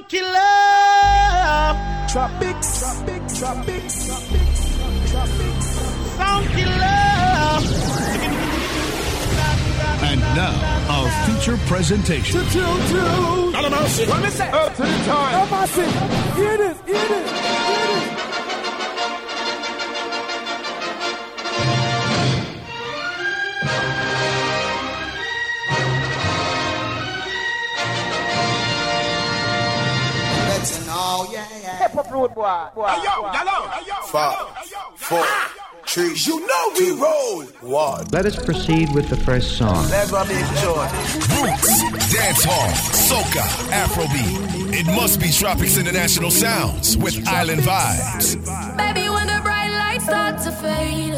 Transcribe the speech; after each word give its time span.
Sound 0.00 0.08
killer. 0.08 0.38
Tropics, 2.08 2.80
tropics, 2.80 3.38
tropics, 3.38 4.06
tropics, 4.06 5.10
tropics. 5.10 5.66
Sound 6.16 6.46
killer. 6.48 7.00
And 10.02 10.20
now, 10.34 10.56
our 10.88 11.10
feature 11.26 11.58
presentation. 11.66 12.40
Alamousy. 12.40 14.08
What 14.08 14.22
me 14.22 14.30
say? 14.30 14.50
Up 14.50 14.74
to 14.74 14.82
the 14.82 14.88
time. 15.04 15.34
Alamousy. 15.34 15.84
Hear 16.36 16.56
this, 16.56 16.80
hear 16.86 16.94
this, 16.94 17.30
hear 17.30 17.42
this. 17.42 17.59
Yeah. 32.00 32.06
Hip 32.06 32.06
hop 32.06 32.10
road 32.12 32.34
boy. 32.34 32.82
boy, 32.82 32.88
Hey, 32.88 33.04
yo, 33.04 33.22
boy. 33.22 33.32
yellow. 33.32 34.06
Five, 34.06 34.36
four, 34.96 35.24
three. 35.86 36.14
You 36.14 36.46
know 36.46 36.72
we 36.78 36.90
roll. 37.00 37.42
One. 37.60 38.06
Let 38.12 38.26
us 38.26 38.42
proceed 38.44 38.92
with 38.94 39.08
the 39.08 39.16
first 39.16 39.56
song. 39.56 39.88
Let's 39.90 40.10
go 40.10 40.24
big 40.26 40.44
joy. 40.62 40.86
Roots, 41.40 41.82
dancehall, 42.14 42.70
soca, 43.08 43.44
Afrobeat. 43.70 44.72
It 44.72 44.86
must 44.86 45.20
be 45.20 45.26
Tropix 45.26 45.78
International 45.78 46.30
Sounds 46.30 46.96
with 46.96 47.26
Island 47.28 47.62
Vibez. 47.62 48.36
Baby, 48.76 49.08
when 49.10 49.26
the 49.26 49.40
bright 49.42 49.70
lights 49.70 50.04
start 50.04 50.40
to 50.42 50.52
fade, 50.52 51.14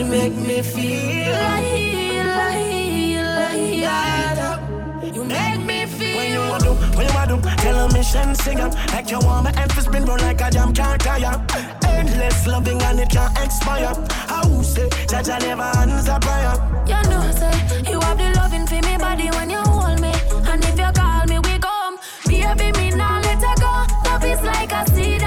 You 0.00 0.06
make 0.06 0.34
me 0.34 0.62
feel 0.62 1.30
like, 1.30 2.24
like, 2.24 3.52
like, 3.84 5.14
You 5.14 5.24
make 5.24 5.60
me 5.66 5.84
feel. 5.84 6.16
When 6.16 6.32
you 6.32 6.40
want 6.40 6.62
to, 6.62 6.72
when 6.96 7.06
you 7.06 7.12
want 7.12 7.28
to, 7.28 7.56
tell 7.62 7.76
a 7.84 7.92
mission 7.92 8.34
sing 8.34 8.60
up. 8.60 8.72
Like 8.94 9.10
you 9.10 9.18
want 9.18 9.44
my 9.44 9.52
to 9.52 9.82
spin 9.82 10.06
round 10.06 10.22
like 10.22 10.40
a 10.40 10.50
jam 10.50 10.72
can't 10.72 10.98
tire. 11.02 11.44
Endless 11.84 12.46
loving 12.46 12.80
and 12.80 13.00
it 13.00 13.10
can't 13.10 13.38
expire. 13.44 13.92
How 14.26 14.62
say, 14.62 14.88
Jaja 14.88 15.38
never 15.42 15.64
answer 15.64 16.18
prayer. 16.18 16.54
You 16.86 17.10
know, 17.10 17.30
say, 17.32 17.92
you 17.92 18.00
have 18.00 18.16
the 18.16 18.32
loving 18.40 18.66
for 18.66 18.80
me 18.80 18.96
body 18.96 19.28
when 19.36 19.50
you 19.50 19.58
hold 19.58 20.00
me. 20.00 20.14
And 20.50 20.64
if 20.64 20.78
you 20.78 20.90
call 20.94 21.26
me, 21.26 21.40
we 21.40 21.58
come. 21.58 21.98
Baby, 22.24 22.72
me 22.78 22.90
now 22.96 23.20
let 23.20 23.42
her 23.42 23.54
go. 23.60 24.10
Love 24.10 24.24
is 24.24 24.40
like 24.40 24.72
a 24.72 24.86
seed 24.94 25.19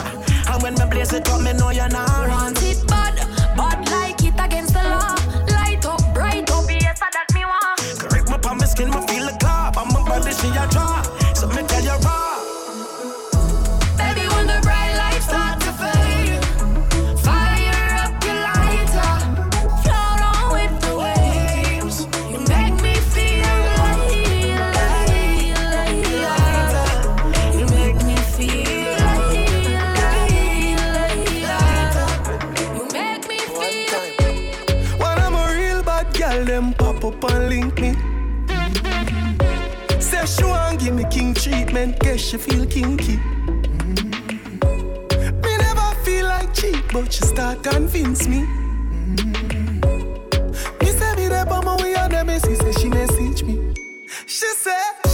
And 0.47 0.63
when 0.63 0.73
me 0.75 0.85
blaze 0.89 1.13
it 1.13 1.29
up, 1.29 1.41
me 1.41 1.53
know 1.53 1.71
you're 1.71 1.89
not. 1.89 2.29
Want 2.29 2.61
it 2.63 2.87
bad 2.87 3.28
treatment, 41.41 41.97
guess 41.99 42.19
she 42.19 42.37
feel 42.37 42.65
kinky. 42.65 43.17
Mm. 43.17 44.13
Me 45.43 45.57
never 45.57 45.95
feel 46.03 46.25
like 46.25 46.53
cheap, 46.53 46.83
but 46.91 47.13
she 47.13 47.23
start 47.23 47.63
convince 47.63 48.27
me. 48.27 48.41
Mm. 48.41 49.23
Me 50.81 50.87
say 50.87 51.15
me 51.15 51.27
there, 51.29 51.45
but 51.45 51.63
my 51.63 51.75
way 51.81 51.95
on 51.95 52.09
the 52.11 52.23
messy, 52.25 52.55
say 52.55 52.71
she 52.73 52.89
message 52.89 53.43
me. 53.43 53.73
She 54.25 54.47
say 54.47 55.08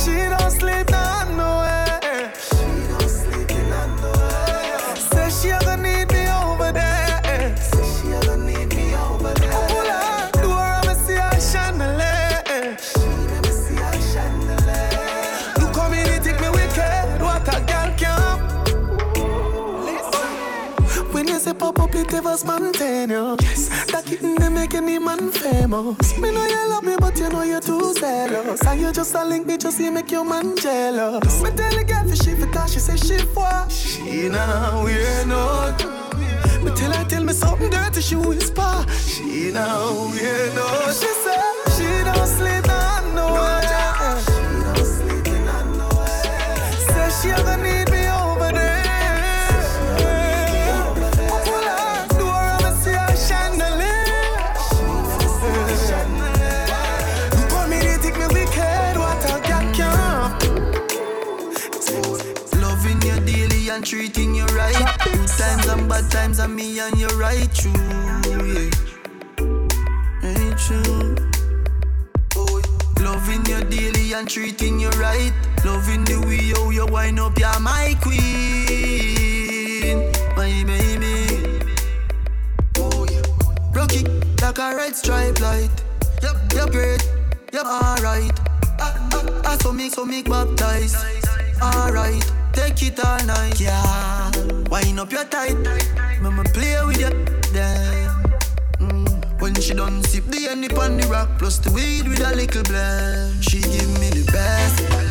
spontaneous. 22.37 23.37
Yes. 23.41 23.91
That 23.91 24.05
kitten 24.05 24.35
they 24.35 24.49
make 24.49 24.73
any 24.73 24.99
man 24.99 25.31
famous. 25.31 26.17
Me 26.17 26.31
know 26.31 26.45
you 26.45 26.69
love 26.69 26.83
me, 26.83 26.95
but 26.99 27.17
you 27.17 27.29
know 27.29 27.43
you're 27.43 27.61
too 27.61 27.93
zealous. 27.93 28.61
And 28.65 28.81
you 28.81 28.91
just 28.91 29.15
a 29.15 29.23
link 29.23 29.47
me, 29.47 29.57
just 29.57 29.77
see 29.77 29.89
make 29.89 30.11
your 30.11 30.25
man 30.25 30.57
jealous. 30.57 31.41
Me 31.41 31.49
tell 31.51 31.71
the 31.71 31.83
girl 31.83 32.07
for 32.07 32.15
she 32.15 32.35
for 32.35 32.47
cause 32.47 32.73
she 32.73 32.79
say 32.79 32.97
she 32.97 33.17
for. 33.33 33.69
She 33.69 34.29
nah 34.29 34.83
wear 34.83 35.25
no. 35.25 35.75
Me 36.63 36.71
tell 36.75 36.91
her 36.91 37.05
tell 37.05 37.23
me 37.23 37.33
something 37.33 37.69
dirty, 37.69 38.01
she 38.01 38.15
whisper. 38.15 38.85
She 38.91 39.51
nah 39.51 39.91
wear 40.11 40.53
no. 40.55 40.67
She 40.91 41.11
say 41.23 41.41
she 41.75 42.03
don't 42.03 42.27
sleep 42.27 42.69
on 42.69 43.15
nowhere. 43.15 43.61
She 44.25 44.37
don't 44.63 44.85
sleep 44.85 45.27
in 45.27 45.45
nowhere. 45.77 46.71
Say 46.89 47.29
she 47.29 47.29
ever 47.33 47.57
need 47.63 47.74
and 63.75 63.85
treating 63.85 64.33
you 64.33 64.45
right. 64.45 64.73
Good 65.03 65.27
times 65.27 65.67
and 65.67 65.89
bad 65.89 66.09
times 66.09 66.39
and 66.39 66.55
me 66.55 66.79
and 66.79 66.97
you 66.97 67.07
right 67.19 67.53
true. 67.53 67.73
Yeah. 68.23 68.69
Ain't 70.23 70.57
true. 70.57 71.15
Loving 73.03 73.45
you 73.45 73.61
daily 73.65 74.13
and 74.13 74.29
treating 74.29 74.79
you 74.79 74.89
right. 74.91 75.33
Loving 75.65 76.05
the 76.05 76.21
way 76.25 76.53
how 76.55 76.69
you 76.69 76.85
wind 76.85 77.19
up, 77.19 77.37
you're 77.37 77.59
my 77.59 77.97
queen, 78.01 78.21
my 80.37 80.63
baby. 80.63 81.27
Oh 82.77 83.05
yeah. 83.11 83.21
Rock 83.73 83.93
it 83.93 84.07
like 84.41 84.57
a 84.57 84.75
red 84.75 84.95
stripe 84.95 85.41
light. 85.41 85.69
Yep, 86.23 86.53
yep, 86.53 86.71
great. 86.71 87.03
Yep, 87.51 87.65
alright. 87.65 88.31
Ah, 88.79 89.09
ah, 89.11 89.41
ah, 89.43 89.57
so 89.61 89.73
make, 89.73 89.91
so 89.91 90.05
make 90.05 90.29
baptize. 90.29 90.95
Alright, 91.61 92.31
take 92.55 92.81
it 92.83 92.99
all 93.05 93.23
night, 93.25 93.59
yeah. 93.59 94.31
Wind 94.69 94.99
up 94.99 95.11
your 95.11 95.25
tight. 95.25 95.57
Mama 96.21 96.43
play 96.53 96.77
with 96.85 96.99
you, 96.99 97.11
damn. 97.53 98.23
Mm. 98.79 99.41
When 99.41 99.53
she 99.55 99.73
done 99.73 100.01
sip 100.03 100.25
the 100.25 100.47
honey 100.47 100.69
on 100.69 100.97
the 100.97 101.07
rock, 101.07 101.29
plus 101.37 101.59
the 101.59 101.71
weed 101.71 102.07
with 102.07 102.21
a 102.21 102.35
little 102.35 102.63
blend. 102.63 103.43
She 103.43 103.59
give 103.61 103.99
me 103.99 104.09
the 104.09 104.31
best. 104.31 105.04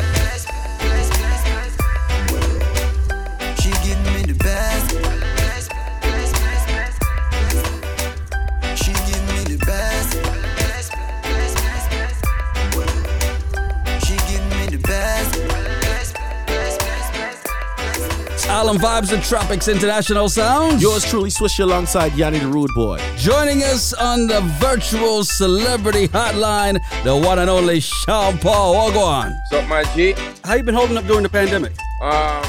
Island 18.55 18.79
Vibez 18.79 19.11
and 19.11 19.21
Tropix 19.21 19.69
International 19.69 20.29
Sounds. 20.29 20.81
Yours 20.81 21.03
truly, 21.03 21.29
Swish 21.29 21.59
alongside 21.59 22.13
Yonni 22.13 22.39
the 22.39 22.47
Rude 22.47 22.71
Boy. 22.73 23.01
Joining 23.17 23.61
us 23.63 23.91
on 23.91 24.27
the 24.27 24.39
virtual 24.61 25.25
celebrity 25.25 26.07
hotline, 26.07 26.79
the 27.03 27.13
one 27.17 27.39
and 27.39 27.49
only 27.49 27.81
Sean 27.81 28.37
Paul. 28.37 28.73
What 28.75 28.93
go? 28.93 29.01
What's 29.01 29.51
up, 29.51 29.67
my 29.67 29.83
G? 29.93 30.13
How 30.45 30.53
you 30.55 30.63
been 30.63 30.73
holding 30.73 30.95
up 30.95 31.03
during 31.05 31.23
the 31.23 31.29
pandemic? 31.29 31.73
Um, 32.01 32.45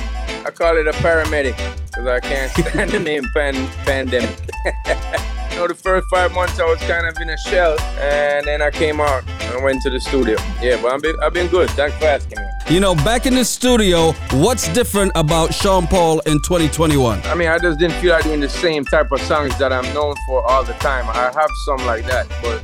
I 0.46 0.52
call 0.54 0.76
it 0.76 0.86
a 0.86 0.92
paramedic 0.92 1.56
because 1.86 2.06
I 2.06 2.20
can't 2.20 2.52
stand 2.70 2.90
the 2.92 3.00
name 3.00 3.24
pan- 3.34 3.66
pandemic. 3.84 4.38
you 5.56 5.62
know, 5.62 5.68
the 5.68 5.74
first 5.74 6.06
five 6.10 6.34
months 6.34 6.60
I 6.60 6.66
was 6.66 6.78
kind 6.80 7.06
of 7.06 7.18
in 7.18 7.30
a 7.30 7.38
shell, 7.38 7.80
and 7.98 8.46
then 8.46 8.60
I 8.60 8.70
came 8.70 9.00
out 9.00 9.26
and 9.26 9.64
went 9.64 9.80
to 9.84 9.90
the 9.90 9.98
studio. 9.98 10.36
Yeah, 10.60 10.78
but 10.82 10.92
I've 10.92 11.00
been, 11.00 11.16
I've 11.22 11.32
been 11.32 11.48
good. 11.48 11.70
Thanks 11.70 11.96
for 11.96 12.04
asking 12.04 12.40
me. 12.40 12.46
You 12.68 12.78
know, 12.78 12.94
back 12.94 13.24
in 13.24 13.34
the 13.34 13.44
studio, 13.44 14.12
what's 14.32 14.68
different 14.74 15.12
about 15.14 15.54
Sean 15.54 15.86
Paul 15.86 16.20
in 16.26 16.42
2021? 16.42 17.22
I 17.24 17.34
mean, 17.34 17.48
I 17.48 17.58
just 17.58 17.78
didn't 17.78 17.98
feel 18.02 18.12
like 18.12 18.24
doing 18.24 18.40
the 18.40 18.50
same 18.50 18.84
type 18.84 19.10
of 19.10 19.18
songs 19.22 19.58
that 19.58 19.72
I'm 19.72 19.94
known 19.94 20.14
for 20.26 20.46
all 20.46 20.62
the 20.62 20.74
time. 20.74 21.08
I 21.08 21.32
have 21.32 21.50
some 21.64 21.86
like 21.86 22.04
that, 22.04 22.28
but 22.42 22.62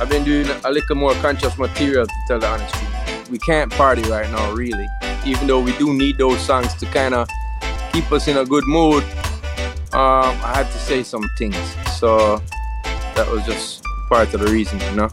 I've 0.00 0.08
been 0.08 0.24
doing 0.24 0.48
a 0.64 0.70
little 0.72 0.96
more 0.96 1.14
conscious 1.14 1.56
material 1.56 2.08
to 2.08 2.12
tell 2.26 2.40
the 2.40 2.48
honest 2.48 2.74
truth. 2.74 3.30
We 3.30 3.38
can't 3.38 3.70
party 3.70 4.02
right 4.02 4.28
now, 4.32 4.52
really, 4.52 4.88
even 5.24 5.46
though 5.46 5.60
we 5.60 5.78
do 5.78 5.94
need 5.94 6.18
those 6.18 6.44
songs 6.44 6.74
to 6.74 6.86
kind 6.86 7.14
of 7.14 7.28
keep 7.92 8.10
us 8.10 8.26
in 8.26 8.36
a 8.36 8.44
good 8.44 8.64
mood. 8.66 9.04
Um, 9.92 10.36
I 10.42 10.52
had 10.54 10.66
to 10.66 10.78
say 10.78 11.02
some 11.02 11.22
things, 11.38 11.56
so 11.98 12.42
that 13.14 13.26
was 13.30 13.44
just 13.46 13.82
part 14.08 14.34
of 14.34 14.40
the 14.40 14.52
reason, 14.52 14.78
you 14.80 14.92
know. 14.92 15.10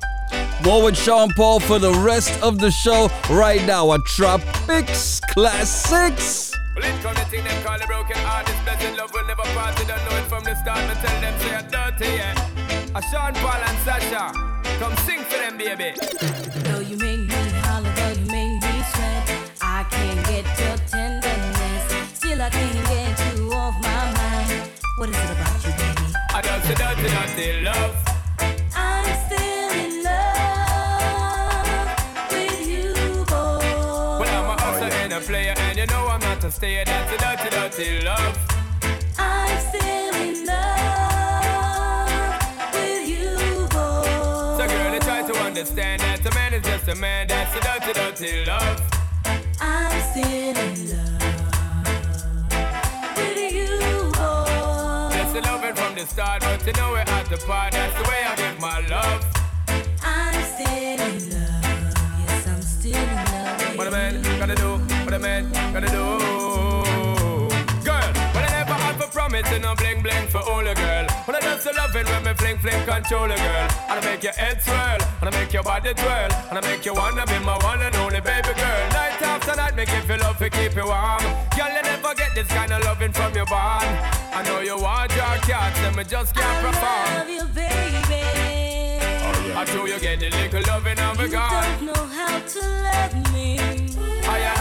More 0.63 0.83
with 0.83 0.97
Sean 0.97 1.29
Paul 1.35 1.59
for 1.59 1.79
the 1.79 1.91
rest 1.91 2.41
of 2.41 2.59
the 2.59 2.71
show 2.71 3.09
right 3.29 3.63
now. 3.65 3.91
A 3.91 3.99
Tropix 3.99 5.21
Classics. 5.33 6.53
Well, 6.75 6.83
it 6.85 7.01
come 7.01 7.13
the 7.13 7.21
thing 7.25 7.43
them 7.43 7.63
call 7.63 7.77
the 7.77 7.85
broken 7.85 8.17
artist. 8.25 8.57
Blessed 8.63 8.97
love 8.97 9.13
will 9.13 9.27
never 9.27 9.43
part. 9.53 9.75
They 9.77 9.85
don't 9.85 10.03
know 10.05 10.17
it 10.17 10.25
from 10.27 10.43
the 10.43 10.55
start. 10.55 10.79
Me 10.87 10.95
tell 11.01 11.21
them 11.21 11.39
say 11.39 11.55
I'm 11.55 11.69
dirty, 11.69 12.11
yeah. 12.15 12.95
A 12.95 13.01
Sean 13.11 13.33
Paul 13.35 13.61
and 13.61 13.77
Sasha, 13.85 14.31
come 14.79 14.95
sing 15.05 15.19
for 15.23 15.37
them, 15.37 15.57
baby. 15.57 15.93
Though 16.63 16.79
you 16.79 16.97
make 16.97 17.27
me 17.27 17.49
holler, 17.61 17.93
though 17.95 18.19
you 18.19 18.25
make 18.25 18.61
me 18.61 18.83
sweat, 18.91 19.51
I 19.61 19.85
can't 19.89 20.25
get 20.27 20.45
your 20.59 20.77
tenderness. 20.87 22.17
Still, 22.17 22.41
I 22.41 22.49
can't 22.49 22.87
get 22.87 23.22
What 24.95 25.09
is 25.09 25.15
it 25.15 25.31
about 25.31 25.65
you, 25.65 25.71
baby? 25.71 26.13
I 26.35 26.41
don't 26.41 26.61
say 26.61 26.75
dirty 26.75 27.61
love. 27.63 27.95
I'm 28.75 29.05
still 29.25 29.71
in 29.71 30.03
love 30.03 31.65
with 32.29 32.67
you, 32.67 32.93
boy. 33.25 33.57
Well, 34.19 34.29
I'm 34.29 34.49
a 34.51 34.61
hustler 34.61 34.93
and 35.01 35.13
a 35.13 35.19
player, 35.19 35.55
and 35.57 35.79
you 35.79 35.87
know 35.87 36.07
I'm 36.07 36.19
not 36.19 36.43
a 36.43 36.51
stayer. 36.51 36.85
That's 36.85 37.11
a 37.11 37.17
dirty, 37.17 37.49
dirty 37.49 38.05
love. 38.05 38.37
I'm 39.17 39.59
still 39.67 40.13
in 40.13 40.45
love 40.45 42.43
with 42.73 43.09
you, 43.09 43.65
boy. 43.71 44.57
So, 44.59 44.67
girl, 44.67 44.91
they 44.91 44.99
try 44.99 45.23
to 45.23 45.35
understand 45.39 46.01
that 46.01 46.23
a 46.23 46.29
man 46.35 46.53
is 46.53 46.61
just 46.61 46.87
a 46.87 46.95
man. 46.95 47.25
That's 47.29 47.55
a 47.55 47.61
dirty, 47.61 47.93
dirty 47.93 48.45
love. 48.45 48.79
I'm 49.59 50.01
still 50.11 50.55
in 50.55 50.91
love 50.91 51.32
That's 55.33 55.47
the 55.47 55.51
loving 55.51 55.73
from 55.73 55.95
the 55.95 56.05
start, 56.05 56.41
but 56.41 56.63
you 56.67 56.73
know 56.73 56.91
we're 56.91 56.99
at 56.99 57.25
the 57.25 57.37
part. 57.37 57.71
That's 57.71 57.95
the 57.97 58.07
way 58.07 58.21
I 58.23 58.35
give 58.35 58.59
my 58.61 58.85
love. 58.87 59.25
I'm 60.03 60.43
still 60.43 60.67
in 60.67 61.31
love. 61.31 61.63
Yes, 62.27 62.47
I'm 62.47 62.61
still 62.61 62.93
in 62.93 63.15
love. 63.15 63.77
What 63.79 63.87
a 63.87 63.91
man 63.91 64.21
gotta 64.37 64.53
do, 64.53 64.77
what 65.03 65.13
a 65.15 65.17
man 65.17 65.51
gotta 65.73 65.87
do. 65.87 66.19
Girl, 67.83 68.09
but 68.31 68.43
I 68.43 68.49
never 68.51 68.73
had 68.73 69.01
for 69.01 69.07
promise 69.07 69.51
and 69.51 69.63
no 69.63 69.73
bling 69.73 70.03
bling 70.03 70.27
for 70.27 70.37
all 70.37 70.67
a 70.67 70.75
girl. 70.75 71.07
But 71.25 71.35
I 71.35 71.39
just 71.41 71.65
love 71.65 71.95
it 71.95 72.05
when 72.05 72.23
me 72.23 72.33
fling 72.33 72.57
fling 72.57 72.83
control 72.85 73.31
a 73.31 73.35
girl. 73.35 73.67
And 73.89 73.99
I 73.99 74.01
make 74.03 74.23
your 74.23 74.33
head 74.33 74.61
swirl, 74.61 74.99
and 75.21 75.29
I 75.29 75.31
make 75.31 75.53
your 75.53 75.63
body 75.63 75.93
twirl, 75.93 76.29
and 76.49 76.57
I 76.57 76.61
make 76.61 76.85
you 76.85 76.93
wanna 76.93 77.25
be 77.25 77.39
my 77.39 77.57
one 77.63 77.81
and 77.81 77.95
only 77.95 78.19
baby 78.19 78.53
girl. 78.53 78.83
Night 78.91 79.21
after 79.21 79.55
night, 79.55 79.75
make 79.75 79.89
you 79.89 80.01
feel 80.01 80.19
love 80.19 80.37
to 80.39 80.49
keep 80.49 80.75
you 80.75 80.85
warm. 80.85 81.23
Girl, 81.55 81.71
you 81.71 81.81
never 81.81 82.13
get 82.15 82.35
this 82.35 82.47
kind 82.47 82.73
of 82.73 82.83
loving 82.83 83.13
from 83.13 83.33
your 83.33 83.45
bond. 83.45 83.87
I 84.33 84.43
know 84.43 84.59
you 84.59 84.77
want 84.77 85.15
your 85.15 85.35
cat, 85.47 85.77
and 85.79 85.95
me 85.95 86.03
just 86.03 86.35
can't 86.35 86.59
perform. 86.65 87.07
I 87.07 87.17
love 87.17 87.29
you, 87.29 87.45
baby. 87.55 88.23
I 89.55 89.63
know 89.73 89.85
you 89.85 89.99
get 89.99 90.19
the 90.19 90.29
little 90.29 90.61
loving 90.67 90.99
of 90.99 91.19
a 91.19 91.23
You 91.23 91.31
don't 91.31 91.85
know 91.85 92.05
how 92.07 92.39
to 92.39 92.59
love 92.59 93.33
me. 93.33 93.59
I 94.25 94.27
and 94.27 94.27
I 94.27 94.39
know 94.39 94.52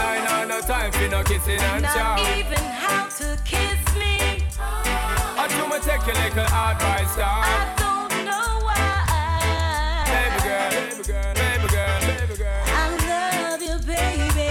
no 0.53 0.61
time 0.61 0.91
for 0.91 1.07
no 1.09 1.23
kissing 1.23 1.59
and 1.59 1.81
Not 1.81 1.95
chow. 1.95 2.37
even 2.37 2.59
how 2.59 3.05
to 3.05 3.37
kiss 3.43 3.81
me. 3.97 4.45
I 4.59 5.47
do 5.49 5.65
me 5.67 5.79
take 5.81 6.05
your 6.05 6.15
little 6.15 6.45
advice 6.45 7.15
down. 7.15 7.41
I 7.41 7.73
don't 7.81 8.25
know 8.27 8.59
why. 8.61 10.05
Baby 10.13 10.39
girl, 10.47 10.69
baby 10.69 11.03
girl, 11.09 11.33
baby 11.33 11.67
girl, 11.73 11.99
baby 12.05 12.35
girl. 12.37 12.63
I 12.67 12.85
love 13.09 13.61
you, 13.63 13.77
baby. 13.87 14.49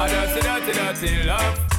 I 0.00 0.06
dirty, 0.08 0.40
dirty, 0.40 0.72
dirty 0.78 1.22
love. 1.26 1.73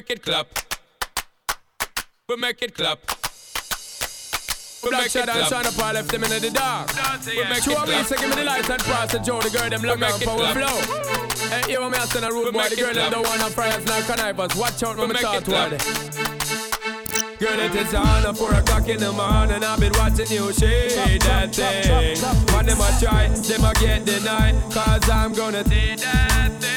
Make 0.00 0.10
it 0.10 0.22
clap. 0.22 0.46
We 2.26 2.36
make 2.36 2.62
it 2.62 2.74
clap. 2.74 2.98
We 4.82 4.90
make 4.92 5.14
it 5.14 5.24
clap. 5.24 5.48
Sean 5.50 5.64
Paul 5.74 5.92
left 5.92 6.10
them 6.10 6.24
in 6.24 6.30
the 6.30 6.50
dark. 6.50 6.88
We 7.26 7.44
make 7.44 7.58
it 7.58 7.76
clap. 7.76 8.08
Two 8.08 8.16
give 8.16 8.30
me 8.30 8.36
the 8.36 8.44
lights 8.44 8.70
and 8.70 8.82
pass 8.82 9.12
and 9.12 9.22
Joe, 9.22 9.40
the 9.42 9.50
girl 9.50 9.68
them 9.68 9.82
look 9.82 10.00
out 10.00 10.22
for 10.22 10.36
we 10.38 10.46
flow. 10.56 10.80
Hey, 11.50 11.72
yo, 11.74 11.90
me 11.90 11.98
a 11.98 12.06
send 12.06 12.24
a 12.24 12.30
rude 12.30 12.54
boy. 12.54 12.68
The 12.70 12.76
girl 12.76 12.94
them 12.94 13.12
don't 13.12 13.26
want 13.26 13.40
no 13.40 13.48
fries, 13.50 13.84
no 13.84 14.00
connivers. 14.08 14.56
Watch 14.56 14.82
out 14.82 14.96
when 14.96 15.08
me 15.08 15.14
make 15.14 15.22
talk 15.22 15.36
it 15.36 15.44
to 15.44 15.50
clap. 15.50 15.72
her. 15.72 15.76
Girl, 17.36 17.60
it 17.60 17.74
is 17.74 17.94
on 17.94 18.24
at 18.24 18.36
4 18.38 18.54
o'clock 18.54 18.88
in 18.88 19.00
the 19.00 19.12
morning. 19.12 19.62
I've 19.62 19.80
been 19.80 19.92
watching 19.96 20.32
you 20.32 20.50
shake 20.54 21.20
that 21.24 21.54
thing. 21.54 22.16
When 22.54 22.64
them 22.64 22.80
a 22.80 22.88
try, 22.98 23.28
them 23.28 23.64
a 23.64 23.74
get 23.74 24.06
denied. 24.06 24.54
Cause 24.72 25.10
I'm 25.10 25.34
gonna 25.34 25.62
take 25.62 26.00
that 26.00 26.52
thing. 26.58 26.69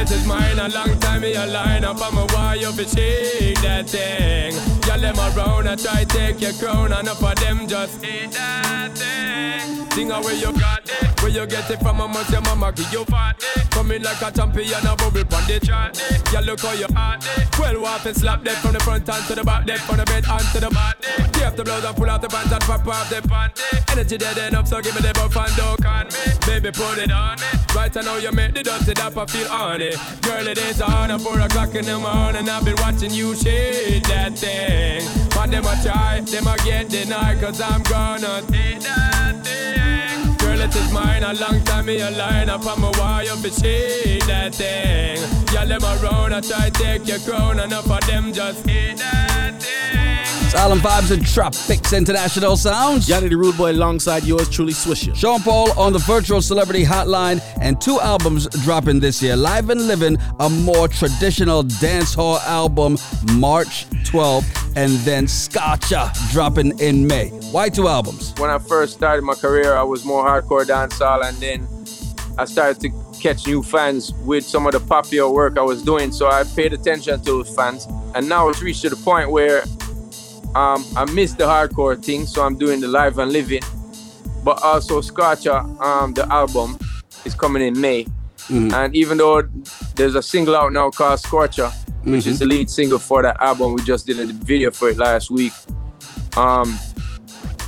It 0.00 0.12
is 0.12 0.24
mine. 0.26 0.60
A 0.60 0.68
long 0.68 0.96
time 1.00 1.22
me 1.22 1.34
a 1.34 1.44
line 1.46 1.84
up. 1.84 2.00
I'm 2.00 2.16
a 2.16 2.26
wire 2.32 2.56
you 2.56 2.72
fi 2.72 2.84
shake 2.84 3.60
that 3.62 3.90
thing. 3.90 4.77
Y'all 4.98 5.14
them 5.14 5.38
around, 5.38 5.68
I 5.68 5.76
try 5.76 6.02
take 6.04 6.40
your 6.40 6.52
crown. 6.54 6.92
Enough 6.92 7.22
of 7.22 7.34
them 7.36 7.68
just 7.68 8.04
eat 8.04 8.32
that 8.32 8.90
thing. 8.98 9.90
Sing 9.92 10.08
where 10.08 10.34
you 10.34 10.52
got 10.58 10.88
it, 10.88 11.22
where 11.22 11.30
you 11.30 11.46
get 11.46 11.70
it 11.70 11.78
from. 11.78 11.96
How 11.96 12.08
much 12.08 12.30
your 12.30 12.40
mama 12.40 12.72
give 12.72 12.92
you 12.92 13.04
party? 13.04 13.46
Coming 13.70 14.02
like 14.02 14.20
a 14.22 14.32
champion, 14.32 14.86
a 14.86 14.96
bubble 14.96 15.24
pon 15.24 15.46
the 15.46 15.60
chart. 15.64 16.00
Yeah, 16.32 16.40
look 16.40 16.60
how 16.60 16.72
you 16.72 16.86
hot. 16.94 17.24
Well, 17.58 17.80
walk 17.80 18.06
and 18.06 18.16
slap 18.16 18.42
that 18.44 18.56
from 18.56 18.72
the 18.72 18.80
front 18.80 19.08
and 19.08 19.24
to 19.26 19.34
the 19.34 19.44
back, 19.44 19.66
that 19.66 19.78
from 19.80 19.98
the 19.98 20.04
bed 20.04 20.24
and 20.28 20.46
to 20.52 20.60
the 20.60 20.70
body. 20.70 20.98
Take 21.32 21.56
the 21.56 21.64
blouse 21.64 21.84
and 21.84 21.96
pull 21.96 22.10
out 22.10 22.22
the 22.22 22.28
pants 22.28 22.52
and 22.52 22.62
pop 22.62 22.86
off 22.86 23.10
the 23.10 23.16
panty. 23.22 23.92
Energy 23.92 24.18
dead 24.18 24.38
enough, 24.38 24.66
so 24.66 24.80
give 24.80 24.94
me 24.94 25.00
the 25.00 25.12
buff 25.14 25.36
and 25.36 25.56
don't 25.56 25.82
con 25.82 26.06
me. 26.06 26.10
Baby, 26.46 26.70
put 26.70 26.98
it 26.98 27.10
on 27.12 27.38
me. 27.38 27.46
Right, 27.74 27.96
I 27.96 28.00
know 28.02 28.16
you 28.16 28.32
make 28.32 28.54
the 28.54 28.62
dirty 28.62 29.00
up, 29.00 29.16
I 29.16 29.26
feel 29.26 29.48
on 29.48 29.80
it. 29.80 29.96
Girl, 30.22 30.46
it 30.46 30.58
is 30.58 30.80
on 30.80 31.10
at 31.10 31.20
4 31.20 31.40
o'clock 31.40 31.74
in 31.74 31.84
the 31.84 31.98
morning. 31.98 32.48
I've 32.48 32.64
been 32.64 32.76
watching 32.78 33.12
you 33.12 33.34
shake 33.34 34.04
that 34.04 34.38
thing. 34.38 34.87
But 35.34 35.50
them 35.50 35.64
a 35.64 35.74
try, 35.82 36.20
them 36.20 36.46
a 36.46 36.56
get 36.64 36.88
denied, 36.88 37.40
cause 37.40 37.60
I'm 37.60 37.82
gonna 37.82 38.42
take 38.48 38.80
that 38.80 39.44
thing 39.44 39.98
girl, 40.58 40.66
it 40.66 40.74
is 40.74 40.92
mine. 40.92 41.22
A 41.22 41.32
long 41.34 41.62
time 41.64 41.86
me 41.86 42.00
a 42.00 42.10
line 42.10 42.48
up 42.48 42.66
on 42.66 42.80
my 42.80 42.90
wire 42.98 43.36
for 43.36 43.50
shake 43.50 44.24
that 44.26 44.54
thing. 44.54 45.18
Y'all 45.52 45.66
them 45.66 45.82
around, 45.82 46.32
I 46.34 46.40
try 46.40 46.70
take 46.70 47.06
your 47.06 47.18
crown. 47.20 47.60
Enough 47.60 47.90
of 47.90 48.06
them 48.06 48.32
just 48.32 48.66
hate 48.68 48.98
that 48.98 49.62
thing. 49.62 49.87
Island 50.54 50.80
Vibez 50.80 51.10
and 51.10 51.22
Tropix 51.22 51.96
International 51.96 52.56
Sounds. 52.56 53.08
Yonni 53.08 53.28
the 53.28 53.36
Rude 53.36 53.56
Boy 53.56 53.72
alongside 53.72 54.24
yours 54.24 54.48
truly, 54.48 54.72
Swisher. 54.72 55.14
Sean 55.14 55.40
Paul 55.40 55.70
on 55.78 55.92
the 55.92 55.98
Virtual 56.00 56.40
Celebrity 56.40 56.84
Hotline 56.84 57.40
and 57.60 57.80
two 57.80 58.00
albums 58.00 58.46
dropping 58.64 59.00
this 59.00 59.22
year. 59.22 59.36
Live 59.36 59.70
and 59.70 59.86
Livin', 59.86 60.18
a 60.40 60.48
more 60.48 60.88
traditional 60.88 61.64
dancehall 61.64 62.40
album, 62.44 62.96
March 63.34 63.88
12th, 64.04 64.76
and 64.76 64.92
then 65.00 65.26
Scorcha 65.26 66.12
dropping 66.32 66.78
in 66.78 67.06
May. 67.06 67.28
Why 67.52 67.68
two 67.68 67.88
albums? 67.88 68.32
When 68.38 68.50
I 68.50 68.58
first 68.58 68.94
started 68.94 69.22
my 69.22 69.34
career, 69.34 69.74
I 69.74 69.82
was 69.82 70.04
more 70.04 70.24
hardcore 70.24 70.64
dancehall, 70.64 71.24
and 71.24 71.36
then 71.38 71.66
I 72.38 72.44
started 72.44 72.80
to 72.82 73.20
catch 73.20 73.46
new 73.46 73.62
fans 73.62 74.12
with 74.24 74.44
some 74.44 74.66
of 74.66 74.72
the 74.72 74.80
popular 74.80 75.30
work 75.30 75.58
I 75.58 75.62
was 75.62 75.82
doing. 75.82 76.12
So 76.12 76.28
I 76.28 76.44
paid 76.44 76.72
attention 76.72 77.18
to 77.18 77.24
those 77.24 77.54
fans, 77.54 77.86
and 78.14 78.28
now 78.28 78.48
it's 78.48 78.62
reached 78.62 78.82
to 78.82 78.90
the 78.90 78.96
point 78.96 79.30
where 79.30 79.64
um, 80.54 80.84
I 80.96 81.04
miss 81.12 81.32
the 81.32 81.44
hardcore 81.44 82.02
thing, 82.02 82.26
so 82.26 82.42
I'm 82.42 82.56
doing 82.56 82.80
the 82.80 82.88
live 82.88 83.18
and 83.18 83.32
living. 83.32 83.62
But 84.44 84.62
also 84.62 85.00
Scorcha, 85.00 85.80
um, 85.80 86.14
the 86.14 86.30
album, 86.32 86.78
is 87.24 87.34
coming 87.34 87.62
in 87.62 87.80
May. 87.80 88.04
Mm-hmm. 88.04 88.72
And 88.72 88.96
even 88.96 89.18
though 89.18 89.42
there's 89.94 90.14
a 90.14 90.22
single 90.22 90.56
out 90.56 90.72
now 90.72 90.90
called 90.90 91.20
Scorcha, 91.20 91.70
mm-hmm. 91.70 92.12
which 92.12 92.26
is 92.26 92.38
the 92.38 92.46
lead 92.46 92.70
single 92.70 92.98
for 92.98 93.22
that 93.22 93.40
album, 93.40 93.74
we 93.74 93.82
just 93.82 94.06
did 94.06 94.18
a 94.18 94.26
video 94.32 94.70
for 94.70 94.88
it 94.88 94.96
last 94.96 95.30
week. 95.30 95.52
Um, 96.36 96.78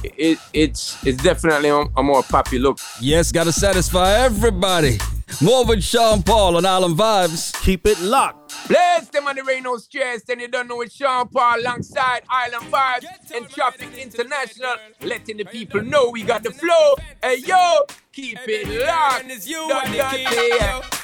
it, 0.02 0.38
it's 0.52 1.04
it's 1.04 1.22
definitely 1.22 1.68
a 1.68 2.02
more 2.02 2.22
poppy 2.22 2.58
look. 2.58 2.78
Yes, 3.00 3.32
gotta 3.32 3.52
satisfy 3.52 4.12
everybody. 4.12 4.98
More 5.42 5.64
with 5.66 5.82
Sean 5.82 6.22
Paul 6.22 6.56
on 6.56 6.64
Island 6.64 6.96
Vibez. 6.96 7.52
Keep 7.62 7.86
it 7.86 8.00
locked. 8.00 8.39
Bless 8.70 9.08
them 9.08 9.26
on 9.26 9.34
the 9.34 9.60
no 9.64 9.78
stress. 9.78 10.22
And 10.28 10.40
you 10.40 10.46
don't 10.46 10.68
know 10.68 10.80
it's 10.82 10.94
Sean 10.94 11.26
Paul 11.26 11.58
alongside 11.58 12.22
Island 12.30 12.66
Vibez 12.70 13.32
and 13.34 13.46
Tropix 13.46 14.00
International. 14.00 14.76
Letting 15.00 15.38
the 15.38 15.44
people 15.44 15.82
know 15.82 16.10
we 16.10 16.22
got 16.22 16.44
the 16.44 16.52
flow. 16.52 16.94
Hey 17.20 17.38
yo, 17.38 17.80
keep 18.12 18.38
it 18.46 18.86
locked. 18.86 19.24
It's 19.26 19.48
you 19.48 19.68
and 19.72 19.92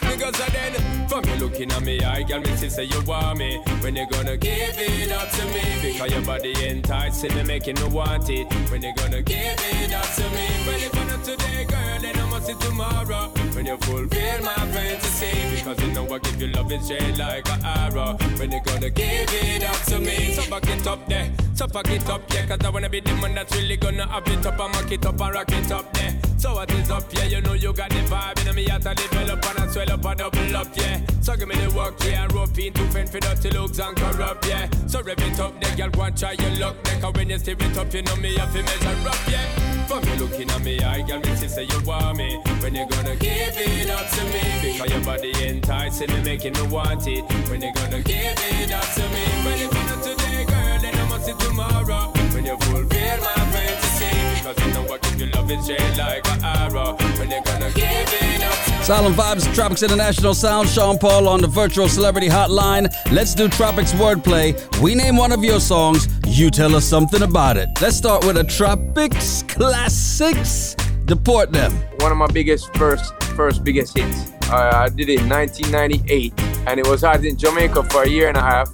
Because 0.00 0.40
of 0.40 0.52
then, 0.52 1.08
from 1.08 1.24
you 1.24 1.34
looking 1.44 1.72
at 1.72 1.82
me, 1.82 1.98
I 2.04 2.22
got 2.22 2.46
me 2.46 2.56
to 2.56 2.70
say 2.70 2.84
you 2.84 3.02
want 3.02 3.38
me. 3.38 3.58
When 3.80 3.96
you 3.96 4.06
gonna 4.10 4.36
give 4.36 4.78
it 4.78 5.10
up 5.10 5.28
to 5.28 5.44
me? 5.46 5.92
Because 5.92 6.12
your 6.12 6.22
body 6.22 6.68
enticing 6.68 7.34
me, 7.34 7.42
making 7.42 7.74
me 7.82 7.88
want 7.88 8.30
it. 8.30 8.46
When 8.70 8.80
you 8.80 8.94
gonna 8.94 9.22
give 9.22 9.36
it 9.58 9.92
up 9.92 10.04
to 10.14 10.22
me? 10.22 10.46
Well, 10.68 10.82
if 10.82 10.94
not 10.94 11.24
today, 11.24 11.64
girl, 11.64 12.25
I 12.36 12.40
see 12.40 12.54
tomorrow. 12.54 13.30
When 13.54 13.64
you 13.64 13.78
fulfill 13.78 14.42
my 14.42 14.54
fantasy. 14.54 15.56
Because 15.56 15.80
you 15.82 15.92
know 15.92 16.14
I 16.14 16.18
give 16.18 16.40
you 16.40 16.48
love 16.48 16.70
and 16.70 16.84
straight 16.84 17.16
like 17.16 17.48
an 17.48 17.64
arrow. 17.64 18.12
When 18.36 18.52
you 18.52 18.60
gonna 18.62 18.90
give 18.90 19.32
it 19.32 19.64
up 19.64 19.80
to 19.86 19.98
me? 19.98 20.34
So 20.34 20.50
back 20.50 20.68
it 20.68 20.86
up 20.86 21.08
there. 21.08 21.32
So 21.54 21.66
back 21.66 21.88
it 21.88 22.06
up, 22.10 22.20
yeah. 22.34 22.46
Cause 22.46 22.58
I 22.62 22.68
wanna 22.68 22.90
be 22.90 23.00
the 23.00 23.14
man 23.14 23.34
that's 23.34 23.56
really 23.56 23.78
gonna 23.78 24.06
have 24.06 24.28
it 24.28 24.44
up 24.44 24.60
and 24.60 24.72
mock 24.74 24.92
it 24.92 25.06
up 25.06 25.18
and 25.18 25.34
rock 25.34 25.50
it 25.50 25.72
up 25.72 25.90
there. 25.94 26.14
So 26.36 26.52
what 26.52 26.70
is 26.72 26.90
up, 26.90 27.10
yeah? 27.14 27.24
You 27.24 27.40
know 27.40 27.54
you 27.54 27.72
got 27.72 27.88
the 27.88 28.02
vibe. 28.12 28.46
And 28.46 28.54
me 28.54 28.68
out 28.68 28.82
to 28.82 28.94
develop 28.94 29.46
and 29.48 29.58
I 29.58 29.66
swell 29.68 29.92
up 29.92 30.04
and 30.04 30.18
double 30.18 30.56
up, 30.56 30.68
yeah. 30.76 31.00
So 31.22 31.36
give 31.36 31.48
me 31.48 31.54
the 31.56 31.74
work, 31.74 31.94
yeah. 32.04 32.24
And 32.24 32.34
rope 32.34 32.58
in 32.58 32.74
to 32.74 32.82
fend 32.88 33.08
for 33.08 33.20
dirty 33.20 33.50
looks 33.50 33.78
and 33.78 33.96
corrupt, 33.96 34.46
yeah. 34.46 34.68
So 34.86 35.00
rev 35.00 35.18
it 35.18 35.40
up, 35.40 35.58
there, 35.62 35.76
girl. 35.76 35.90
Go 35.90 36.02
and 36.02 36.18
try 36.18 36.32
your 36.32 36.50
luck, 36.60 36.76
there. 36.84 37.00
Cause 37.00 37.14
when 37.14 37.30
you 37.30 37.38
steer 37.38 37.56
it 37.58 37.78
up, 37.78 37.94
you 37.94 38.02
know 38.02 38.16
me 38.16 38.36
have 38.36 38.52
to 38.52 38.62
measure 38.62 39.08
up, 39.08 39.18
yeah. 39.30 39.86
For 39.86 40.00
me 40.00 40.16
looking 40.16 40.50
at 40.50 40.62
me, 40.62 40.80
I 40.80 41.00
got 41.00 41.24
me 41.24 41.30
to 41.30 41.48
say 41.48 41.64
you 41.64 41.80
want 41.86 42.18
me. 42.18 42.25
When 42.62 42.74
you 42.74 42.86
gonna 42.86 43.16
give 43.16 43.56
it 43.56 43.90
up 43.90 44.08
to 44.10 44.24
me? 44.24 44.72
Because 44.72 44.90
your 44.90 45.04
body 45.04 45.32
enticing 45.46 46.10
me, 46.12 46.22
making 46.22 46.54
me 46.54 46.62
want 46.68 47.06
it. 47.06 47.24
When 47.48 47.62
you 47.62 47.72
gonna 47.74 48.02
give 48.02 48.38
it 48.38 48.72
up 48.72 48.88
to 48.94 49.02
me? 49.08 49.24
When 49.44 49.58
you 49.58 49.70
gonna 49.70 50.02
today, 50.02 50.44
girl, 50.44 50.78
then 50.82 50.94
I 50.94 51.08
must 51.08 51.26
see 51.26 51.34
tomorrow. 51.34 52.12
When 52.34 52.44
you 52.44 52.56
fulfill 52.58 53.18
my 53.20 53.34
fantasy. 53.52 54.10
Because 54.38 54.66
you 54.66 54.72
know 54.74 54.94
I 54.94 54.98
give 54.98 55.20
you 55.20 55.26
love 55.26 55.50
is 55.50 55.64
straight 55.64 55.96
like 55.96 56.26
an 56.28 56.44
arrow. 56.44 56.96
When 57.18 57.30
you 57.30 57.42
gonna 57.44 57.70
give 57.70 57.84
it 57.84 58.42
up? 58.42 58.66
Island 58.88 59.16
Vibez, 59.16 59.44
Tropix 59.48 59.82
International 59.82 60.32
Sound, 60.32 60.68
Sean 60.68 60.96
Paul 60.96 61.26
on 61.26 61.40
the 61.40 61.48
virtual 61.48 61.88
celebrity 61.88 62.28
hotline. 62.28 62.86
Let's 63.10 63.34
do 63.34 63.48
Tropix 63.48 63.92
wordplay. 63.92 64.54
We 64.80 64.94
name 64.94 65.16
one 65.16 65.32
of 65.32 65.42
your 65.42 65.58
songs, 65.58 66.08
you 66.24 66.50
tell 66.50 66.76
us 66.76 66.84
something 66.84 67.22
about 67.22 67.56
it. 67.56 67.68
Let's 67.80 67.96
start 67.96 68.24
with 68.24 68.36
a 68.36 68.44
Tropix 68.44 69.48
Classics. 69.48 70.76
Deport 71.06 71.52
them. 71.52 71.72
One 72.00 72.10
of 72.10 72.18
my 72.18 72.26
biggest 72.26 72.74
first 72.76 73.14
first 73.36 73.62
biggest 73.62 73.96
hits. 73.96 74.32
Uh, 74.50 74.72
I 74.74 74.88
did 74.88 75.08
it 75.08 75.20
in 75.20 75.28
1998, 75.28 76.32
and 76.66 76.80
it 76.80 76.86
was 76.88 77.02
hot 77.02 77.24
in 77.24 77.36
Jamaica 77.36 77.84
for 77.84 78.02
a 78.02 78.08
year 78.08 78.26
and 78.26 78.36
a 78.36 78.42
half. 78.42 78.68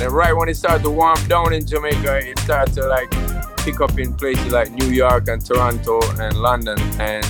And 0.00 0.12
right 0.12 0.32
when 0.32 0.48
it 0.48 0.56
started 0.56 0.84
to 0.84 0.90
warm 0.90 1.18
down 1.26 1.52
in 1.52 1.66
Jamaica, 1.66 2.28
it 2.28 2.38
started 2.38 2.74
to 2.76 2.86
like 2.86 3.10
pick 3.58 3.80
up 3.80 3.98
in 3.98 4.14
places 4.14 4.52
like 4.52 4.70
New 4.70 4.90
York 4.90 5.26
and 5.26 5.44
Toronto 5.44 6.00
and 6.20 6.36
London, 6.36 6.78
and 7.00 7.26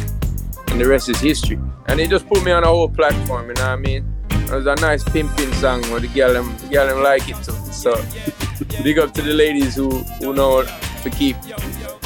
and 0.69 0.79
the 0.79 0.87
rest 0.87 1.09
is 1.09 1.21
history. 1.21 1.59
And 1.87 1.99
it 1.99 2.11
just 2.11 2.29
put 2.29 2.45
me 2.45 2.53
on 2.53 2.65
a 2.65 2.67
whole 2.67 2.89
platform, 2.89 3.49
you 3.49 3.55
know 3.55 3.63
what 3.63 3.71
I 3.71 3.77
mean? 3.77 4.05
It 4.31 4.51
was 4.51 4.67
a 4.67 4.75
nice 4.75 5.03
pimping 5.05 5.53
song 5.55 5.81
where 5.91 6.01
the 6.01 6.09
girl 6.09 6.35
them, 6.35 6.55
the 6.59 6.69
girl 6.69 6.87
them 6.87 7.03
like 7.03 7.27
it 7.31 7.37
too. 7.37 7.53
So 7.73 7.95
big 8.83 8.99
up 8.99 9.15
to 9.15 9.23
the 9.23 9.33
ladies 9.33 9.75
who, 9.75 9.89
who 10.21 10.35
know 10.35 10.65
to 10.65 11.11
keep, 11.11 11.37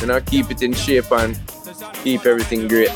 you 0.01 0.07
know, 0.07 0.21
keep 0.21 0.51
it 0.53 0.63
in 0.63 0.73
shape 0.73 1.11
and 1.11 1.37
keep 2.03 2.27
everything 2.27 2.69
great 2.69 2.91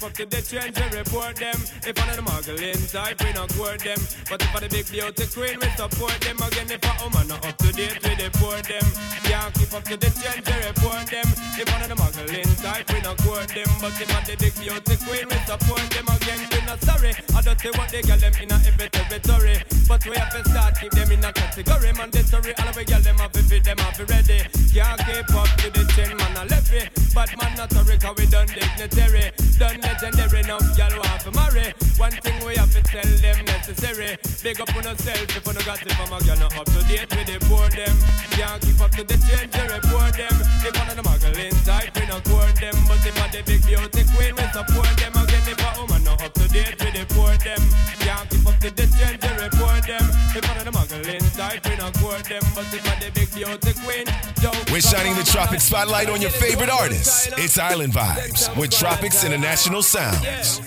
keep 0.00 0.08
up 0.08 0.16
to 0.16 0.24
the 0.24 0.40
trends 0.40 0.78
and 0.80 0.94
report 0.94 1.36
them. 1.36 1.56
If 1.84 1.98
one 1.98 2.08
of 2.08 2.16
the 2.16 2.22
muggling 2.22 2.80
type, 2.88 3.20
we 3.20 3.32
not 3.32 3.52
court 3.52 3.80
them. 3.84 4.00
But 4.28 4.40
if 4.40 4.56
I 4.56 4.60
the 4.60 4.68
big 4.68 4.88
beauty 4.88 5.26
queen, 5.28 5.60
we 5.60 5.68
support 5.76 6.16
them. 6.20 6.36
Again, 6.40 6.68
if 6.72 6.80
a 6.80 6.92
woman 7.04 7.28
not 7.28 7.44
up 7.44 7.56
to 7.58 7.72
date, 7.72 8.00
we 8.00 8.14
deport 8.16 8.64
them. 8.64 8.86
Can't 9.28 9.52
keep 9.54 9.72
up 9.74 9.84
to 9.84 9.96
the 10.00 10.10
trends 10.16 10.48
and 10.48 10.64
report 10.64 11.04
them. 11.12 11.28
If 11.60 11.68
one 11.68 11.82
of 11.84 11.88
the 11.92 11.98
muggling 12.00 12.52
type, 12.64 12.88
we 12.88 13.00
not 13.04 13.18
court 13.20 13.48
them. 13.52 13.68
But 13.80 13.92
if 14.00 14.08
I 14.08 14.20
the 14.24 14.34
big 14.40 14.54
beauty 14.56 14.96
queen, 15.04 15.26
we 15.28 15.38
support 15.44 15.84
them. 15.92 16.06
Again, 16.08 16.40
we 16.48 16.60
not 16.64 16.80
sorry. 16.80 17.12
I 17.36 17.40
don't 17.44 17.60
say 17.60 17.72
what 17.76 17.88
they 17.92 18.02
get 18.02 18.20
them 18.24 18.34
in 18.40 18.52
a 18.52 18.56
every 18.56 18.88
territory. 18.88 19.56
But 19.84 20.00
we 20.06 20.16
have 20.16 20.32
to 20.32 20.40
start 20.48 20.80
keep 20.80 20.92
them 20.96 21.12
in 21.12 21.24
a 21.24 21.32
category. 21.32 21.92
Mandatory, 21.92 22.52
all 22.56 22.68
of 22.72 22.76
we 22.76 22.84
get 22.84 23.04
them 23.04 23.16
to 23.20 23.42
fit 23.44 23.64
them 23.64 23.78
have 23.78 24.00
ready. 24.08 24.40
Can't 24.72 25.00
keep 25.04 25.28
up 25.36 25.50
to 25.60 25.68
the 25.68 25.84
trend, 25.92 26.16
man, 26.16 26.36
I 26.40 26.44
left 26.48 26.72
it. 26.72 26.88
But 27.12 27.36
man, 27.36 27.52
not 27.56 27.68
sorry, 27.72 27.98
cause 27.98 28.16
we 28.16 28.26
done 28.26 28.48
dignitary. 28.48 29.28
Done 29.58 29.89
legendary, 29.90 30.40
enough 30.40 30.78
y'all 30.78 30.94
want 31.02 31.20
to 31.20 31.30
marry. 31.32 31.74
One 31.98 32.14
thing 32.22 32.38
we 32.46 32.54
have 32.54 32.70
to 32.72 32.82
tell 32.82 33.10
them 33.18 33.44
necessary. 33.44 34.16
Big 34.42 34.60
up 34.60 34.70
on 34.76 34.84
yourself 34.84 35.36
if 35.36 35.46
you 35.46 35.52
no 35.52 35.60
got 35.66 35.82
it 35.82 35.92
from 35.98 36.12
a 36.14 36.18
girl 36.22 36.38
not 36.38 36.56
up 36.56 36.66
to 36.66 36.80
date 36.86 37.10
with 37.10 37.26
the 37.26 37.38
poor 37.50 37.66
them. 37.70 37.96
Can't 38.30 38.62
keep 38.62 38.80
up 38.80 38.90
to 38.92 39.02
the 39.04 39.16
change, 39.26 39.50
you 39.50 39.66
report 39.66 40.14
them. 40.14 40.36
If 40.62 40.72
one 40.78 40.88
of 40.90 40.96
the 40.96 41.02
muggling 41.02 41.56
type, 41.66 41.90
we 41.98 42.06
not 42.06 42.22
court 42.24 42.54
them. 42.60 42.76
But 42.86 43.02
if 43.02 43.18
I 43.18 43.26
the 43.34 43.40
big 43.42 43.62
beauty 43.66 44.02
queen, 44.14 44.34
we 44.38 44.44
support 44.54 44.94
them. 44.94 45.12
Again, 45.18 45.44
if 45.50 45.58
a 45.58 45.70
woman 45.80 46.04
not 46.04 46.22
up 46.22 46.32
to 46.34 46.46
date 46.48 46.78
with 46.78 46.94
the 46.94 47.04
poor 47.10 47.34
them. 47.42 47.62
Can't 47.98 48.26
keep 48.30 48.46
up 48.46 48.56
to 48.62 48.70
the 48.70 48.86
change, 48.94 49.20
you 49.20 49.34
report 49.42 49.82
them. 49.90 50.06
If 50.38 50.42
one 50.46 50.58
of 50.58 50.64
the 50.64 50.74
muggling 50.90 51.20
type, 51.36 51.68
we 51.68 51.76
not 51.76 51.94
court 51.98 52.24
them. 52.24 52.42
But 52.54 52.72
if 52.72 52.86
I 52.86 53.04
the 53.04 53.10
big 53.12 53.32
beauty 53.34 53.72
queen, 53.82 54.06
yo. 54.42 54.50
We're 54.72 54.80
shining 54.80 55.14
the 55.16 55.24
tropic 55.24 55.60
spotlight 55.60 56.08
on 56.10 56.20
your 56.20 56.30
favorite 56.30 56.70
artists. 56.70 57.28
It's 57.38 57.58
Island 57.58 57.92
Vibez 57.92 58.48
with 58.56 58.70
Tropix 58.70 59.24
International 59.24 59.82
Sounds. 59.82 60.60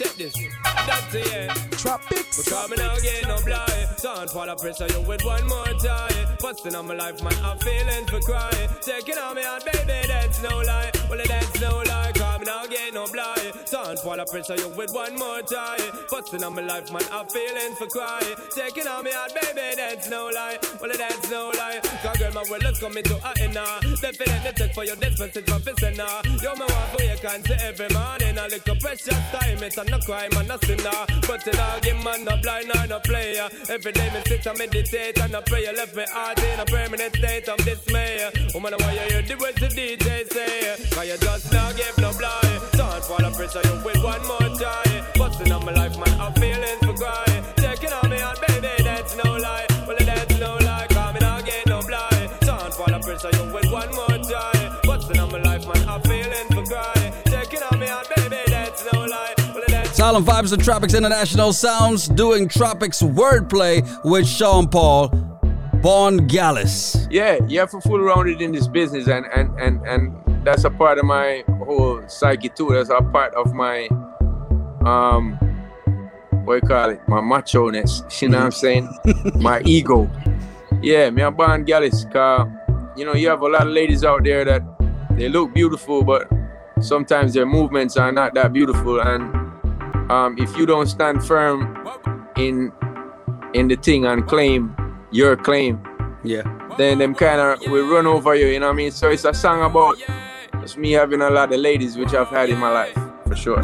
Check 0.00 0.14
this. 0.16 0.34
That's 0.86 1.12
the 1.12 1.20
end. 1.36 1.72
Tropics. 1.72 2.36
But 2.36 2.46
coming 2.46 2.80
out 2.80 2.98
again, 2.98 3.24
no 3.28 3.36
blind. 3.44 3.88
Don't 4.02 4.30
fall 4.30 4.56
pressure 4.56 4.86
you 4.88 5.02
with 5.02 5.22
one 5.24 5.46
more 5.46 5.74
time. 5.84 6.36
Busting 6.40 6.74
on 6.74 6.86
my 6.86 6.94
life, 6.94 7.22
man, 7.22 7.34
I'm 7.44 7.58
feeling 7.58 8.06
for 8.06 8.20
crying. 8.20 8.70
Taking 8.80 9.18
on 9.18 9.36
me 9.36 9.42
out, 9.44 9.62
baby, 9.66 10.06
that's 10.08 10.42
no 10.42 10.56
lie. 10.60 10.90
Well, 11.10 11.20
that's 11.26 11.60
no 11.60 11.82
lie. 11.86 12.12
Coming 12.14 12.48
out 12.48 12.66
again, 12.66 12.94
no 12.94 13.06
blind. 13.08 13.39
Don't 14.02 14.16
fall 14.16 14.24
pressure 14.26 14.56
you 14.56 14.68
with 14.76 14.92
one 14.92 15.14
more 15.16 15.42
time. 15.42 15.80
Busting 16.10 16.42
on 16.44 16.54
my 16.54 16.62
life, 16.62 16.90
man, 16.92 17.02
I'm 17.12 17.26
feeling 17.26 17.74
for 17.76 17.86
crying. 17.86 18.34
Taking 18.54 18.86
on 18.86 19.04
me 19.04 19.10
out, 19.12 19.34
baby, 19.34 19.76
that's 19.76 20.08
no 20.08 20.30
lie. 20.32 20.58
Well, 20.80 20.90
that's 20.96 21.30
no 21.30 21.52
lie. 21.58 21.80
Cause 22.02 22.16
girl, 22.16 22.32
my 22.32 22.44
world 22.48 22.64
is 22.64 22.78
coming 22.78 23.04
to 23.04 23.16
a 23.16 23.48
now. 23.48 23.80
Definitely 24.00 24.52
take 24.56 24.74
for 24.74 24.84
your 24.84 24.96
dispensage 24.96 25.44
from 25.78 25.94
now. 25.94 26.22
You're 26.40 26.56
my 26.56 26.64
one 26.64 26.88
for 26.96 27.02
you 27.02 27.16
can 27.20 27.44
see 27.44 27.54
every 27.60 27.88
morning. 27.90 28.38
A 28.38 28.48
little 28.48 28.76
precious 28.76 29.20
time, 29.32 29.62
it's 29.62 29.76
a 29.76 29.84
no 29.84 29.98
crime 29.98 30.30
and 30.32 30.50
a 30.50 30.58
sinner. 30.64 31.00
But 31.26 31.46
in 31.46 31.60
all 31.60 31.80
game, 31.80 32.02
man, 32.02 32.24
no 32.24 32.36
blind 32.40 32.70
or 32.74 32.86
no 32.86 33.00
player. 33.00 33.48
Every 33.68 33.92
day, 33.92 34.08
me 34.14 34.20
sit 34.26 34.46
and 34.46 34.58
meditate 34.58 35.18
and 35.20 35.36
I 35.36 35.40
pray. 35.42 35.66
Left 35.76 35.94
me 35.94 36.04
heart 36.08 36.42
in 36.42 36.60
a 36.60 36.64
permanent 36.64 37.16
state 37.16 37.48
of 37.48 37.58
dismay. 37.64 38.30
Woman, 38.54 38.74
why 38.78 38.92
you 38.92 39.12
hear 39.12 39.22
the 39.22 39.36
words 39.36 39.60
the 39.60 39.68
DJ 39.68 40.32
say? 40.32 40.76
Cause 40.90 41.06
you 41.06 41.18
just 41.18 41.52
now 41.52 41.72
give 41.72 41.98
no 41.98 42.12
blind. 42.16 42.60
Don't 42.72 43.04
fall 43.04 43.30
pressure 43.32 43.60
you 43.64 43.89
with 43.92 44.04
one 44.04 44.26
more 44.26 44.58
time. 44.58 45.04
Busting 45.16 45.52
on 45.52 45.64
my 45.64 45.72
life, 45.72 45.96
man, 45.98 46.20
I'm 46.20 46.32
feeling 46.34 46.78
for 46.82 46.94
crying. 46.94 47.44
Taking 47.56 47.92
on 47.92 48.10
me 48.10 48.18
out, 48.20 48.40
baby, 48.46 48.82
that's 48.82 49.16
no 49.16 49.36
lie. 49.36 49.66
Well, 49.86 49.96
that's 49.98 50.38
no 50.38 50.56
lie. 50.62 50.86
Coming 50.90 51.22
out, 51.22 51.44
get 51.44 51.66
no 51.66 51.80
blind. 51.82 52.30
Don't 52.40 52.74
fall 52.74 52.92
a 52.92 53.00
pressure 53.00 53.30
you 53.32 53.52
with 53.52 53.70
one 53.70 53.94
more 53.94 54.18
time. 54.18 54.76
Busting 54.84 55.18
on 55.18 55.32
my 55.32 55.40
life, 55.42 55.66
man, 55.66 55.88
I'm 55.88 56.00
feeling 56.02 56.46
for 56.52 56.64
crying. 56.64 57.12
Taking 57.24 57.62
on 57.70 57.78
me 57.78 57.88
out, 57.88 58.08
baby, 58.16 58.36
that's 58.48 58.84
no 58.92 59.04
lie. 59.04 59.34
Island 60.00 60.24
Vibez 60.24 60.52
and 60.52 60.62
Tropix 60.62 60.96
International 60.96 61.52
Sounds 61.52 62.08
doing 62.08 62.48
Tropix 62.48 63.02
wordplay 63.02 63.86
with 64.02 64.26
Sean 64.26 64.66
Paul. 64.66 65.39
Born 65.82 66.26
Gallus. 66.26 67.08
Yeah, 67.10 67.38
you 67.48 67.58
have 67.60 67.70
to 67.70 67.80
fool 67.80 68.00
around 68.00 68.28
it 68.28 68.42
in 68.42 68.52
this 68.52 68.68
business, 68.68 69.08
and 69.08 69.24
and 69.34 69.58
and 69.58 69.80
and 69.86 70.14
that's 70.44 70.64
a 70.64 70.70
part 70.70 70.98
of 70.98 71.06
my 71.06 71.42
whole 71.64 72.06
psyche 72.06 72.50
too. 72.50 72.70
That's 72.72 72.90
a 72.90 73.00
part 73.00 73.34
of 73.34 73.54
my 73.54 73.88
um, 74.84 75.38
what 76.44 76.62
you 76.62 76.68
call 76.68 76.90
it, 76.90 77.00
my 77.08 77.22
macho 77.22 77.70
ness. 77.70 78.02
You 78.20 78.28
know 78.28 78.38
what 78.38 78.44
I'm 78.44 78.52
saying? 78.52 78.88
my 79.36 79.62
ego. 79.64 80.10
Yeah, 80.82 81.08
me 81.08 81.22
a 81.22 81.30
born 81.30 81.64
Gallus. 81.64 82.04
Cause 82.12 82.46
you 82.96 83.06
know 83.06 83.14
you 83.14 83.28
have 83.30 83.40
a 83.40 83.48
lot 83.48 83.62
of 83.62 83.72
ladies 83.72 84.04
out 84.04 84.24
there 84.24 84.44
that 84.44 84.62
they 85.12 85.30
look 85.30 85.54
beautiful, 85.54 86.04
but 86.04 86.28
sometimes 86.80 87.32
their 87.32 87.46
movements 87.46 87.96
are 87.96 88.12
not 88.12 88.34
that 88.34 88.52
beautiful, 88.52 89.00
and 89.00 89.22
um, 90.12 90.36
if 90.38 90.54
you 90.58 90.66
don't 90.66 90.88
stand 90.88 91.24
firm 91.24 91.74
in 92.36 92.70
in 93.54 93.68
the 93.68 93.76
thing 93.76 94.04
and 94.04 94.26
claim 94.26 94.76
your 95.10 95.36
claim, 95.36 95.80
yeah, 96.22 96.42
then 96.76 96.98
them 96.98 97.14
kind 97.14 97.40
of 97.40 97.60
will 97.70 97.88
run 97.90 98.06
over 98.06 98.34
you. 98.34 98.46
You 98.46 98.60
know 98.60 98.66
what 98.66 98.72
I 98.72 98.76
mean? 98.76 98.90
So 98.90 99.10
it's 99.10 99.24
a 99.24 99.34
song 99.34 99.62
about 99.62 99.96
just 100.60 100.76
me 100.78 100.92
having 100.92 101.20
a 101.22 101.30
lot 101.30 101.52
of 101.52 101.58
ladies, 101.60 101.96
which 101.96 102.14
I've 102.14 102.28
had 102.28 102.50
in 102.50 102.58
my 102.58 102.70
life 102.70 102.98
for 103.26 103.36
sure. 103.36 103.60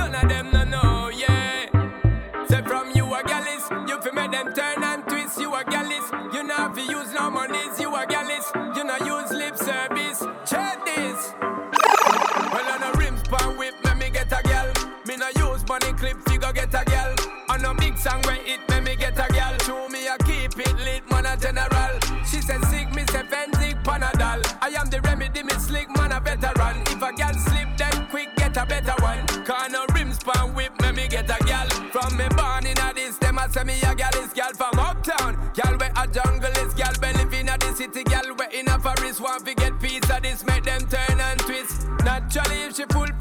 A 21.36 21.38
general. 21.38 21.98
She 22.24 22.40
said 22.40 22.64
sick, 22.66 22.88
me 22.94 23.04
say 23.10 23.22
Phensic 23.22 23.82
Panadol. 23.84 24.40
I 24.62 24.68
am 24.80 24.88
the 24.88 25.00
remedy, 25.02 25.42
me 25.42 25.52
slick 25.54 25.88
man 25.96 26.12
a 26.12 26.20
veteran. 26.20 26.80
If 26.86 27.02
a 27.02 27.12
gal 27.12 27.34
slip, 27.34 27.68
then 27.76 28.06
quick 28.08 28.34
get 28.36 28.56
a 28.56 28.64
better 28.64 28.94
one. 29.02 29.26
Can 29.44 29.72
no 29.72 29.84
rims 29.94 30.18
pan 30.18 30.54
whip, 30.54 30.72
me 30.80 30.92
me 30.92 31.08
get 31.08 31.28
a 31.28 31.44
gal. 31.44 31.68
From 31.92 32.16
me 32.16 32.26
born 32.36 32.66
in 32.66 32.78
a 32.78 32.92
this, 32.94 33.18
them 33.18 33.38
a 33.38 33.50
say 33.52 33.64
me 33.64 33.78
a 33.82 33.94
gal 33.94 34.16
is 34.22 34.32
gal 34.32 34.52
from 34.54 34.78
uptown. 34.78 35.36
Gal 35.54 35.76
where 35.76 35.92
a 35.96 36.06
jungle 36.06 36.56
is 36.64 36.72
gal, 36.74 36.94
be 37.00 37.12
live 37.12 37.32
in 37.34 37.48
a 37.48 37.58
the 37.58 37.74
city. 37.74 38.04
Gal 38.04 38.34
where 38.36 38.50
in 38.50 38.68
a 38.68 38.78
forest 38.78 39.20
want 39.20 39.44
fi 39.44 39.54
get 39.54 39.78
piece 39.80 40.08
of 40.10 40.22
this, 40.22 40.44
make 40.46 40.64
them 40.64 40.80
turn 40.88 41.20
and 41.20 41.40
twist. 41.40 41.86
Naturally, 42.04 42.62
if 42.62 42.76
she 42.76 42.84
fantasies, 42.84 43.15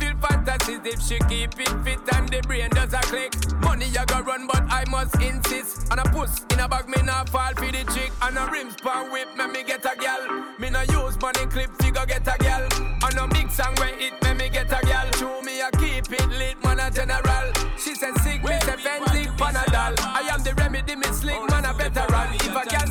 if 0.96 1.02
she 1.02 1.20
keep 1.28 1.52
it 1.60 1.74
fit 1.84 2.00
and 2.16 2.30
the 2.30 2.42
brain 2.48 2.70
does 2.70 2.94
a 2.94 3.02
click. 3.12 3.34
Money 3.62 3.88
you 3.88 4.06
go 4.08 4.22
run, 4.22 4.48
but 4.48 4.64
I 4.70 4.84
must 4.90 5.16
insist. 5.22 5.92
On 5.92 6.00
a 6.00 6.04
puss 6.04 6.46
in 6.52 6.60
a 6.60 6.68
bag, 6.68 6.88
me 6.88 7.02
not 7.04 7.30
fall 7.30 7.54
for 7.56 7.72
the 7.72 7.84
chick. 7.94 8.12
On 8.22 8.38
a 8.38 8.50
rims 8.52 8.76
pan 8.76 9.12
whip, 9.12 9.28
me 9.38 9.46
me 9.48 9.64
get 9.64 9.86
a 9.86 9.96
gal. 10.00 10.22
Me 10.60 10.70
no 10.70 10.82
use 10.82 11.20
money 11.20 11.46
clip, 11.48 11.70
figure 11.82 12.06
get 12.06 12.28
a 12.28 12.38
gal. 12.40 12.64
On 13.04 13.18
a 13.18 13.28
big 13.28 13.52
song 13.52 13.76
where 13.76 13.94
it 14.00 14.14
me 14.24 14.34
me 14.34 14.50
get 14.50 14.72
a 14.72 14.80
gal. 14.86 15.08
Show 15.20 15.42
me 15.42 15.62
a 15.62 15.70
keep 15.72 16.12
it 16.12 16.30
lit, 16.30 16.64
man 16.64 16.80
a 16.80 16.90
general. 16.90 17.48
She 17.78 17.94
said 17.96 18.16
sick, 18.24 18.44
me 18.44 18.58
say 18.62 18.78
Phensic 18.80 19.30
Panadol. 19.38 19.94
I 20.00 20.30
am 20.32 20.42
the 20.44 20.54
remedy, 20.56 20.96
me 20.96 21.08
slick, 21.12 21.42
man 21.50 21.66
a 21.66 21.74
veteran. 21.74 22.34
If 22.36 22.56
I 22.56 22.66
can 22.66 22.85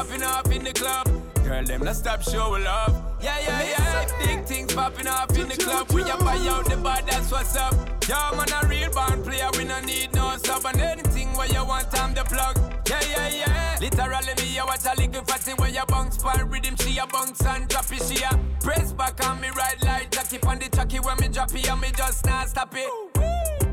popping 0.00 0.22
off 0.22 0.50
in 0.50 0.64
the 0.64 0.72
club. 0.72 1.06
Girl, 1.44 1.62
them 1.62 1.84
not 1.84 1.94
stop 1.94 2.22
showing 2.22 2.64
love. 2.64 3.04
Yeah, 3.20 3.36
yeah, 3.40 3.62
yeah. 3.62 4.06
Big 4.24 4.44
things 4.46 4.72
popping 4.72 5.06
off 5.06 5.36
in 5.36 5.48
the 5.48 5.56
club. 5.56 5.90
We 5.92 6.02
a 6.02 6.16
buy 6.16 6.38
out 6.48 6.64
the 6.64 6.76
bar, 6.78 7.00
that's 7.06 7.30
what's 7.30 7.54
up. 7.54 7.74
Yeah, 8.08 8.30
man, 8.34 8.48
a 8.50 8.66
real 8.66 8.90
band 8.94 9.24
player. 9.24 9.50
We 9.58 9.64
no 9.64 9.78
need 9.80 10.14
no 10.14 10.36
sub 10.38 10.64
and 10.64 10.80
anything 10.80 11.34
where 11.34 11.48
you 11.48 11.64
want, 11.66 11.88
I'm 12.00 12.14
the 12.14 12.24
plug. 12.24 12.56
Yeah, 12.88 13.00
yeah, 13.10 13.28
yeah. 13.28 13.76
Literally, 13.78 14.32
me, 14.40 14.58
I 14.58 14.64
watch 14.64 14.86
a 14.86 14.98
little 14.98 15.22
fatty 15.24 15.52
where 15.52 15.68
you 15.68 15.84
bounce 15.86 16.16
pan 16.16 16.48
rhythm. 16.48 16.76
She 16.76 16.96
a 16.96 17.06
bounce 17.06 17.44
and 17.44 17.68
drop 17.68 17.92
it. 17.92 18.02
She 18.02 18.22
a 18.24 18.30
press 18.62 18.94
back 18.94 19.22
on 19.28 19.38
me 19.42 19.48
right 19.50 19.82
like 19.84 20.10
Jackie 20.10 20.38
on 20.46 20.60
the 20.60 20.68
chucky 20.70 21.00
when 21.00 21.16
me 21.20 21.28
drop 21.28 21.54
it 21.54 21.68
and 21.68 21.80
me 21.80 21.88
just 21.94 22.24
not 22.24 22.48
stop 22.48 22.74
it. 22.74 22.88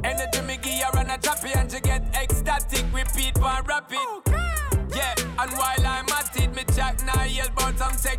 Energy 0.04 0.42
me 0.42 0.58
give 0.58 0.84
her 0.92 1.00
and 1.00 1.12
a 1.12 1.18
choppy 1.18 1.52
and 1.56 1.72
she 1.72 1.80
get 1.80 2.04
ecstatic. 2.22 2.84
Repeat 2.94 3.40
one 3.40 3.64
rapid. 3.64 3.98
Oh, 3.98 4.22
yeah, 4.96 5.14
and 5.40 5.52
while 5.52 5.77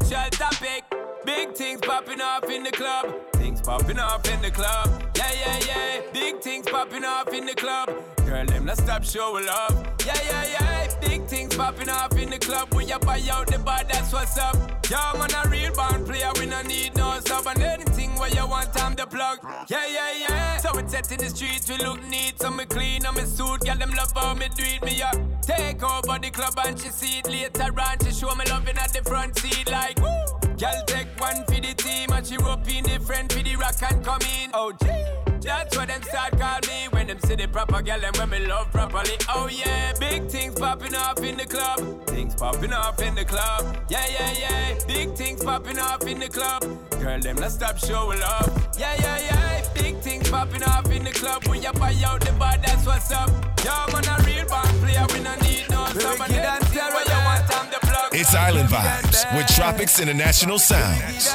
topic. 0.08 0.84
Big 1.24 1.54
things 1.54 1.80
popping 1.82 2.20
off 2.20 2.48
in 2.48 2.62
the 2.62 2.70
club. 2.70 3.37
Popping 3.68 3.98
off 3.98 4.26
in 4.32 4.40
the 4.40 4.50
club. 4.50 4.88
Yeah, 5.14 5.30
yeah, 5.30 5.58
yeah. 5.66 6.00
Big 6.10 6.40
things 6.40 6.64
popping 6.64 7.04
off 7.04 7.30
in 7.34 7.44
the 7.44 7.54
club. 7.54 7.90
Girl, 8.24 8.46
them 8.46 8.64
not 8.64 8.78
stop 8.78 9.04
showing 9.04 9.44
love. 9.44 9.86
Yeah, 10.06 10.16
yeah, 10.24 10.44
yeah. 10.52 11.00
Big 11.02 11.26
things 11.26 11.54
popping 11.54 11.90
off 11.90 12.16
in 12.16 12.30
the 12.30 12.38
club. 12.38 12.72
When 12.72 12.88
you 12.88 12.98
buy 12.98 13.20
out 13.30 13.48
the 13.48 13.58
bar, 13.58 13.84
that's 13.86 14.10
what's 14.10 14.38
up. 14.38 14.56
Yeah, 14.90 15.12
man, 15.18 15.28
a 15.44 15.50
real 15.50 15.74
band 15.74 16.06
player. 16.06 16.30
We 16.38 16.46
no 16.46 16.62
need 16.62 16.96
no 16.96 17.20
sub 17.20 17.46
and 17.46 17.60
anything 17.60 18.14
where 18.14 18.30
you 18.30 18.46
want, 18.46 18.70
I'm 18.82 18.94
the 18.94 19.06
plug. 19.06 19.40
Yeah, 19.68 19.86
yeah, 19.86 20.12
yeah. 20.18 20.56
So 20.56 20.70
we 20.74 20.88
set 20.88 21.12
in 21.12 21.18
the 21.18 21.28
streets, 21.28 21.68
we 21.68 21.76
look 21.76 22.02
neat, 22.08 22.40
so 22.40 22.50
me 22.50 22.64
clean 22.64 23.04
on 23.04 23.16
me 23.16 23.26
suit. 23.26 23.60
Girl, 23.60 23.76
them 23.76 23.90
love 23.90 24.12
how 24.14 24.32
me 24.32 24.48
do 24.56 24.64
it, 24.64 24.82
me 24.82 25.02
up. 25.02 25.14
Take 25.42 25.82
over 25.82 26.18
the 26.18 26.30
club 26.30 26.54
and 26.64 26.80
she 26.80 26.88
see 26.88 27.18
it 27.18 27.26
later 27.26 27.70
on. 27.78 27.98
She 28.02 28.12
show 28.12 28.34
me 28.34 28.46
loving 28.48 28.78
at 28.78 28.94
the 28.94 29.02
front 29.02 29.38
seat 29.38 29.70
like. 29.70 30.00
Woo! 30.00 30.47
Girl, 30.58 30.82
take 30.86 31.06
one 31.20 31.44
for 31.44 31.60
the 31.60 31.72
team 31.76 32.10
and 32.12 32.26
she 32.26 32.36
rope 32.36 32.68
in 32.68 32.82
the 32.82 32.98
friend 32.98 33.32
for 33.32 33.42
the 33.42 33.54
rock 33.54 33.80
and 33.88 34.04
come 34.04 34.20
in. 34.42 34.50
Oh, 34.52 34.72
gee. 34.82 35.38
That's 35.40 35.76
what 35.76 35.86
them 35.86 36.02
start 36.02 36.36
call 36.36 36.58
me 36.66 36.88
when 36.90 37.06
them 37.06 37.20
see 37.20 37.36
the 37.36 37.46
proper 37.46 37.80
girl 37.80 38.04
and 38.04 38.16
when 38.16 38.28
me 38.28 38.40
love 38.44 38.70
properly. 38.72 39.16
Oh 39.28 39.48
yeah, 39.48 39.92
big 40.00 40.26
things 40.26 40.58
popping 40.58 40.96
off 40.96 41.22
in 41.22 41.36
the 41.36 41.46
club. 41.46 41.78
Things 42.08 42.34
popping 42.34 42.72
off 42.72 43.00
in 43.00 43.14
the 43.14 43.24
club. 43.24 43.78
Yeah, 43.88 44.04
yeah, 44.10 44.32
yeah. 44.32 44.78
Big 44.88 45.14
things 45.14 45.44
popping 45.44 45.78
off 45.78 46.04
in 46.04 46.18
the 46.18 46.28
club. 46.28 46.62
Girl, 47.00 47.20
them 47.20 47.36
not 47.36 47.52
stop 47.52 47.78
showing 47.78 48.20
up. 48.22 48.50
Yeah, 48.76 48.96
yeah, 48.98 49.18
yeah. 49.18 49.72
Big 49.74 49.96
things 49.98 50.28
popping 50.28 50.64
off 50.64 50.90
in 50.90 51.04
the 51.04 51.12
club. 51.12 51.46
When 51.46 51.62
you 51.62 51.72
buy 51.74 51.94
out 52.04 52.20
the 52.20 52.32
bar, 52.32 52.56
that's 52.58 52.84
what's 52.84 53.12
up. 53.12 53.30
Yeah, 53.64 53.86
man, 53.92 54.04
a 54.06 54.22
real 54.24 54.44
band 54.46 54.82
player. 54.82 55.06
We 55.14 55.20
no 55.20 55.34
need 55.36 55.70
no 55.70 55.86
summer. 55.86 56.24
Anything 56.24 56.92
where 56.92 57.04
you 57.04 57.20
want, 57.24 57.56
I'm 57.56 57.70
the 57.70 57.78
plug. 57.80 57.87
It's 58.20 58.34
Island 58.34 58.68
Vibez 58.68 59.24
with 59.32 59.46
Tropix 59.46 60.02
International 60.02 60.58
Sounds. 60.58 61.32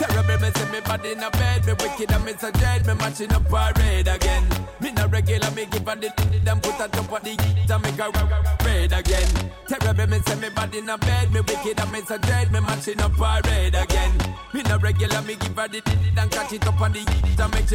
Terrible, 0.00 0.38
me 0.40 0.50
see 0.50 0.66
me 0.72 0.80
body 0.80 1.12
in 1.12 1.22
a 1.22 1.30
bed. 1.30 1.64
Me 1.64 1.74
wicked 1.74 2.10
and 2.10 2.24
me 2.24 2.32
so 2.36 2.50
dread. 2.50 2.84
Me 2.88 2.94
matching 2.94 3.32
up 3.32 3.48
again. 4.08 4.48
Me 4.80 4.90
no 4.90 5.06
regular, 5.06 5.48
me 5.52 5.66
give 5.66 5.86
put 6.60 6.76
top 6.88 7.12
of 7.12 7.22
the 7.22 7.38
and 7.72 7.82
make 7.84 7.94
her 7.94 8.10
red 8.66 8.92
again. 8.92 9.28
Terrible, 9.68 10.06
me 10.08 10.18
see 10.26 10.40
me 10.40 10.48
body 10.48 10.78
in 10.78 10.88
a 10.88 10.98
bed. 10.98 11.32
Me 11.32 11.40
wicked 11.42 11.78
and 11.78 11.92
me 11.92 12.00
so 12.00 12.18
dread. 12.18 12.50
Me 12.50 12.58
matching 12.58 13.00
up 13.00 13.12
again. 13.76 14.12
Me 14.52 14.62
no 14.62 14.76
regular, 14.78 15.22
me 15.22 15.36
give 15.36 15.54
catch 16.32 16.52
it 16.52 16.66
up 16.66 16.80
on 16.80 16.92
the 16.92 16.98
and 17.38 17.54
make 17.54 17.70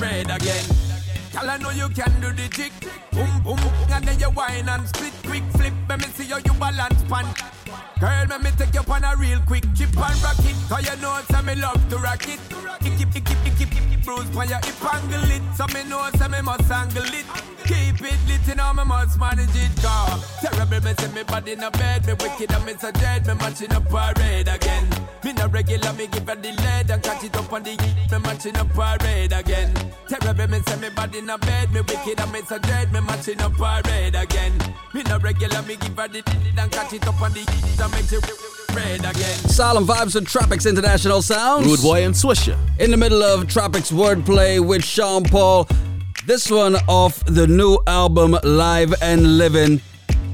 red 0.00 0.30
again. 0.30 0.89
Girl, 1.32 1.48
I 1.48 1.58
know 1.58 1.70
you 1.70 1.88
can 1.90 2.20
do 2.20 2.32
the 2.32 2.48
jig. 2.48 2.72
Boom, 3.12 3.42
boom, 3.44 3.56
boom 3.56 3.90
and 3.92 4.04
then 4.04 4.18
you 4.18 4.30
whine 4.30 4.68
and 4.68 4.88
split 4.88 5.12
quick 5.24 5.44
flip. 5.54 5.72
Let 5.88 6.00
me 6.00 6.06
see 6.06 6.24
how 6.24 6.38
you 6.38 6.52
balance 6.54 7.02
pan. 7.04 7.59
Girl, 8.00 8.24
let 8.28 8.42
me 8.42 8.50
take 8.56 8.72
you 8.72 8.80
on 8.80 9.04
a 9.04 9.14
real 9.16 9.40
quick 9.40 9.64
chip 9.74 9.92
and 9.92 10.22
rock 10.22 10.38
it. 10.40 10.56
Cause 10.68 10.88
you 10.88 10.96
know 11.02 11.20
say 11.30 11.42
me 11.42 11.54
love 11.54 11.88
to 11.90 11.98
rock 11.98 12.26
it. 12.26 12.40
Keep, 12.80 12.96
keep, 12.96 13.24
keep, 13.24 13.70
keep, 13.70 14.04
bruise 14.04 14.26
when 14.34 14.48
you 14.48 14.56
hip 14.56 14.94
angle 14.94 15.30
it. 15.30 15.42
So 15.54 15.66
me 15.74 15.84
know 15.84 16.08
say 16.16 16.28
me 16.28 16.40
must 16.40 16.70
angle 16.70 17.04
it. 17.04 17.26
Keep 17.68 18.00
it 18.00 18.18
lit, 18.26 18.40
you 18.48 18.54
know 18.54 18.72
me 18.72 18.84
must 18.84 19.20
manage 19.20 19.54
it. 19.54 19.70
Cause 19.82 20.40
terrible, 20.40 20.80
me 20.80 20.94
see 20.96 21.12
me 21.12 21.22
body 21.24 21.52
in 21.52 21.62
a 21.62 21.70
bed. 21.70 22.06
Me 22.06 22.14
wicked 22.14 22.50
and 22.50 22.64
me 22.64 22.72
so 22.78 22.90
dead. 22.90 23.26
Me 23.26 23.34
matching 23.34 23.72
up 23.72 23.84
parade 23.88 24.48
again. 24.48 24.88
Me 25.22 25.32
no 25.34 25.46
regular, 25.48 25.92
me 25.92 26.06
give 26.06 26.26
her 26.26 26.36
the 26.36 26.52
lead 26.52 26.90
and 26.90 27.02
catch 27.02 27.24
it 27.24 27.36
up 27.36 27.52
on 27.52 27.62
the 27.62 27.76
Me 28.10 28.18
matching 28.18 28.56
up 28.56 28.68
parade 28.70 29.32
again. 29.32 29.74
Terrible, 30.08 30.48
me 30.48 30.60
see 30.66 30.76
me 30.80 30.88
body 30.88 31.18
in 31.18 31.28
a 31.28 31.36
bed. 31.36 31.70
Me 31.72 31.80
wicked 31.82 32.18
and 32.18 32.32
me 32.32 32.40
so 32.42 32.58
dead. 32.58 32.90
Me 32.92 33.00
matching 33.00 33.40
up 33.42 33.52
parade 33.52 34.14
again. 34.14 34.52
Me 34.94 35.02
no 35.02 35.18
regular, 35.18 35.62
me 35.62 35.76
give 35.76 35.96
her 35.96 36.08
the 36.08 36.22
lead 36.24 36.58
and 36.58 36.72
catch 36.72 36.94
it 36.94 37.06
up 37.06 37.20
on 37.20 37.32
the 37.32 37.44
that 37.44 37.59
makes 37.92 38.12
it 38.12 38.50
red 38.74 39.00
again. 39.00 39.38
Solemn 39.48 39.86
vibes 39.86 40.16
and 40.16 40.26
Tropix 40.26 40.68
International 40.68 41.22
Sounds. 41.22 41.66
Rude 41.66 41.82
Boy 41.82 42.04
and 42.04 42.14
Swisher. 42.14 42.56
In 42.78 42.90
the 42.90 42.96
middle 42.96 43.22
of 43.22 43.44
Tropix 43.44 43.92
wordplay 43.92 44.64
with 44.64 44.84
Sean 44.84 45.24
Paul. 45.24 45.68
This 46.26 46.50
one 46.50 46.76
off 46.86 47.24
the 47.24 47.46
new 47.46 47.78
album 47.86 48.38
Live 48.44 48.94
and 49.02 49.38
Livin', 49.38 49.80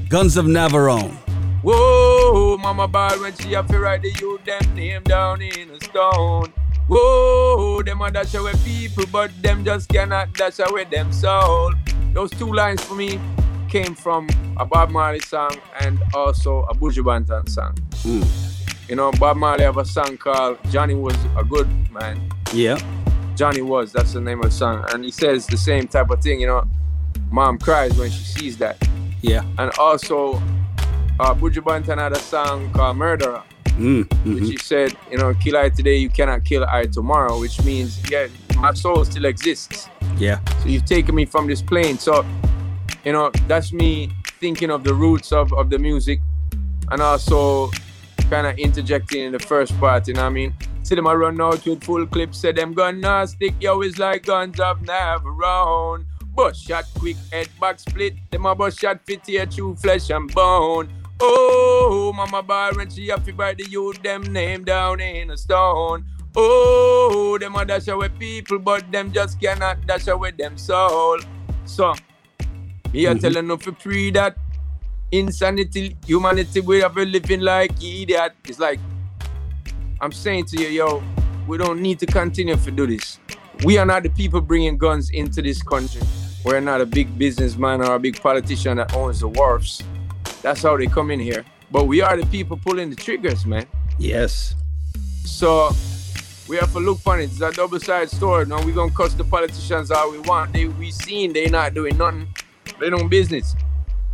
Guns 0.09 0.37
of 0.37 0.45
Navarone. 0.45 1.15
Whoa, 1.63 2.57
mama 2.57 2.87
ball 2.87 3.19
when 3.19 3.35
she 3.35 3.53
have 3.53 3.67
to 3.67 3.79
write 3.79 4.01
the 4.01 4.11
youth 4.21 4.43
them 4.45 4.75
name 4.75 5.03
down 5.03 5.41
in 5.41 5.71
a 5.71 5.79
stone. 5.83 6.53
Whoa, 6.87 7.81
them 7.83 8.01
a 8.01 8.11
dash 8.11 8.33
away 8.35 8.53
people, 8.63 9.05
but 9.11 9.31
them 9.41 9.65
just 9.65 9.89
cannot 9.89 10.33
dash 10.33 10.59
away 10.59 10.85
them 10.85 11.11
soul. 11.11 11.73
Those 12.13 12.31
two 12.31 12.53
lines 12.53 12.83
for 12.83 12.95
me 12.95 13.19
came 13.67 13.95
from 13.95 14.27
a 14.57 14.65
Bob 14.65 14.89
Marley 14.89 15.19
song 15.19 15.57
and 15.79 15.99
also 16.13 16.63
a 16.63 16.73
Buju 16.73 17.03
Banton 17.03 17.47
song. 17.49 17.75
You 18.87 18.95
know, 18.95 19.11
Bob 19.13 19.37
Marley 19.37 19.63
have 19.63 19.77
a 19.77 19.85
song 19.85 20.17
called 20.17 20.57
Johnny 20.69 20.95
Was 20.95 21.17
a 21.37 21.43
Good 21.43 21.67
Man. 21.91 22.29
Yeah. 22.53 22.79
Johnny 23.35 23.61
Was, 23.61 23.91
that's 23.91 24.13
the 24.13 24.21
name 24.21 24.39
of 24.39 24.45
the 24.45 24.51
song. 24.51 24.85
And 24.91 25.03
he 25.03 25.11
says 25.11 25.45
the 25.45 25.57
same 25.57 25.87
type 25.87 26.09
of 26.09 26.21
thing, 26.21 26.39
you 26.39 26.47
know. 26.47 26.67
Mom 27.29 27.57
cries 27.57 27.97
when 27.97 28.09
she 28.09 28.23
sees 28.23 28.57
that. 28.57 28.77
Yeah. 29.21 29.43
And 29.57 29.71
also, 29.77 30.35
uh, 31.19 31.33
Buju 31.35 31.61
Banton 31.63 31.97
had 31.97 32.13
a 32.13 32.19
song 32.19 32.71
called 32.71 32.97
Murderer, 32.97 33.43
Mm, 33.77 34.07
which 34.33 34.49
he 34.49 34.57
said, 34.57 34.97
you 35.11 35.19
know, 35.19 35.35
kill 35.35 35.55
I 35.55 35.69
today, 35.69 35.97
you 35.97 36.09
cannot 36.09 36.43
kill 36.43 36.65
I 36.65 36.85
tomorrow, 36.85 37.39
which 37.39 37.63
means, 37.63 38.01
yeah, 38.09 38.27
my 38.55 38.73
soul 38.73 39.05
still 39.05 39.25
exists. 39.25 39.87
Yeah. 40.17 40.39
So 40.63 40.69
you've 40.69 40.85
taken 40.85 41.13
me 41.13 41.25
from 41.25 41.45
this 41.45 41.61
plane. 41.61 41.99
So, 41.99 42.25
you 43.07 43.13
know, 43.13 43.31
that's 43.47 43.71
me 43.71 44.11
thinking 44.41 44.69
of 44.69 44.83
the 44.83 44.93
roots 44.93 45.31
of, 45.31 45.53
of 45.53 45.69
the 45.69 45.79
music 45.79 46.19
and 46.91 47.01
also 47.01 47.71
kind 48.29 48.45
of 48.45 48.59
interjecting 48.59 49.23
in 49.23 49.31
the 49.31 49.39
first 49.39 49.71
part, 49.79 50.05
you 50.09 50.13
know 50.13 50.23
what 50.23 50.27
I 50.27 50.31
mean? 50.31 50.53
See 50.83 50.93
them 50.93 51.07
a 51.07 51.15
run 51.17 51.39
out 51.39 51.65
with 51.65 51.85
full 51.85 52.05
clips, 52.05 52.39
say 52.39 52.51
them 52.51 52.73
gonna 52.73 53.25
stick, 53.25 53.53
yo, 53.61 53.79
it's 53.79 53.97
like 53.97 54.25
guns 54.25 54.59
of 54.59 54.81
Navarone. 54.81 56.03
Bus 56.35 56.59
shot 56.59 56.83
quick, 56.99 57.15
head 57.31 57.47
back 57.61 57.79
split, 57.79 58.15
them 58.29 58.45
a 58.45 58.53
bus 58.53 58.77
shot 58.77 58.99
fit 59.05 59.25
here 59.25 59.45
through 59.45 59.77
flesh 59.77 60.09
and 60.09 60.29
bone. 60.33 60.89
Oh, 61.21 62.11
mama 62.13 62.43
bar 62.43 62.73
when 62.75 62.89
she 62.89 63.07
to 63.07 63.33
write 63.35 63.57
the 63.57 63.69
youth 63.69 64.03
them 64.03 64.21
name 64.33 64.65
down 64.65 64.99
in 64.99 65.31
a 65.31 65.37
stone. 65.37 66.03
Oh, 66.35 67.37
them 67.39 67.55
a 67.55 67.63
dash 67.63 67.87
away 67.87 68.09
people, 68.09 68.59
but 68.59 68.91
them 68.91 69.13
just 69.13 69.39
cannot 69.39 69.87
dash 69.87 70.07
away 70.07 70.31
them 70.31 70.57
soul. 70.57 71.19
So, 71.63 71.95
me 72.97 73.05
a 73.05 73.11
mm-hmm. 73.11 73.19
tell 73.19 73.37
enough 73.37 73.61
to 73.63 73.71
pre 73.71 74.09
that 74.11 74.35
insanity, 75.11 75.95
humanity, 76.05 76.61
we 76.61 76.79
have 76.79 76.97
a 76.97 77.05
living 77.05 77.41
like 77.41 77.71
idiot. 77.81 78.33
It's 78.45 78.59
like, 78.59 78.79
I'm 80.01 80.11
saying 80.11 80.45
to 80.45 80.61
you, 80.61 80.69
yo, 80.69 81.03
we 81.47 81.57
don't 81.57 81.79
need 81.79 81.99
to 81.99 82.07
continue 82.07 82.55
to 82.55 82.71
do 82.71 82.87
this. 82.87 83.19
We 83.63 83.77
are 83.77 83.85
not 83.85 84.03
the 84.03 84.09
people 84.09 84.41
bringing 84.41 84.77
guns 84.77 85.11
into 85.11 85.41
this 85.41 85.61
country. 85.61 86.01
We're 86.43 86.59
not 86.59 86.81
a 86.81 86.85
big 86.85 87.17
businessman 87.17 87.81
or 87.81 87.95
a 87.95 87.99
big 87.99 88.19
politician 88.19 88.77
that 88.77 88.93
owns 88.95 89.19
the 89.19 89.27
wharfs. 89.27 89.83
That's 90.41 90.63
how 90.63 90.75
they 90.77 90.87
come 90.87 91.11
in 91.11 91.19
here. 91.19 91.45
But 91.71 91.85
we 91.85 92.01
are 92.01 92.17
the 92.17 92.25
people 92.27 92.57
pulling 92.57 92.89
the 92.89 92.95
triggers, 92.95 93.45
man. 93.45 93.65
Yes. 93.99 94.55
So 95.25 95.71
we 96.47 96.57
have 96.57 96.71
to 96.73 96.79
look 96.79 96.99
on 97.05 97.19
it. 97.19 97.25
It's 97.25 97.41
a 97.41 97.51
double-sided 97.51 98.09
story. 98.09 98.45
Now 98.45 98.63
we 98.63 98.71
gonna 98.71 98.91
cuss 98.91 99.13
the 99.13 99.23
politicians 99.23 99.91
all 99.91 100.11
we 100.11 100.19
want. 100.19 100.53
They 100.53 100.65
we 100.65 100.91
seen 100.91 101.33
they 101.33 101.47
not 101.49 101.73
doing 101.73 101.97
nothing. 101.97 102.27
They 102.79 102.89
don't 102.89 103.09
business. 103.09 103.55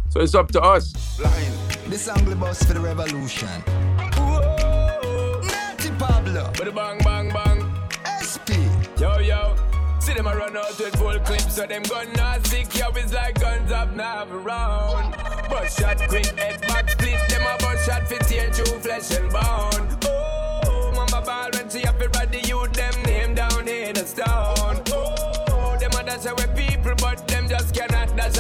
So 0.10 0.22
it's 0.22 0.36
up 0.36 0.52
to 0.52 0.62
us. 0.62 1.18
Blind. 1.18 1.54
This 1.88 2.08
angle 2.08 2.36
bus 2.36 2.64
for 2.64 2.74
the 2.74 2.80
revolution. 2.80 3.50
Natty 5.44 5.90
Pablo. 6.00 6.52
But 6.58 6.74
bang 6.74 6.98
bang 7.00 7.30
bang. 7.30 7.66
SP. 8.24 8.56
Yo 9.00 9.20
yo. 9.20 9.56
See 10.00 10.14
them 10.14 10.28
a 10.28 10.36
run 10.36 10.56
out 10.58 10.78
with 10.80 10.96
full 10.98 11.18
clips, 11.20 11.56
so 11.56 11.66
them 11.66 11.84
gun 11.84 12.12
not 12.14 12.46
sick. 12.48 12.74
Yo, 12.78 12.90
it's 12.90 13.14
like 13.14 13.40
guns 13.40 13.72
up 13.72 13.96
now 13.96 14.28
around. 14.30 15.14
Bus 15.50 15.80
shot 15.80 15.98
quick, 16.10 16.26
head 16.38 16.62
back 16.62 16.90
split. 16.90 17.20
Them 17.30 17.42
a 17.42 17.58
bus 17.62 17.86
shot 17.86 18.08
fit 18.08 18.22
tear 18.28 18.52
through 18.52 18.80
flesh 18.80 19.12
and 19.12 19.32
bone. 19.32 19.88
Oh, 20.06 20.92
mama 20.96 21.26
ball 21.26 21.50
when 21.54 21.70
she 21.70 21.80
have 21.82 21.98
to 22.00 22.10
ride 22.10 22.32
the 22.32 22.42
youth, 22.48 22.74
them 22.74 22.94
name 23.04 23.36
down 23.36 23.68
in 23.68 23.98
a 23.98 24.06
stone. 24.06 24.63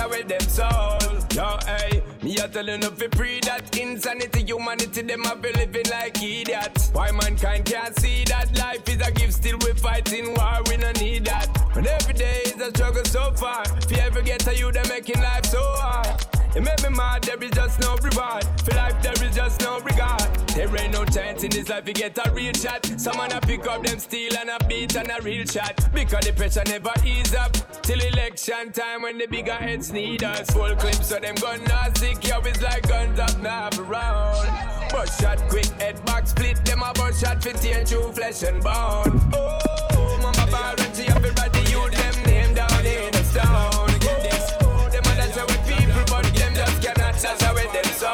Dash 0.03 0.11
away 0.11 0.23
them 0.23 0.41
soul. 0.41 0.97
Yo, 1.33 1.57
hey, 1.65 2.03
me 2.21 2.35
a 2.37 2.47
tell 2.47 2.65
you 2.65 2.77
no 2.77 2.89
fi 2.89 3.07
free 3.15 3.39
that 3.41 3.77
insanity, 3.77 4.43
humanity, 4.43 5.01
them 5.01 5.23
a 5.25 5.35
be 5.35 5.51
living 5.53 5.85
like 5.89 6.21
idiots. 6.21 6.89
Why 6.93 7.11
mankind 7.11 7.65
can't 7.65 7.97
see 7.99 8.23
that 8.25 8.57
life 8.57 8.87
is 8.87 9.07
a 9.07 9.11
gift, 9.11 9.33
still 9.33 9.57
we 9.59 9.73
fighting 9.73 10.33
war, 10.35 10.59
we 10.69 10.77
no 10.77 10.91
need 10.93 11.25
that. 11.25 11.47
But 11.73 11.87
every 11.87 12.13
day 12.13 12.41
is 12.45 12.61
a 12.61 12.69
struggle 12.69 13.05
so 13.05 13.31
far. 13.33 13.63
If 13.77 13.91
you 13.91 13.97
ever 13.97 14.21
get 14.21 14.41
to 14.41 14.55
you, 14.55 14.71
they 14.71 14.83
making 14.89 15.21
life 15.21 15.45
so 15.45 15.61
hard. 15.61 16.02
It 16.55 16.61
make 16.61 16.83
me 16.83 16.89
mad, 16.95 17.23
there 17.23 17.41
is 17.43 17.51
just 17.51 17.79
no 17.79 17.95
reward. 17.95 18.43
For 18.63 18.75
life, 18.75 19.01
there 19.01 19.27
is 19.27 19.35
just 19.35 19.61
no 19.61 19.79
regard. 19.79 20.21
There 20.49 20.69
ain't 20.77 20.93
no 20.93 21.03
chance 21.03 21.43
in 21.43 21.49
this 21.49 21.67
life, 21.67 21.87
you 21.87 21.95
get 21.95 22.15
a 22.23 22.31
real 22.31 22.53
shot. 22.53 22.85
Someone 22.97 23.31
a 23.31 23.41
pick 23.41 23.65
up 23.65 23.83
them 23.83 23.97
steel 23.97 24.33
and 24.39 24.51
a 24.51 24.63
beat 24.67 24.95
and 24.95 25.09
a 25.09 25.19
real 25.23 25.45
shot. 25.47 25.75
Because 25.91 26.25
the 26.25 26.33
pressure 26.33 26.61
never 26.67 26.93
ease 27.03 27.33
up. 27.33 27.53
Till 27.81 27.99
election 27.99 28.71
time 28.71 29.01
when 29.01 29.17
the 29.17 29.25
bigger 29.25 29.55
heads 29.55 29.91
need 29.91 30.23
us. 30.23 30.47
Full 30.51 30.75
clips 30.75 31.07
so 31.07 31.19
them 31.19 31.35
gun 31.35 31.59
sick, 31.95 32.27
yo, 32.27 32.39
it's 32.41 32.61
like 32.61 32.87
guns 32.87 33.19
up 33.19 33.35
now 33.39 33.69
around. 33.79 34.47
Bus 34.91 35.19
shot 35.19 35.39
quick, 35.49 35.65
head 35.81 36.05
back 36.05 36.27
split, 36.27 36.63
them 36.65 36.83
a 36.83 36.93
bus 36.93 37.19
shot 37.19 37.43
fit 37.43 37.55
tear 37.57 37.83
through 37.83 38.11
flesh 38.11 38.43
and 38.43 38.61
bone. 38.63 39.19
Oh, 39.33 40.19
mama 40.21 40.51
bar 40.51 40.75
and 40.77 40.97
have 40.97 41.25
it 41.25 41.39
right, 41.39 41.62
cannot 47.23 47.39
dash 47.39 47.51
away 47.51 47.67
them 47.71 47.85
soul. 47.95 48.11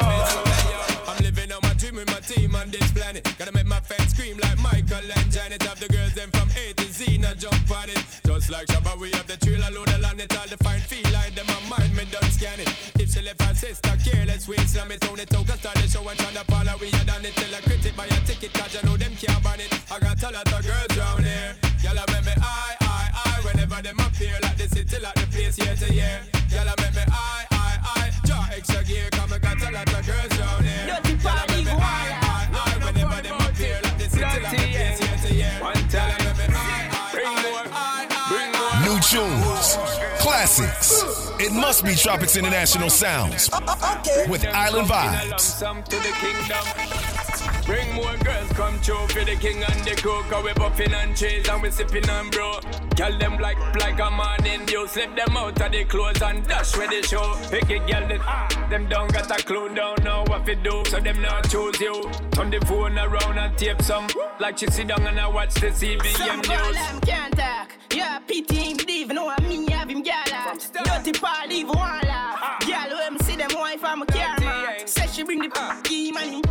I'm 1.08 1.18
living 1.22 1.50
on 1.52 1.58
my 1.62 1.74
dream 1.74 1.96
with 1.96 2.06
my 2.08 2.20
team 2.20 2.54
on 2.54 2.70
this 2.70 2.90
planet. 2.92 3.26
Gotta 3.38 3.52
make 3.52 3.66
my 3.66 3.80
fans 3.80 4.10
scream 4.10 4.38
like 4.38 4.58
Michael 4.62 5.02
and 5.02 5.30
Janet. 5.30 5.62
Have 5.62 5.80
the 5.80 5.88
girls 5.88 6.14
them 6.14 6.30
from 6.30 6.48
A 6.54 6.72
to 6.74 6.86
Z, 6.92 7.18
now 7.18 7.34
jump 7.34 7.70
on 7.70 7.90
it. 7.90 8.02
Just 8.24 8.50
like 8.50 8.66
Shabba, 8.68 8.98
we 8.98 9.10
have 9.12 9.26
the 9.26 9.36
trailer 9.36 9.70
load 9.74 9.88
of 9.88 10.00
land. 10.00 10.20
It 10.20 10.36
all 10.38 10.46
the 10.46 10.56
fine 10.62 10.80
feel 10.80 11.06
like 11.12 11.34
them, 11.34 11.46
my 11.46 11.78
mind, 11.78 11.94
me 11.96 12.04
done 12.10 12.30
scan 12.30 12.60
it. 12.60 12.70
If 13.00 13.10
she 13.10 13.22
left 13.22 13.42
her 13.42 13.54
sister 13.54 13.94
careless, 14.04 14.46
we 14.46 14.56
slam 14.58 14.92
it 14.92 15.02
on 15.10 15.18
it 15.18 15.34
out. 15.34 15.48
Start 15.48 15.76
the 15.76 15.88
show 15.88 16.06
and 16.06 16.18
try 16.18 16.30
to 16.30 16.44
follow. 16.46 16.74
We 16.80 16.90
had 16.90 17.06
done 17.06 17.24
it 17.24 17.34
till 17.34 17.54
I 17.54 17.60
critic 17.60 17.96
buy 17.96 18.06
a 18.06 18.18
ticket, 18.22 18.52
cause 18.54 18.74
you 18.74 18.82
know 18.88 18.96
them 18.96 19.12
can't 19.18 19.42
ban 19.42 19.60
it. 19.60 19.70
I 19.90 19.98
got 19.98 20.22
a 20.22 20.30
lot 20.30 20.46
of 20.46 20.62
girls 20.62 20.94
round 20.96 21.24
here. 21.26 21.56
Y'all 21.82 21.98
make 22.14 22.24
me 22.24 22.34
I, 22.38 22.76
I, 22.80 23.02
I. 23.26 23.34
Whenever 23.42 23.82
them 23.82 23.98
appear 23.98 24.36
like 24.42 24.56
the 24.56 24.68
city, 24.68 25.00
like 25.02 25.14
the 25.14 25.26
place 25.34 25.58
year 25.58 25.74
to 25.74 25.88
year. 25.92 26.20
Y'all 26.52 26.89
classics. 40.18 41.29
It 41.42 41.52
must 41.54 41.84
be 41.84 41.92
Tropix 41.92 42.38
International 42.38 42.90
Sounds 42.90 43.48
with 44.28 44.44
Island 44.46 44.88
Vibez. 44.88 45.40
Some 45.40 45.82
to 45.84 45.96
the 45.96 46.12
kingdom. 46.20 47.64
Bring 47.64 47.94
more 47.94 48.14
girls 48.18 48.50
come 48.52 48.76
through 48.80 49.08
for 49.08 49.24
the 49.24 49.36
king 49.36 49.62
and 49.64 49.80
the 49.86 49.96
crew. 49.96 50.22
Cause 50.28 50.44
we 50.44 50.50
buffing 50.50 50.92
and 50.92 51.16
cheese 51.16 51.48
and 51.48 51.62
we 51.62 51.70
sipping 51.70 52.06
and 52.10 52.30
bro. 52.30 52.60
Girl 52.94 53.16
them 53.18 53.38
like 53.38 53.56
like 53.76 53.98
a 53.98 54.10
morning 54.10 54.66
dew. 54.66 54.86
Slip 54.86 55.16
them 55.16 55.34
out 55.34 55.58
of 55.58 55.72
the 55.72 55.84
clothes 55.84 56.20
and 56.20 56.46
dash 56.46 56.76
with 56.76 56.90
the 56.90 57.08
show. 57.08 57.34
Pick 57.48 57.70
it 57.70 57.86
girl 57.90 58.06
that 58.08 58.20
ah, 58.20 58.66
them 58.68 58.86
don't 58.90 59.10
got 59.10 59.30
a 59.30 59.42
clue, 59.42 59.74
don't 59.74 60.04
know 60.04 60.24
what 60.26 60.44
to 60.44 60.54
do. 60.56 60.82
So 60.88 61.00
them 61.00 61.22
not 61.22 61.48
choose 61.48 61.80
you. 61.80 62.02
Turn 62.32 62.50
the 62.50 62.60
phone 62.66 62.98
around 62.98 63.38
and 63.38 63.56
tape 63.56 63.80
some. 63.80 64.08
Like 64.38 64.58
she 64.58 64.66
sit 64.66 64.88
down 64.88 65.06
and 65.06 65.18
I 65.18 65.26
watch 65.26 65.54
the 65.54 65.68
CBM 65.68 66.16
Some 66.18 66.42
call 66.42 66.66
news. 66.66 66.76
them 66.76 67.00
can't 67.00 67.34
talk. 67.34 67.72
Yeah, 67.94 68.18
pity 68.20 68.56
him, 68.56 68.76
believe 68.76 69.08
no 69.08 69.28
I 69.28 69.40
me 69.48 69.70
have 69.70 69.88
him 69.88 70.02
gal 70.02 70.24
Paul 71.30 71.48
leave 71.48 71.68
Walla. 71.68 72.58
Girl, 72.66 72.90
who 72.98 73.18
see 73.24 73.36
them 73.36 73.50
wife 73.54 73.80
from 73.80 74.02
a 74.02 74.06
camera. 74.06 74.78
Say 74.86 75.06
she 75.06 75.22
bring 75.22 75.38
the 75.38 75.50
uh. 75.54 75.80
p***y 75.82 76.10
money. 76.10 76.42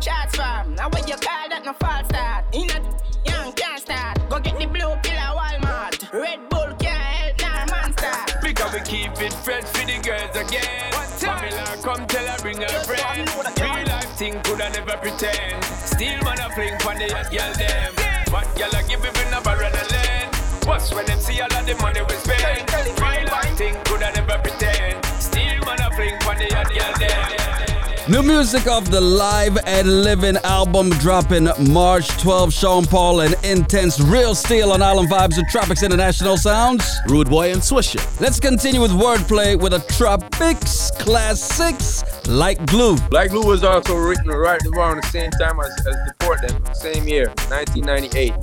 Charts 0.00 0.36
fam, 0.36 0.74
Now 0.74 0.88
what 0.88 1.06
you 1.08 1.16
call 1.16 1.48
that 1.50 1.62
no 1.64 1.72
false 1.74 2.06
start? 2.08 2.44
In 2.52 2.70
a 2.70 2.80
young 3.28 3.52
can't 3.52 3.80
start. 3.80 4.18
Go 4.30 4.40
get 4.40 4.58
the 4.58 4.66
blue 4.66 4.94
pill 5.04 5.20
at 5.26 5.36
Walmart. 5.36 6.12
Red 6.12 6.48
Bull 6.48 6.72
can't 6.80 7.38
help 7.40 7.40
nor 7.42 7.76
man 7.76 7.92
start. 7.92 8.42
Because 8.42 8.72
we 8.72 8.80
keep 8.80 9.12
it 9.20 9.32
fresh 9.44 9.64
for 9.64 9.84
the 9.84 10.00
girls 10.00 10.34
again. 10.34 10.92
Pamela 11.20 11.76
come 11.82 12.06
tell 12.06 12.26
her 12.26 12.38
bring 12.40 12.60
her 12.60 12.80
friend. 12.88 13.28
Real 13.60 13.86
life 13.86 14.12
thing 14.16 14.40
coulda 14.42 14.70
never 14.70 14.96
pretend. 14.96 15.62
Still 15.64 16.18
man 16.24 16.40
a 16.40 16.48
fling 16.56 16.78
for 16.80 16.94
the 16.96 17.06
hot 17.12 17.30
girl 17.30 17.52
them. 17.60 17.92
Hot 18.32 18.48
girl 18.56 18.80
a 18.80 18.82
give 18.88 19.04
it 19.04 19.26
in 19.26 19.34
a 19.34 19.40
barrel 19.42 19.68
a 19.68 19.84
lead. 19.92 20.31
What's 20.64 20.94
when 20.94 21.06
them 21.06 21.18
see 21.20 21.40
all 21.40 21.52
of 21.52 21.66
the 21.66 21.74
money 21.82 22.00
we 22.02 22.14
spend? 22.14 22.70
Real 23.00 23.26
life 23.30 23.56
thing 23.56 23.74
coulda 23.84 24.12
never 24.14 24.38
pretend. 24.38 25.04
Still 25.20 25.58
man 25.66 25.80
a 25.80 25.90
fling 25.94 26.18
for 26.20 26.34
the 26.34 26.48
hot 26.54 26.68
girl 26.72 26.94
them. 26.98 27.71
New 28.12 28.22
music 28.22 28.66
off 28.66 28.90
the 28.90 29.00
Live 29.00 29.56
and 29.64 30.04
Livin' 30.04 30.36
album 30.44 30.90
dropping 30.90 31.48
March 31.70 32.08
12. 32.20 32.52
Sean 32.52 32.84
Paul 32.84 33.22
and 33.22 33.34
Intense 33.42 33.98
Real 34.00 34.34
Steel 34.34 34.72
on 34.72 34.82
Island 34.82 35.08
Vibez 35.08 35.38
and 35.38 35.46
Tropix 35.48 35.82
International 35.82 36.36
Sounds. 36.36 36.84
Rude 37.08 37.30
Boy 37.30 37.52
and 37.52 37.62
Swisher. 37.62 38.04
Let's 38.20 38.38
continue 38.38 38.82
with 38.82 38.90
wordplay 38.90 39.58
with 39.58 39.72
a 39.72 39.78
Tropix 39.78 40.92
Classics 40.98 42.28
Like 42.28 42.66
Glue. 42.66 42.96
Like 43.10 43.30
Glue 43.30 43.46
was 43.46 43.64
also 43.64 43.96
written 43.96 44.28
right 44.28 44.60
around 44.76 44.98
the 45.02 45.08
same 45.08 45.30
time 45.30 45.58
as, 45.60 45.86
as 45.86 45.96
Deport 46.06 46.46
Them, 46.46 46.74
same 46.74 47.08
year, 47.08 47.28
1998. 47.48 48.34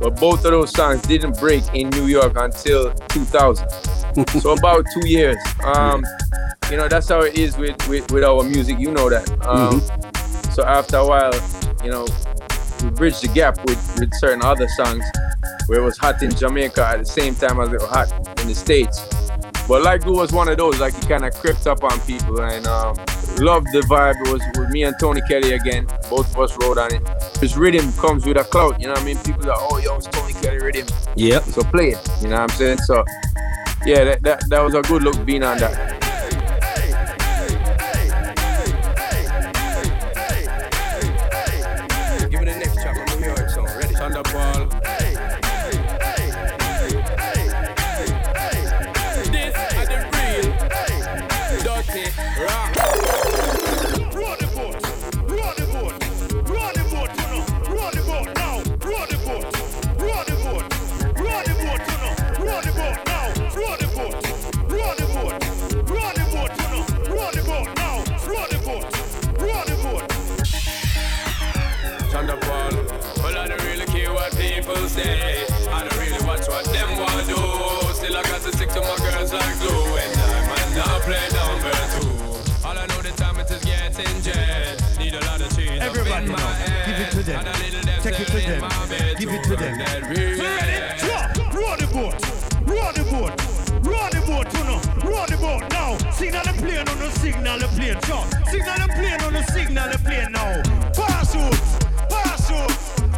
But 0.00 0.18
both 0.18 0.44
of 0.44 0.50
those 0.50 0.72
songs 0.72 1.02
didn't 1.02 1.38
break 1.38 1.62
in 1.72 1.88
New 1.90 2.06
York 2.06 2.32
until 2.34 2.92
2000. 2.92 3.70
so 4.40 4.54
about 4.54 4.84
two 4.92 5.06
years. 5.06 5.36
Um, 5.62 6.04
you 6.70 6.76
know, 6.76 6.88
that's 6.88 7.08
how 7.08 7.20
it 7.20 7.36
is 7.36 7.56
with, 7.56 7.76
with, 7.88 8.10
with 8.10 8.24
our 8.24 8.42
music. 8.42 8.78
You 8.78 8.90
know 8.92 9.08
that. 9.10 9.28
Um, 9.46 9.80
So 10.52 10.64
after 10.64 10.98
a 10.98 11.06
while, 11.06 11.32
you 11.82 11.90
know, 11.90 12.06
we 12.82 12.90
bridged 12.90 13.22
the 13.22 13.28
gap 13.34 13.58
with, 13.64 13.98
with 13.98 14.12
certain 14.14 14.42
other 14.42 14.68
songs 14.68 15.04
where 15.66 15.80
it 15.80 15.82
was 15.82 15.98
hot 15.98 16.22
in 16.22 16.32
Jamaica 16.34 16.86
at 16.86 16.98
the 17.00 17.04
same 17.06 17.34
time 17.34 17.58
as 17.58 17.72
it 17.72 17.80
was 17.80 17.88
hot 17.88 18.40
in 18.40 18.48
the 18.48 18.54
States. 18.54 19.00
But 19.66 19.82
Like 19.82 20.02
Glue 20.02 20.16
was 20.18 20.30
one 20.32 20.48
of 20.48 20.58
those, 20.58 20.78
like 20.78 20.94
it 20.94 21.08
kind 21.08 21.24
of 21.24 21.34
crept 21.34 21.66
up 21.66 21.82
on 21.82 21.98
people 22.02 22.40
and 22.40 22.66
um, 22.66 22.94
loved 23.38 23.66
the 23.72 23.80
vibe. 23.88 24.14
It 24.26 24.32
was 24.32 24.42
with 24.58 24.70
me 24.70 24.84
and 24.84 24.94
Tony 25.00 25.22
Kelly 25.28 25.54
again. 25.54 25.86
Both 26.10 26.30
of 26.36 26.38
us 26.38 26.56
wrote 26.62 26.78
on 26.78 26.94
it. 26.94 27.02
This 27.40 27.56
rhythm 27.56 27.90
comes 27.94 28.26
with 28.26 28.36
a 28.36 28.44
clout, 28.44 28.78
you 28.80 28.86
know 28.86 28.92
what 28.92 29.02
I 29.02 29.06
mean? 29.06 29.18
People 29.18 29.50
are, 29.50 29.56
oh, 29.58 29.78
yo, 29.78 29.96
it's 29.96 30.06
Tony 30.08 30.34
Kelly 30.34 30.58
rhythm. 30.58 30.86
yeah 31.16 31.40
So 31.40 31.62
play 31.62 31.90
it, 31.92 32.08
you 32.20 32.28
know 32.28 32.42
what 32.42 32.52
I'm 32.52 32.56
saying? 32.56 32.78
So, 32.78 33.04
yeah, 33.86 34.04
that, 34.04 34.22
that, 34.22 34.44
that 34.50 34.62
was 34.62 34.74
a 34.74 34.82
good 34.82 35.02
look 35.02 35.24
being 35.24 35.42
on 35.42 35.58
that. 35.58 36.13
Signal 98.04 98.24
the 98.26 98.36
plane. 98.36 98.44
Drop. 98.44 98.48
Signal 98.50 98.76
the 98.76 98.88
plane 98.94 99.20
on 99.22 99.32
the 99.32 99.42
signal 99.52 99.88
the 99.90 99.98
plane 99.98 100.32
now. 100.32 100.62
Parachute. 100.92 101.60
Parachute. 102.12 102.74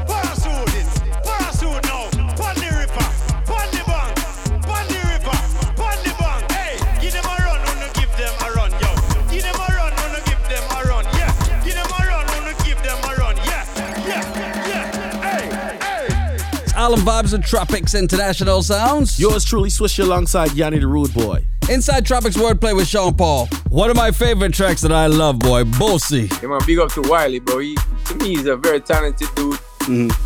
Parachute 0.07 0.75
it. 0.75 0.89
Parachute 1.27 1.83
now. 1.85 2.07
Pon 2.37 2.55
the 2.57 2.69
river. 2.71 3.07
Pon 3.47 3.67
the 3.73 3.83
bank. 3.87 4.15
Pon 4.63 4.85
the 4.87 4.99
river. 5.11 5.39
Pon 5.75 5.97
the 6.05 6.13
bank. 6.19 6.53
Hey, 6.53 6.75
give 7.01 7.13
them 7.13 7.25
a 7.25 7.37
run. 7.45 7.61
Wanna 7.67 7.91
give 7.95 8.13
them 8.17 8.35
a 8.41 8.49
run, 8.55 8.71
yo. 8.79 8.91
Give 9.31 9.43
them 9.43 9.57
a 9.57 9.69
run. 9.75 9.93
Wanna 9.97 10.23
give 10.25 10.43
them 10.49 10.65
a 10.71 10.81
run. 10.87 11.05
Yeah. 11.17 11.33
Give 11.65 11.75
them 11.75 11.91
a 11.91 12.03
run. 12.07 12.27
Wanna 12.27 12.55
give 12.65 12.81
them 12.83 12.99
a 13.03 13.13
run. 13.17 13.37
Yeah. 13.43 13.65
Yeah. 14.07 14.25
Yeah. 14.71 14.87
Hey. 15.23 15.45
Hey. 15.83 16.75
Island 16.77 17.03
Vibez 17.03 17.33
and 17.33 17.45
Tropix 17.45 17.99
International 17.99 18.63
Sounds. 18.63 19.19
Yours 19.19 19.45
truly, 19.45 19.69
Swisher 19.69 20.05
alongside 20.05 20.51
Yonni 20.51 20.81
the 20.81 20.87
Rude 20.87 21.13
Boy. 21.13 21.45
Inside 21.69 22.05
Tropix 22.05 22.37
Wordplay 22.37 22.77
with 22.77 22.87
Sean 22.87 23.13
Paul. 23.13 23.49
One 23.71 23.91
of 23.91 23.97
my 23.97 24.13
favorite 24.13 24.55
tracks 24.55 24.83
that 24.83 24.93
I 24.93 25.09
love, 25.09 25.41
boy. 25.41 25.65
Bossy. 25.65 26.29
Yeah, 26.41 26.49
man, 26.49 26.61
big 26.65 26.79
up 26.79 26.93
to 26.93 27.03
Wiley, 27.03 27.41
bro. 27.41 27.59
He, 27.59 27.77
to 28.05 28.15
me, 28.15 28.37
he's 28.37 28.47
a 28.47 28.57
very 28.57 28.81
talented 28.81 29.29
dude. 29.35 29.59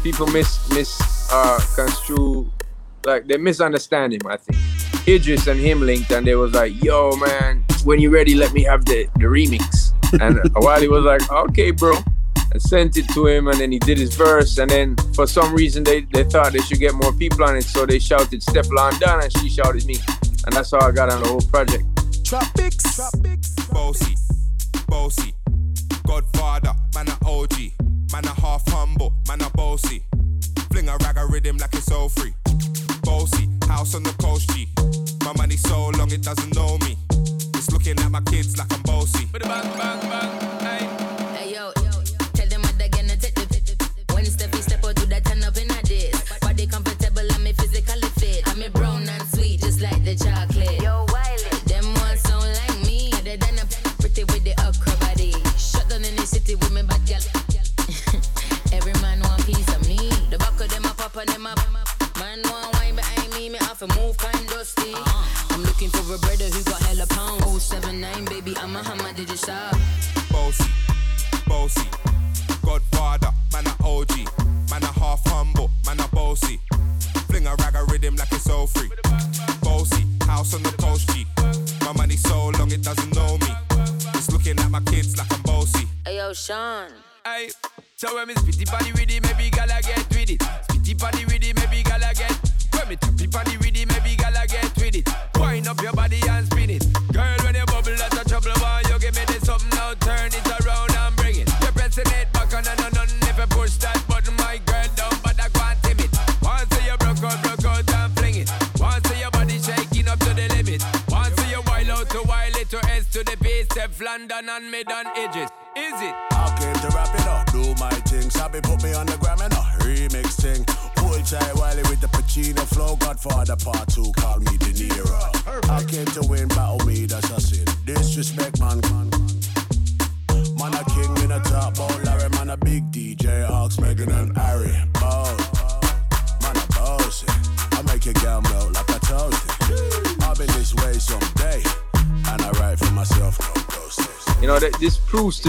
People 0.02 0.26
miss 0.26 0.68
miss 0.74 1.00
uh, 1.32 1.58
construe, 1.74 2.50
like 3.06 3.26
they 3.26 3.38
misunderstand 3.38 4.12
him. 4.12 4.20
I 4.26 4.36
think 4.36 4.58
Idris 5.08 5.46
and 5.46 5.58
him 5.58 5.80
linked, 5.80 6.10
and 6.10 6.26
they 6.26 6.34
was 6.34 6.52
like, 6.52 6.82
"Yo, 6.84 7.16
man, 7.16 7.64
when 7.84 8.00
you 8.00 8.10
ready, 8.10 8.34
let 8.34 8.52
me 8.52 8.62
have 8.64 8.84
the 8.84 9.08
the 9.16 9.24
remix." 9.24 9.92
And 10.20 10.40
Wiley 10.56 10.88
was 10.88 11.04
like, 11.04 11.30
"Okay, 11.30 11.70
bro." 11.70 11.94
And 12.52 12.60
sent 12.60 12.96
it 12.98 13.08
to 13.14 13.26
him, 13.28 13.48
and 13.48 13.58
then 13.58 13.72
he 13.72 13.78
did 13.78 13.96
his 13.96 14.14
verse. 14.14 14.58
And 14.58 14.70
then 14.70 14.96
for 15.14 15.26
some 15.26 15.54
reason, 15.54 15.84
they, 15.84 16.00
they 16.12 16.24
thought 16.24 16.52
they 16.52 16.58
should 16.58 16.80
get 16.80 16.94
more 16.94 17.12
people 17.12 17.44
on 17.44 17.56
it, 17.56 17.62
so 17.62 17.86
they 17.86 18.00
shouted 18.00 18.40
Stefflon 18.40 18.98
Don, 18.98 19.22
and 19.22 19.32
she 19.38 19.48
shouted 19.48 19.86
me, 19.86 19.94
and 20.46 20.54
that's 20.54 20.70
how 20.70 20.80
I 20.80 20.92
got 20.92 21.10
on 21.10 21.22
the 21.22 21.28
whole 21.28 21.40
project. 21.40 21.84
Tropics. 22.24 22.80
Bossy, 23.72 24.14
bossy, 24.88 25.34
Godfather, 26.06 26.74
man 26.94 27.08
a 27.08 27.16
OG, 27.26 27.72
man 28.12 28.24
a 28.24 28.40
half 28.40 28.62
humble, 28.68 29.14
man 29.28 29.40
a 29.40 29.50
bossy. 29.50 30.02
Fling 30.70 30.88
a 30.88 30.96
rag 30.98 31.16
a 31.16 31.26
rhythm 31.26 31.56
like 31.56 31.74
it's 31.74 31.90
all 31.90 32.08
free. 32.08 32.34
Bossy, 33.02 33.48
house 33.68 33.94
on 33.94 34.02
the 34.02 34.14
coast 34.20 34.50
G. 34.50 34.68
My 35.24 35.32
money 35.36 35.56
so 35.56 35.88
long 35.90 36.10
it 36.10 36.22
doesn't 36.22 36.54
know 36.54 36.78
me. 36.78 36.96
It's 37.54 37.70
looking 37.70 37.98
at 37.98 38.10
my 38.10 38.20
kids 38.22 38.58
like 38.58 38.72
I'm 38.72 38.82
bossy. 38.82 39.26
Bang, 39.32 39.42
bang, 39.42 40.00
bang. 40.00 40.60
Hey. 40.60 40.86
Hey 41.36 41.54
yo, 41.54 41.72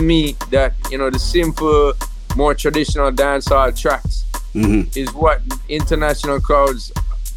to 0.02 0.08
me 0.08 0.36
that, 0.50 0.74
you 0.90 0.98
know, 0.98 1.10
the 1.10 1.20
simple, 1.20 1.94
more 2.36 2.54
traditional 2.56 3.12
dancehall 3.12 3.80
tracks 3.80 4.26
Mhm. 4.56 4.96
is 4.98 5.14
what 5.14 5.42
international 5.70 6.40
crowds 6.42 6.92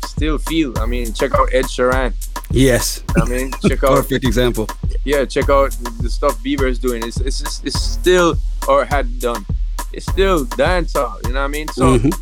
still 0.07 0.39
feel. 0.39 0.77
I 0.79 0.87
mean, 0.87 1.13
check 1.13 1.33
out 1.35 1.49
Ed 1.53 1.67
Sheeran. 1.67 2.13
Yes. 2.51 3.03
I 3.21 3.25
mean, 3.29 3.53
check 3.69 3.83
out 3.85 3.97
Perfect 3.97 4.25
example. 4.25 4.67
yeah, 5.05 5.25
check 5.25 5.49
out 5.51 5.77
the 6.03 6.11
stuff 6.11 6.39
Bieber 6.43 6.69
is 6.69 6.79
doing. 6.79 7.03
It's 7.07 7.19
it's 7.21 7.41
it's, 7.41 7.61
it's 7.65 7.81
still 7.81 8.37
or 8.69 8.85
had 8.85 9.07
done. 9.21 9.45
It's 9.93 10.07
still 10.11 10.45
dancehall. 10.47 11.17
You 11.27 11.33
know 11.35 11.41
what 11.41 11.47
I 11.55 11.59
mean? 11.59 11.69
So 11.69 11.99
Mhm. 11.99 12.13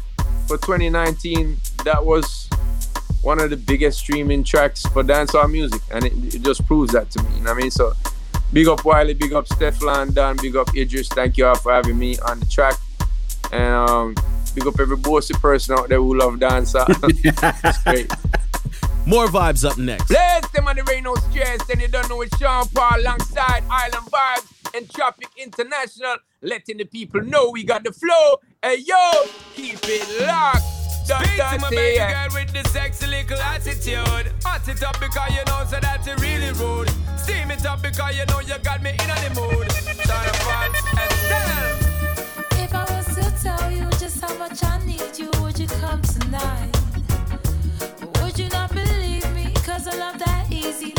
for 0.49 0.57
2019, 0.59 1.57
that 1.85 2.05
was 2.05 2.49
one 3.23 3.39
of 3.41 3.51
the 3.51 3.57
biggest 3.57 3.99
streaming 4.01 4.43
tracks 4.45 4.83
for 4.93 5.03
dancehall 5.05 5.49
music, 5.51 5.81
and 5.93 6.05
it, 6.05 6.13
it 6.35 6.43
just 6.43 6.67
proves 6.67 6.93
that 6.93 7.11
to 7.13 7.23
me. 7.23 7.29
You 7.37 7.45
know 7.45 7.53
what 7.53 7.59
I 7.59 7.63
mean? 7.63 7.71
So 7.71 7.93
big 8.53 8.69
up 8.69 8.85
Wiley, 8.85 9.15
big 9.15 9.33
up 9.33 9.47
Stefflon 9.47 10.15
Don, 10.15 10.37
big 10.37 10.57
up 10.57 10.75
Idris. 10.77 11.09
Thank 11.09 11.37
you 11.37 11.47
all 11.47 11.57
for 11.57 11.73
having 11.73 11.99
me 11.99 12.19
on 12.21 12.41
the 12.41 12.47
track, 12.47 12.75
and 13.53 13.75
um, 13.91 14.15
big 14.55 14.67
up 14.67 14.79
every 14.79 14.97
bossy 14.97 15.35
person 15.35 15.79
out 15.79 15.89
there 15.89 15.99
who 15.99 16.17
love 16.19 16.35
dancehall. 16.35 16.87
it's 17.65 17.83
great. 17.85 18.11
More 19.05 19.27
vibes 19.27 19.69
up 19.69 19.79
next. 19.79 20.07
Bless 20.07 20.49
them 20.51 20.69
on 20.69 20.77
the 20.77 20.85
rain, 20.85 21.03
no 21.05 21.17
stress. 21.17 21.69
And 21.69 21.81
you 21.81 21.89
don't 21.89 22.09
know 22.09 22.21
it's 22.23 22.37
Sean 22.39 22.69
Paul 22.69 23.01
alongside 23.01 23.65
Island 23.69 24.09
Vibez 24.11 24.75
and 24.75 24.89
Tropix 24.89 25.37
International. 25.37 26.17
Letting 26.41 26.77
the 26.77 26.85
people 26.85 27.21
know 27.23 27.51
we 27.51 27.65
got 27.65 27.83
the 27.83 27.93
flow. 27.93 28.39
Hey 28.63 28.79
yo, 28.79 29.25
keep 29.55 29.79
it 29.83 30.27
locked. 30.27 30.82
Dun, 31.07 31.25
Speak 31.25 31.37
dun, 31.37 31.55
to 31.55 31.61
my 31.61 31.69
say 31.71 31.77
baby 31.77 32.13
girl 32.13 32.29
with 32.33 32.53
the 32.53 32.69
sexy 32.71 33.07
little 33.07 33.39
attitude. 33.41 34.33
Hot 34.45 34.69
it 34.69 34.83
up 34.83 35.01
because 35.01 35.31
you 35.31 35.45
know 35.47 35.65
so 35.69 35.81
that 35.81 36.07
you 36.07 36.15
really 36.23 36.53
rude. 36.53 36.91
Steam 37.19 37.51
it 37.51 37.67
up 37.67 37.83
because 37.83 38.17
you 38.17 38.25
know 38.27 38.41
you 38.41 38.59
got 38.63 38.83
me 38.83 38.91
in 38.91 38.97
the 38.97 39.31
mood. 39.35 39.69
Turn 40.07 40.27
up 40.31 40.47
on 40.47 40.71
Estelle. 41.03 41.83
If 42.63 42.75
I 42.75 42.85
was 42.95 43.07
to 43.17 43.43
tell 43.43 43.71
you 43.71 43.89
just 43.99 44.21
how 44.21 44.37
much 44.39 44.63
I 44.65 44.79
need 44.87 45.19
you, 45.19 45.31
would 45.41 45.59
you 45.59 45.67
come 45.67 46.03
tonight? 46.03 46.71
Would 48.23 48.39
you 48.39 48.49
not 48.51 48.73
believe 48.73 49.29
me? 49.35 49.53
Cause 49.67 49.87
a 49.87 49.97
love 49.97 50.19
that 50.19 50.47
easy 50.51 50.93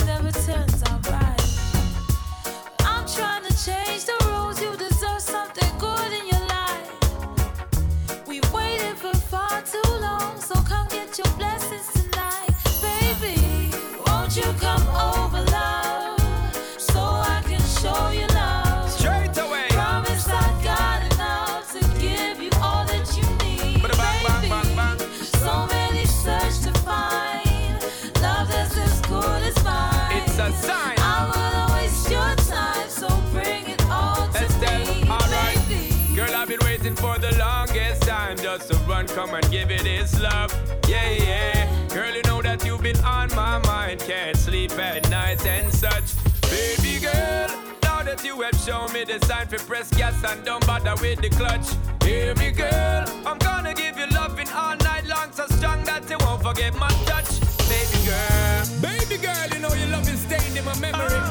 come 39.26 39.36
and 39.36 39.52
give 39.52 39.72
it 39.72 39.84
this 39.84 40.20
love. 40.22 40.52
Yeah, 40.88 41.10
yeah. 41.12 41.88
Girl, 41.90 42.14
you 42.14 42.22
know 42.24 42.42
that 42.42 42.66
you've 42.66 42.82
been 42.82 43.00
on 43.06 43.30
my 43.36 43.60
mind. 43.60 44.00
Can't 44.02 44.36
sleep 44.36 44.72
at 44.72 45.10
night 45.10 45.46
and 45.46 45.72
such. 45.74 46.08
Baby 46.50 47.00
girl, 47.00 47.48
now 47.84 48.04
that 48.04 48.22
you 48.24 48.42
have 48.42 48.56
shown 48.56 48.92
me 48.92 49.04
the 49.06 49.20
sign 49.26 49.48
for 49.48 49.60
press 49.60 49.90
gas 49.92 50.22
and 50.24 50.44
don't 50.44 50.66
bother 50.68 50.96
with 51.02 51.22
the 51.22 51.30
clutch. 51.30 51.68
Hear 52.04 52.36
me, 52.36 52.52
girl. 52.52 53.06
I'm 53.26 53.38
gonna 53.38 53.74
give 53.74 53.98
you 53.98 54.08
loving 54.08 54.50
all 54.50 54.76
night 54.78 55.06
long, 55.06 55.32
so 55.32 55.46
strong 55.48 55.84
that 55.86 56.10
you 56.10 56.18
won't 56.20 56.44
forget 56.44 56.76
my 56.76 56.90
touch. 57.06 57.40
Baby 57.70 58.00
girl, 58.06 58.64
baby 58.82 59.18
girl, 59.18 59.48
you 59.54 59.60
know 59.60 59.74
your 59.74 59.88
love 59.88 60.08
is 60.14 60.20
stained 60.20 60.58
in 60.58 60.66
my 60.66 60.78
memory. 60.80 61.22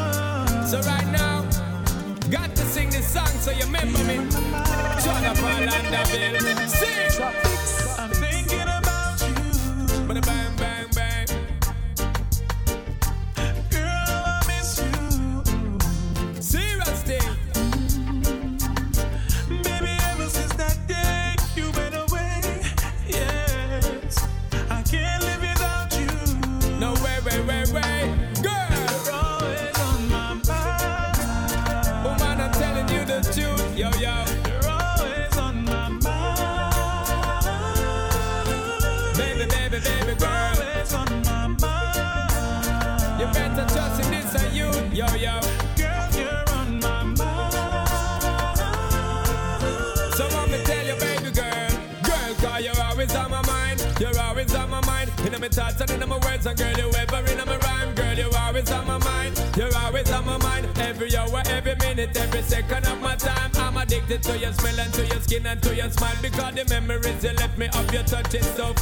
So 0.67 0.81
right 0.81 1.09
now, 1.13 1.47
Got 2.33 2.57
to 2.57 2.63
sing 2.63 2.89
this 2.89 3.13
song 3.13 3.27
so 3.27 3.51
you 3.51 3.67
remember 3.67 3.99
me. 4.05 4.15
John 5.05 5.23
up 5.23 5.43
Orlando 5.43 6.03
Sing. 6.67 7.52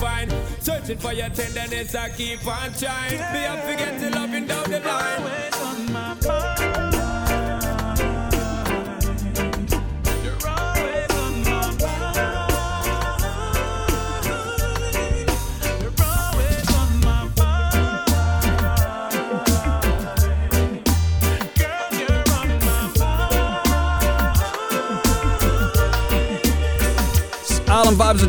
Fine. 0.00 0.30
Searching 0.60 0.98
for 0.98 1.12
your 1.12 1.28
tenderness, 1.28 1.94
I 1.94 2.08
keep 2.08 2.44
on 2.46 2.72
trying. 2.72 3.20
Me, 3.32 3.46
I 3.46 3.60
forget 3.60 4.00
to 4.00 4.10
loving 4.18 4.46
down 4.46 4.70
the 4.70 4.80
line. 4.80 6.09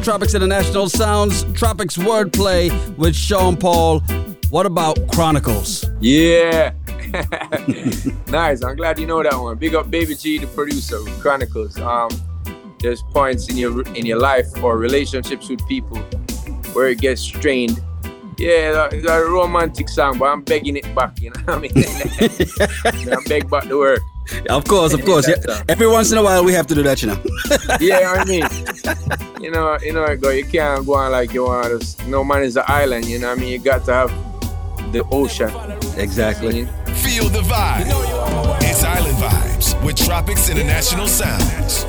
Tropix 0.01 0.33
International 0.33 0.89
Sounds, 0.89 1.43
Tropix 1.53 1.95
Wordplay 1.95 2.71
with 2.97 3.15
Sean 3.15 3.55
Paul. 3.55 3.99
What 4.49 4.65
about 4.65 4.97
Chronicles? 5.09 5.85
Yeah. 5.99 6.73
nice. 8.27 8.63
I'm 8.63 8.75
glad 8.77 8.97
you 8.97 9.05
know 9.05 9.21
that 9.21 9.35
one. 9.35 9.57
Big 9.57 9.75
up 9.75 9.91
Baby 9.91 10.15
G, 10.15 10.39
the 10.39 10.47
producer 10.47 10.95
of 10.95 11.07
Chronicles. 11.19 11.79
Um, 11.79 12.09
there's 12.79 13.03
points 13.03 13.47
in 13.47 13.57
your 13.57 13.83
in 13.93 14.07
your 14.07 14.17
life 14.17 14.47
or 14.63 14.79
relationships 14.79 15.47
with 15.47 15.65
people 15.67 15.99
where 16.73 16.87
it 16.87 16.99
gets 16.99 17.21
strained. 17.21 17.79
Yeah, 18.39 18.89
it's 18.91 19.07
a 19.07 19.23
romantic 19.25 19.87
song, 19.87 20.17
but 20.17 20.25
I'm 20.25 20.41
begging 20.41 20.77
it 20.77 20.95
back. 20.95 21.21
You 21.21 21.29
know 21.29 21.41
what 21.45 21.57
I 21.57 21.59
mean? 21.59 23.13
I'm 23.15 23.23
beg 23.25 23.47
back 23.51 23.65
the 23.65 23.77
work. 23.77 24.01
Of 24.49 24.63
course, 24.65 24.93
of 24.93 25.03
course. 25.05 25.27
Yeah. 25.27 25.63
Every 25.67 25.87
once 25.87 26.11
in 26.11 26.17
a 26.17 26.23
while, 26.23 26.43
we 26.45 26.53
have 26.53 26.67
to 26.67 26.75
do 26.75 26.83
that, 26.83 27.01
you 27.01 27.09
know. 27.09 27.19
yeah, 27.79 28.15
I 28.17 28.23
mean, 28.25 28.43
you 29.41 29.51
know, 29.51 29.77
you 29.81 29.93
know, 29.93 30.15
go. 30.15 30.29
You 30.29 30.45
can't 30.45 30.85
go 30.85 30.95
on 30.95 31.11
like 31.11 31.33
you 31.33 31.43
want. 31.45 31.81
to- 31.81 32.07
No 32.07 32.23
man 32.23 32.43
is 32.43 32.55
an 32.55 32.63
island. 32.67 33.05
You 33.05 33.19
know, 33.19 33.29
what 33.29 33.37
I 33.37 33.41
mean, 33.41 33.49
you 33.51 33.59
got 33.59 33.83
to 33.85 33.93
have 33.93 34.91
the 34.93 35.03
ocean. 35.11 35.49
Exactly. 35.97 36.65
Feel 37.03 37.29
the 37.29 37.41
vibe. 37.41 37.85
It's 38.63 38.83
Island 38.83 39.17
Vibez 39.17 39.75
with 39.83 39.95
Tropix 39.97 40.49
International 40.51 41.07
Sounds. 41.07 41.85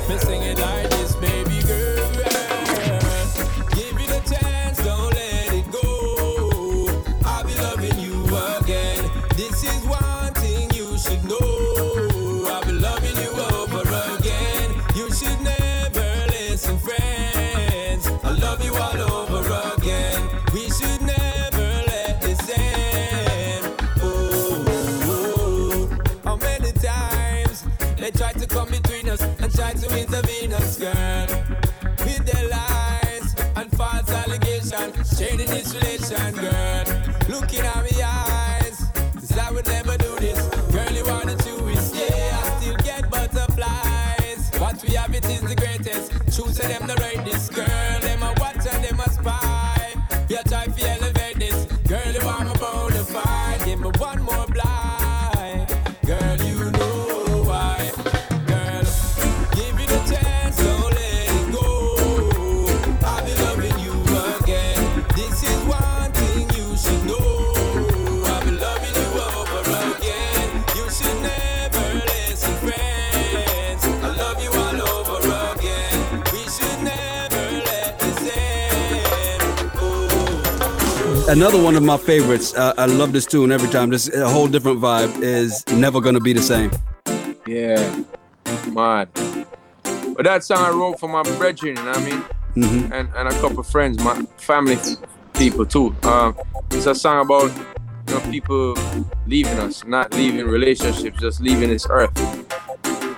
Girl? 30.83 31.32
Another 81.33 81.59
one 81.59 81.75
of 81.75 81.81
my 81.81 81.97
favorites. 81.97 82.53
Uh, 82.53 82.75
I 82.77 82.85
love 82.85 83.11
this 83.11 83.25
tune 83.25 83.51
every 83.51 83.67
time. 83.67 83.89
This 83.89 84.07
a 84.13 84.29
whole 84.29 84.47
different 84.47 84.79
vibe 84.79 85.19
is 85.23 85.65
never 85.69 85.99
gonna 85.99 86.19
be 86.19 86.31
the 86.31 86.43
same. 86.43 86.69
Yeah, 87.47 88.03
mad. 88.71 89.09
But 90.15 90.25
that 90.25 90.43
song 90.43 90.59
I 90.59 90.69
wrote 90.69 90.99
for 90.99 91.09
my 91.09 91.23
brethren, 91.23 91.75
you 91.75 91.83
know 91.83 91.85
what 91.85 91.97
I 91.97 92.05
mean? 92.05 92.23
Mhm. 92.55 92.91
And, 92.91 93.09
and 93.15 93.27
a 93.27 93.31
couple 93.41 93.63
friends, 93.63 93.97
my 94.03 94.21
family 94.37 94.77
people 95.33 95.65
too. 95.65 95.95
Um, 96.03 96.37
it's 96.69 96.85
a 96.85 96.93
song 96.93 97.25
about 97.25 97.51
you 98.07 98.13
know 98.13 98.19
people 98.29 98.75
leaving 99.25 99.57
us, 99.57 99.83
not 99.85 100.13
leaving 100.13 100.45
relationships, 100.45 101.19
just 101.19 101.41
leaving 101.41 101.69
this 101.71 101.87
earth. 101.89 102.15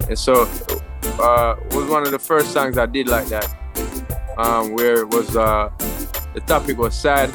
And 0.08 0.18
so, 0.18 0.44
uh, 1.20 1.56
it 1.66 1.76
was 1.76 1.90
one 1.90 2.04
of 2.04 2.12
the 2.12 2.20
first 2.20 2.54
songs 2.54 2.78
I 2.78 2.86
did 2.86 3.10
like 3.10 3.28
that, 3.28 3.54
um, 4.38 4.74
where 4.74 5.02
it 5.02 5.10
was 5.10 5.36
uh, 5.36 5.70
the 6.34 6.40
topic 6.48 6.78
was 6.78 6.96
sad. 6.96 7.30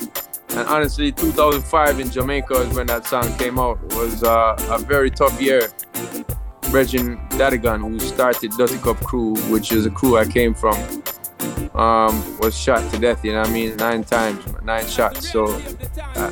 And 0.57 0.67
honestly, 0.69 1.13
2005 1.13 2.01
in 2.01 2.11
Jamaica 2.11 2.55
is 2.55 2.75
when 2.75 2.87
that 2.89 3.07
song 3.07 3.37
came 3.39 3.59
out. 3.59 3.79
It 3.85 3.95
was 3.95 4.23
uh, 4.25 4.57
a 4.71 4.79
very 4.79 5.11
tough 5.11 5.41
year. 5.41 5.71
Regin 6.71 7.19
Dadigan, 7.31 7.81
who 7.81 7.99
started 7.99 8.53
Dutty 8.53 8.79
Cup 8.79 8.99
Crew, 9.01 9.35
which 9.51 9.73
is 9.73 9.87
a 9.87 9.91
crew 9.91 10.17
I 10.17 10.25
came 10.25 10.55
from, 10.55 10.77
um, 11.75 12.39
was 12.39 12.57
shot 12.57 12.89
to 12.93 12.99
death. 12.99 13.25
You 13.25 13.33
know 13.33 13.41
what 13.41 13.49
I 13.49 13.53
mean? 13.53 13.77
Nine 13.77 14.05
times, 14.05 14.45
nine 14.63 14.87
shots. 14.87 15.29
So 15.31 15.47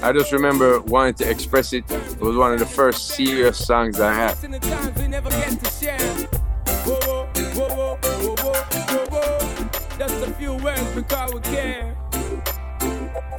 I, 0.02 0.12
just 0.12 0.32
remember 0.32 0.80
wanting 0.80 1.14
to 1.14 1.30
express 1.30 1.72
it. 1.72 1.90
It 1.90 2.20
was 2.20 2.36
one 2.36 2.52
of 2.52 2.58
the 2.58 2.66
first 2.66 3.08
serious 3.08 3.64
songs 3.64 4.00
I 4.00 4.12
had. 4.12 4.36
a 10.28 10.34
few 10.34 10.54
words 10.54 10.94
because 10.94 11.34
we 11.34 11.40
care. 11.40 11.87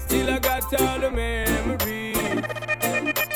Still 0.09 0.27
I 0.31 0.39
got 0.39 0.81
all 0.81 0.99
the 0.99 1.11
memories. 1.11 2.17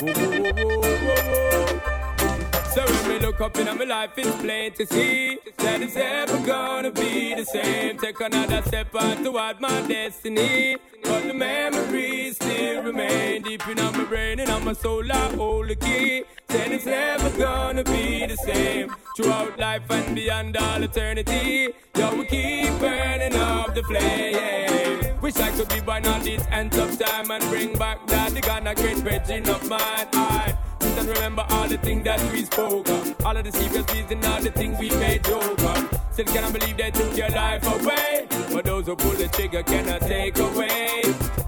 Whoa, 0.01 0.11
whoa, 0.11 0.53
whoa, 0.57 0.73
whoa, 0.73 1.21
whoa. 1.29 2.63
So 2.73 2.83
when 2.83 3.09
we 3.09 3.19
look 3.19 3.39
up 3.41 3.55
in 3.59 3.77
my 3.77 3.85
life, 3.85 4.17
it's 4.17 4.35
plain 4.37 4.71
to 4.73 4.87
see 4.87 5.37
that 5.57 5.83
it's 5.83 5.95
ever 5.95 6.39
gonna 6.39 6.89
be 6.89 7.35
the 7.35 7.45
same. 7.45 7.99
Take 7.99 8.19
another 8.21 8.63
step 8.63 8.95
on 8.95 9.23
toward 9.23 9.61
my 9.61 9.81
destiny. 9.87 10.77
But 11.03 11.27
the 11.27 11.35
memories 11.35 12.37
still 12.37 12.81
remain 12.81 13.43
deep 13.43 13.67
in 13.67 13.75
my 13.75 14.03
brain 14.05 14.39
and 14.39 14.49
on 14.49 14.65
my 14.65 14.73
soul. 14.73 15.05
I 15.11 15.35
hold 15.35 15.67
the 15.67 15.75
key. 15.75 16.23
Said 16.49 16.71
it's 16.71 16.87
never 16.87 17.29
gonna 17.37 17.83
be 17.83 18.25
the 18.25 18.37
same. 18.37 18.95
Throughout 19.15 19.59
life 19.59 19.83
and 19.91 20.15
beyond 20.15 20.57
all 20.57 20.81
eternity. 20.81 21.69
Yo, 21.95 22.15
we 22.15 22.25
keep 22.25 22.79
burning 22.79 23.35
up 23.35 23.75
the 23.75 23.83
flame. 23.83 25.12
Wish 25.23 25.37
I 25.37 25.51
could 25.51 25.69
be 25.69 25.79
by 25.79 26.01
on 26.01 26.21
this 26.21 26.45
end 26.51 26.75
of 26.75 26.99
time 26.99 27.31
and 27.31 27.41
bring 27.45 27.77
back 27.77 28.05
that 28.07 28.33
the 28.33 28.41
Ghana 28.41 28.75
great 28.75 28.97
virgin 28.97 29.47
of 29.47 29.69
mine. 29.69 29.79
I 30.11 30.53
sit 30.81 30.97
and 30.97 31.07
remember 31.07 31.45
all 31.49 31.65
the 31.65 31.77
things 31.77 32.03
that 32.03 32.19
we 32.33 32.43
spoke 32.43 32.89
of. 32.89 33.25
All 33.25 33.37
of 33.37 33.45
the 33.45 33.51
secret 33.53 33.89
and 34.11 34.25
all 34.25 34.41
the 34.41 34.51
things 34.51 34.77
we 34.77 34.89
made 34.89 35.23
joke 35.23 35.61
of. 35.61 36.02
Still 36.13 36.25
cannot 36.25 36.53
believe 36.53 36.77
they 36.77 36.91
took 36.91 37.17
your 37.17 37.29
life 37.29 37.65
away. 37.65 38.27
But 38.53 38.65
those 38.65 38.85
who 38.85 38.95
pull 38.95 39.13
the 39.13 39.27
trigger 39.29 39.63
cannot 39.63 40.01
take 40.01 40.37
away. 40.37 41.01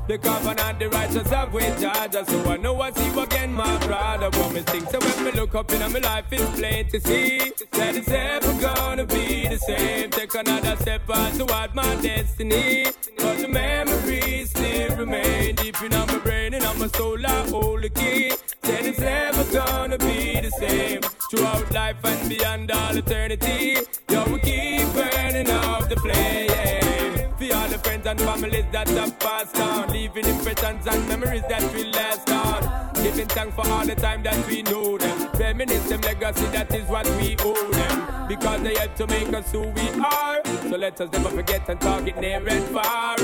The 0.07 0.18
covenant, 0.18 0.80
the 0.80 0.89
righteous 0.89 1.30
have 1.30 1.53
with 1.53 1.80
just 1.80 2.32
So 2.32 2.51
I 2.51 2.57
know 2.57 2.82
I 2.82 2.91
see 2.91 3.05
you 3.05 3.20
again, 3.20 3.53
my 3.53 3.78
brother. 3.86 4.32
What 4.39 4.53
me 4.53 4.61
think. 4.61 4.89
So 4.89 4.97
when 4.97 5.26
me 5.26 5.32
look 5.34 5.53
up 5.53 5.72
in 5.72 5.80
my 5.80 5.99
life, 5.99 6.26
it's 6.32 6.59
plain 6.59 6.89
to 6.89 6.99
see 6.99 7.51
that 7.74 7.95
it's 7.95 8.09
ever 8.09 8.53
gonna 8.59 9.05
be 9.05 9.47
the 9.47 9.59
same. 9.59 10.09
Take 10.09 10.34
another 10.34 10.76
step 10.78 11.07
on 11.11 11.32
toward 11.34 11.76
my 11.76 11.95
destiny. 12.01 12.86
But 13.18 13.38
the 13.38 13.47
memories 13.47 14.49
still 14.49 14.95
remain 14.97 15.55
deep 15.57 15.80
in 15.80 15.91
my 15.91 16.18
brain 16.24 16.55
and 16.55 16.66
on 16.66 16.80
my 16.80 16.88
soul. 16.88 17.24
I 17.24 17.47
hold 17.49 17.84
the 17.84 17.89
key. 17.89 18.32
Said 18.66 18.86
it's 18.88 18.99
never 18.99 19.43
gonna 19.51 19.97
be 19.99 20.41
the 20.41 20.49
same. 20.57 21.01
Throughout 21.30 21.72
life 21.72 21.97
and 22.03 22.30
beyond 22.30 22.72
all 22.72 22.97
eternity. 22.97 23.78
Yo, 24.09 24.24
we 24.26 24.39
keep 24.39 24.88
burning 24.93 25.51
up 25.51 25.88
the 25.88 25.95
flame. 25.97 27.30
For 27.38 27.55
all 27.55 27.68
the 27.68 27.78
friends 27.78 28.07
and 28.07 28.20
families 28.20 28.66
that 28.72 28.88
have 28.89 29.20
passed 29.20 29.59
on. 29.59 29.89
Leaving 29.89 30.26
impressions 30.26 30.88
and 30.88 31.07
memories 31.07 31.43
that 31.47 31.61
will 31.74 31.91
last 31.91 32.28
on. 32.32 33.03
Giving 33.03 33.28
thanks 33.28 33.55
for 33.55 33.68
all 33.70 33.86
the 33.86 33.93
time 33.93 34.24
that 34.24 34.47
we 34.47 34.63
know 34.63 34.97
them. 34.97 35.30
Reminisce 35.39 35.91
legacy, 36.03 36.45
that 36.47 36.74
is 36.74 36.88
what 36.89 37.05
we 37.18 37.36
owe 37.41 37.70
them. 37.72 38.28
Because 38.28 38.63
they 38.63 38.76
helped 38.76 38.97
to 38.97 39.05
make 39.05 39.32
us 39.32 39.51
who 39.51 39.61
we 39.61 39.89
are. 40.01 40.41
So 40.70 40.76
let 40.76 40.99
us 40.99 41.11
never 41.11 41.30
forget 41.30 41.70
and 41.70 41.80
target 41.80 42.18
near 42.20 42.47
and 42.47 42.63
far. 42.74 43.16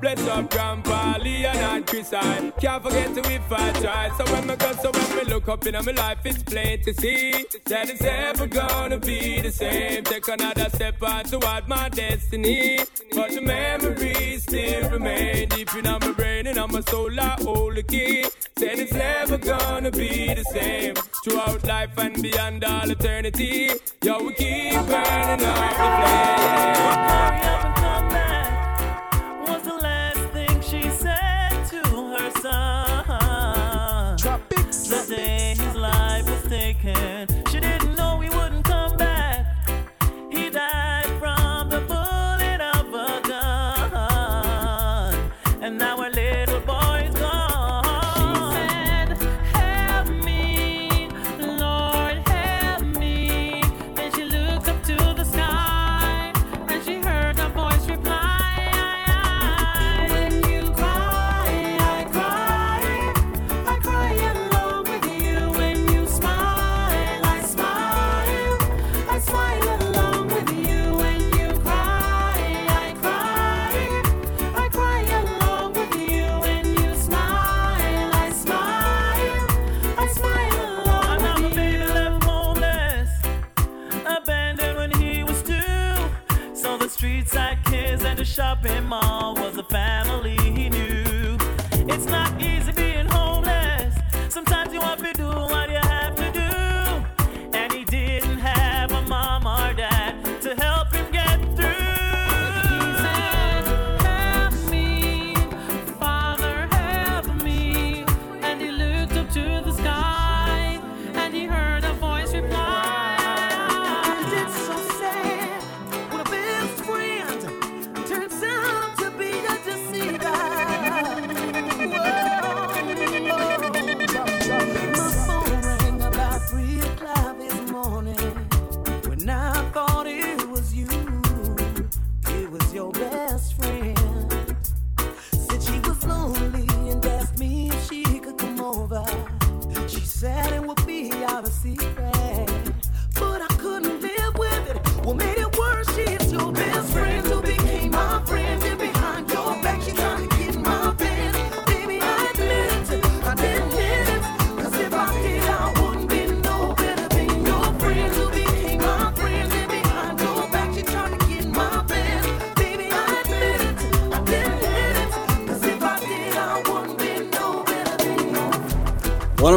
Bless 0.00 0.20
up 0.28 0.50
Grandpa, 0.50 1.16
Leon 1.22 1.56
and 1.56 1.86
Chris, 1.86 2.12
I 2.12 2.50
can't 2.60 2.82
forget 2.82 3.14
to 3.14 3.20
if 3.32 3.50
I 3.50 3.72
try. 3.80 4.10
So 4.18 4.30
when 4.30 4.46
me 4.46 4.56
go, 4.56 4.72
so 4.72 4.90
when 4.90 5.16
me 5.16 5.24
look 5.32 5.48
up 5.48 5.66
in 5.66 5.72
my 5.72 5.92
life, 5.92 6.18
it's 6.24 6.42
plain 6.42 6.82
to 6.82 6.92
see 6.92 7.32
that 7.64 7.88
it's 7.88 8.02
ever 8.02 8.46
gonna 8.46 8.98
be 8.98 9.40
the 9.40 9.50
same. 9.50 10.04
Take 10.04 10.28
another 10.28 10.68
step 10.68 11.02
on 11.02 11.24
toward 11.24 11.66
my 11.66 11.88
destiny. 11.88 12.78
But 13.14 13.30
the 13.30 13.40
memories 13.40 14.42
still 14.42 14.90
remain 14.90 15.48
deep 15.48 15.74
in 15.74 15.84
my 15.84 15.98
brain 15.98 16.46
and 16.46 16.58
on 16.58 16.72
my 16.72 16.82
soul. 16.82 17.18
I 17.18 17.36
hold 17.40 17.76
the 17.76 17.82
key. 17.82 18.24
Said 18.58 18.78
it's 18.78 18.92
never 18.92 19.38
gonna 19.38 19.90
be 19.90 20.34
the 20.34 20.44
same. 20.44 20.94
Throughout 21.24 21.64
life 21.64 21.96
and 21.96 22.22
beyond 22.22 22.64
all 22.64 22.90
eternity. 22.90 23.70
Yo, 24.02 24.22
we 24.22 24.34
keep 24.34 24.74
burning 24.74 25.46
up 25.46 25.76
the 25.78 25.88
flame. 25.96 27.35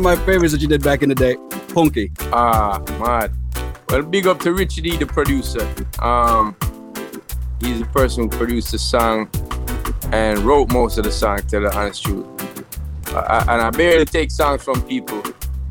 My 0.10 0.16
favorites 0.26 0.54
that 0.54 0.60
you 0.62 0.68
did 0.68 0.82
back 0.84 1.04
in 1.04 1.10
the 1.10 1.14
day, 1.14 1.36
Punky. 1.72 2.12
Ah, 2.34 2.82
mad. 3.00 3.32
Well, 3.90 4.02
big 4.02 4.26
up 4.26 4.40
to 4.40 4.54
Richie 4.54 4.82
D, 4.82 4.98
the 4.98 5.06
producer. 5.06 5.62
Um, 6.00 6.56
he's 7.62 7.80
the 7.80 7.86
person 7.94 8.24
who 8.24 8.30
produced 8.30 8.72
the 8.72 8.80
song 8.80 9.30
and 10.12 10.40
wrote 10.40 10.72
most 10.74 10.98
of 10.98 11.04
the 11.04 11.12
song, 11.12 11.44
tell 11.44 11.62
the 11.62 11.78
honest 11.78 12.04
truth. 12.04 12.26
I- 13.14 13.42
and 13.50 13.62
I 13.62 13.70
barely 13.70 14.06
take 14.06 14.32
songs 14.32 14.64
from 14.64 14.82
people. 14.82 15.22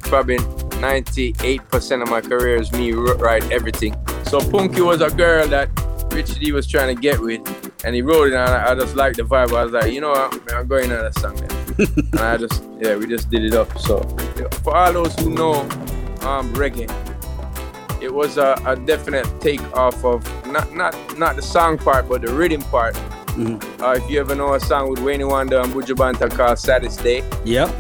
Probably 0.03 0.39
98% 0.81 2.03
of 2.03 2.09
my 2.09 2.21
career 2.21 2.61
is 2.61 2.71
me 2.71 2.93
write 2.93 3.51
everything. 3.51 3.97
So 4.27 4.39
Punky 4.39 4.83
was 4.83 5.01
a 5.01 5.11
girl 5.11 5.49
that 5.49 5.69
Richie 6.13 6.39
D 6.39 6.53
was 6.53 6.69
trying 6.69 6.95
to 6.95 7.01
get 7.01 7.19
with, 7.21 7.41
and 7.85 7.93
he 7.95 8.03
wrote 8.03 8.29
it, 8.29 8.35
and 8.35 8.43
I, 8.55 8.71
I 8.71 8.75
just 8.77 8.95
liked 8.95 9.17
the 9.17 9.25
vibe. 9.25 9.53
I 9.53 9.65
was 9.65 9.73
like, 9.73 9.93
you 9.93 10.01
know 10.01 10.11
what, 10.11 10.33
man, 10.47 10.61
I'm 10.61 10.69
going 10.69 10.93
on 10.93 11.03
that 11.03 11.19
song, 11.19 11.35
man. 11.41 11.51
and 12.13 12.21
I 12.21 12.37
just, 12.37 12.63
yeah, 12.81 12.97
we 12.97 13.07
just 13.07 13.31
did 13.31 13.45
it 13.45 13.55
up. 13.55 13.79
So 13.79 13.99
for 14.69 14.77
all 14.77 14.93
those 14.93 15.15
who 15.19 15.31
know 15.31 15.61
um, 16.29 16.53
reggae, 16.53 16.87
it 18.03 18.13
was 18.13 18.37
a, 18.37 18.55
a 18.67 18.77
definite 18.77 19.27
take 19.41 19.63
off 19.75 20.05
of 20.05 20.23
not 20.47 20.75
not 20.75 21.19
not 21.19 21.37
the 21.37 21.43
song 21.43 21.79
part, 21.79 22.07
but 22.07 22.21
the 22.21 22.31
rhythm 22.31 22.61
part. 22.63 22.95
Uh, 23.81 23.95
if 23.97 24.11
you 24.11 24.21
ever 24.21 24.35
know 24.35 24.55
a 24.55 24.61
song 24.61 24.91
with 24.91 24.99
Wayne 24.99 25.27
Wonder 25.27 25.61
and 25.61 25.73
Buju 25.73 25.97
Banton 25.97 26.31
called 26.31 26.59
"Saddest 26.59 27.03
Day," 27.03 27.25
Yep. 27.47 27.71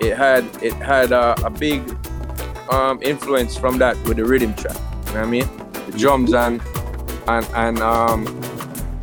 it 0.00 0.14
had 0.14 0.44
it 0.62 0.74
had 0.74 1.12
a, 1.12 1.34
a 1.42 1.48
big 1.48 1.80
um, 2.70 3.00
influence 3.00 3.56
from 3.56 3.78
that 3.78 3.96
with 4.04 4.18
the 4.18 4.24
rhythm 4.26 4.52
track. 4.54 4.76
You 4.76 5.14
know 5.14 5.20
what 5.20 5.28
I 5.28 5.30
mean? 5.30 5.48
The 5.86 5.96
drums 5.96 6.34
and 6.34 6.60
and 7.28 7.46
and 7.54 7.78
um, 7.78 8.24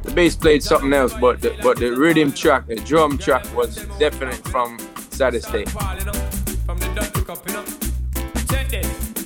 the 0.04 0.12
bass 0.14 0.36
played 0.36 0.62
something 0.62 0.94
else, 0.94 1.16
but 1.20 1.42
the, 1.42 1.58
but 1.64 1.78
the 1.80 1.90
rhythm 1.90 2.32
track, 2.32 2.68
the 2.68 2.76
drum 2.76 3.18
track 3.18 3.44
was 3.56 3.88
definite 3.98 4.48
from 4.50 4.78
"Saddest 5.10 5.52
Day." 5.52 5.66
Cup, 7.32 7.48
you 7.48 7.54
know. 7.54 7.64
Check 8.50 8.70
this. 8.70 9.24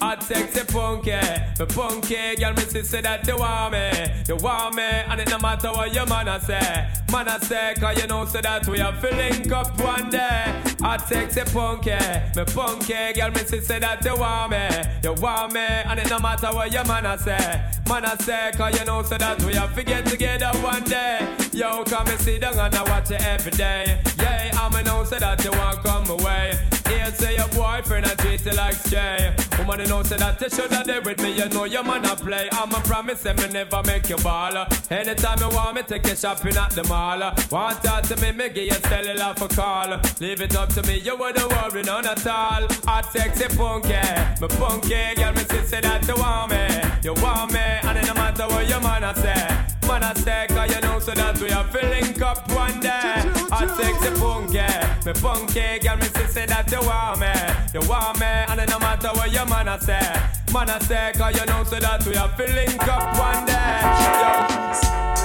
Hot 0.00 0.22
sexy 0.22 0.64
punky, 0.64 1.10
the 1.56 1.66
punky 1.74 2.36
girl, 2.36 2.52
me 2.52 2.62
say 2.62 3.00
that 3.00 3.26
you 3.26 3.36
want 3.36 3.72
me, 3.72 3.90
you 4.28 4.36
want 4.36 4.74
me, 4.76 4.82
and 4.82 5.20
it 5.20 5.28
no 5.28 5.38
matter 5.38 5.70
what 5.70 5.92
your 5.92 6.06
man 6.06 6.28
a 6.28 6.40
say, 6.40 6.88
man 7.10 7.26
a 7.26 7.40
say, 7.44 7.74
cause 7.80 8.00
you 8.00 8.06
know 8.06 8.24
say 8.26 8.40
that 8.42 8.68
we 8.68 8.80
are 8.80 8.94
filling 9.00 9.50
up 9.52 9.80
one 9.80 10.10
day. 10.10 10.62
Hot 10.80 11.08
sexy 11.08 11.40
punky, 11.52 11.90
me 12.36 12.44
punky 12.44 13.12
girl, 13.14 13.30
me 13.30 13.40
say 13.40 13.78
that 13.78 14.04
you 14.04 14.16
want 14.16 14.50
me, 14.52 14.68
you 15.02 15.14
want 15.14 15.52
me, 15.52 15.60
and 15.60 15.98
it 15.98 16.10
no 16.10 16.18
matter 16.18 16.48
what 16.48 16.70
your 16.70 16.84
man 16.84 17.06
a 17.06 17.18
say, 17.18 17.64
man 17.88 18.04
a 18.04 18.22
say, 18.22 18.52
cause 18.54 18.78
you 18.78 18.84
know 18.84 19.02
say 19.02 19.18
that 19.18 19.42
we 19.42 19.56
are 19.56 19.68
get 19.82 20.04
together 20.06 20.50
one 20.58 20.84
day. 20.84 21.47
Yo, 21.52 21.82
come 21.84 22.06
and 22.06 22.20
sit 22.20 22.40
down 22.40 22.58
and 22.58 22.74
I 22.74 22.82
watch 22.84 23.10
it 23.10 23.22
every 23.24 23.50
day. 23.52 24.00
Yeah, 24.18 24.50
I'ma 24.54 24.82
know 24.82 25.04
say 25.04 25.18
that 25.18 25.42
you 25.44 25.50
want 25.50 25.82
come 25.82 26.08
away. 26.10 26.58
Here 26.88 27.10
say 27.12 27.36
your 27.36 27.48
boyfriend 27.48 28.06
I 28.06 28.14
treat 28.14 28.44
you 28.44 28.52
like 28.52 28.74
stray. 28.74 29.34
Woman, 29.58 29.80
you 29.80 29.86
know 29.86 30.02
say 30.02 30.16
that 30.18 30.40
you 30.40 30.48
shoulda 30.50 30.82
there 30.84 31.00
with 31.00 31.20
me. 31.20 31.32
You 31.32 31.48
know 31.48 31.64
your 31.64 31.82
man 31.82 32.04
a 32.04 32.14
play. 32.16 32.48
I'ma 32.52 32.80
promise 32.80 33.24
him 33.24 33.36
me 33.36 33.48
never 33.48 33.82
make 33.86 34.08
you 34.08 34.16
ball. 34.18 34.66
Anytime 34.90 35.38
you 35.40 35.48
want 35.48 35.76
me, 35.76 35.82
take 35.82 36.06
you 36.06 36.16
shopping 36.16 36.56
at 36.56 36.70
the 36.70 36.84
mall. 36.84 37.20
Want 37.50 37.82
talk 37.82 38.02
to 38.04 38.16
me, 38.20 38.32
me 38.32 38.48
give 38.50 38.64
you 38.64 38.88
cellular 38.88 39.34
for 39.34 39.48
call. 39.48 39.98
Leave 40.20 40.40
it 40.40 40.54
up 40.54 40.68
to 40.74 40.82
me, 40.84 40.98
you 40.98 41.16
wouldn't 41.16 41.50
worry 41.50 41.82
none 41.82 42.06
at 42.06 42.26
all. 42.26 42.66
Hot 42.86 43.10
sexy 43.10 43.48
punky, 43.56 43.94
me 44.40 44.48
punky 44.58 45.14
girl, 45.16 45.32
me 45.32 45.42
say 45.66 45.80
that 45.80 46.06
you 46.06 46.14
want 46.14 46.50
me, 46.50 46.64
you 47.02 47.14
want 47.22 47.52
me, 47.52 47.58
and 47.58 47.98
it 47.98 48.06
no 48.06 48.14
matter 48.14 48.46
what 48.46 48.68
your 48.68 48.80
man 48.80 49.04
a 49.04 49.14
say. 49.14 49.67
Man 49.88 50.02
a 50.02 50.14
say, 50.14 50.46
cause 50.50 50.74
you 50.74 50.80
know 50.82 50.98
so 50.98 51.12
that 51.12 51.40
we 51.40 51.50
are 51.50 51.64
filling 51.64 52.22
up 52.22 52.46
one 52.52 52.78
day. 52.78 53.24
Hot 53.50 53.74
sexy 53.74 54.10
punky, 54.20 54.60
me 55.06 55.12
punky 55.14 55.78
girl, 55.78 55.96
me 55.96 56.04
say 56.28 56.44
that 56.44 56.70
you 56.70 56.80
want 56.86 57.20
me, 57.20 57.32
you 57.72 57.88
want 57.88 58.20
me, 58.20 58.26
and 58.26 58.70
no 58.70 58.78
matter 58.78 59.08
what 59.08 59.32
your 59.32 59.46
man 59.46 59.66
a 59.66 59.80
say. 59.80 59.98
Man 60.52 60.68
a 60.68 60.78
say, 60.84 61.12
cause 61.16 61.40
you 61.40 61.46
know 61.46 61.64
so 61.64 61.78
that 61.80 62.06
we 62.06 62.14
are 62.16 62.28
filling 62.36 62.78
up 62.80 63.18
one 63.18 63.46
day. 63.46 65.14
Yo. 65.14 65.17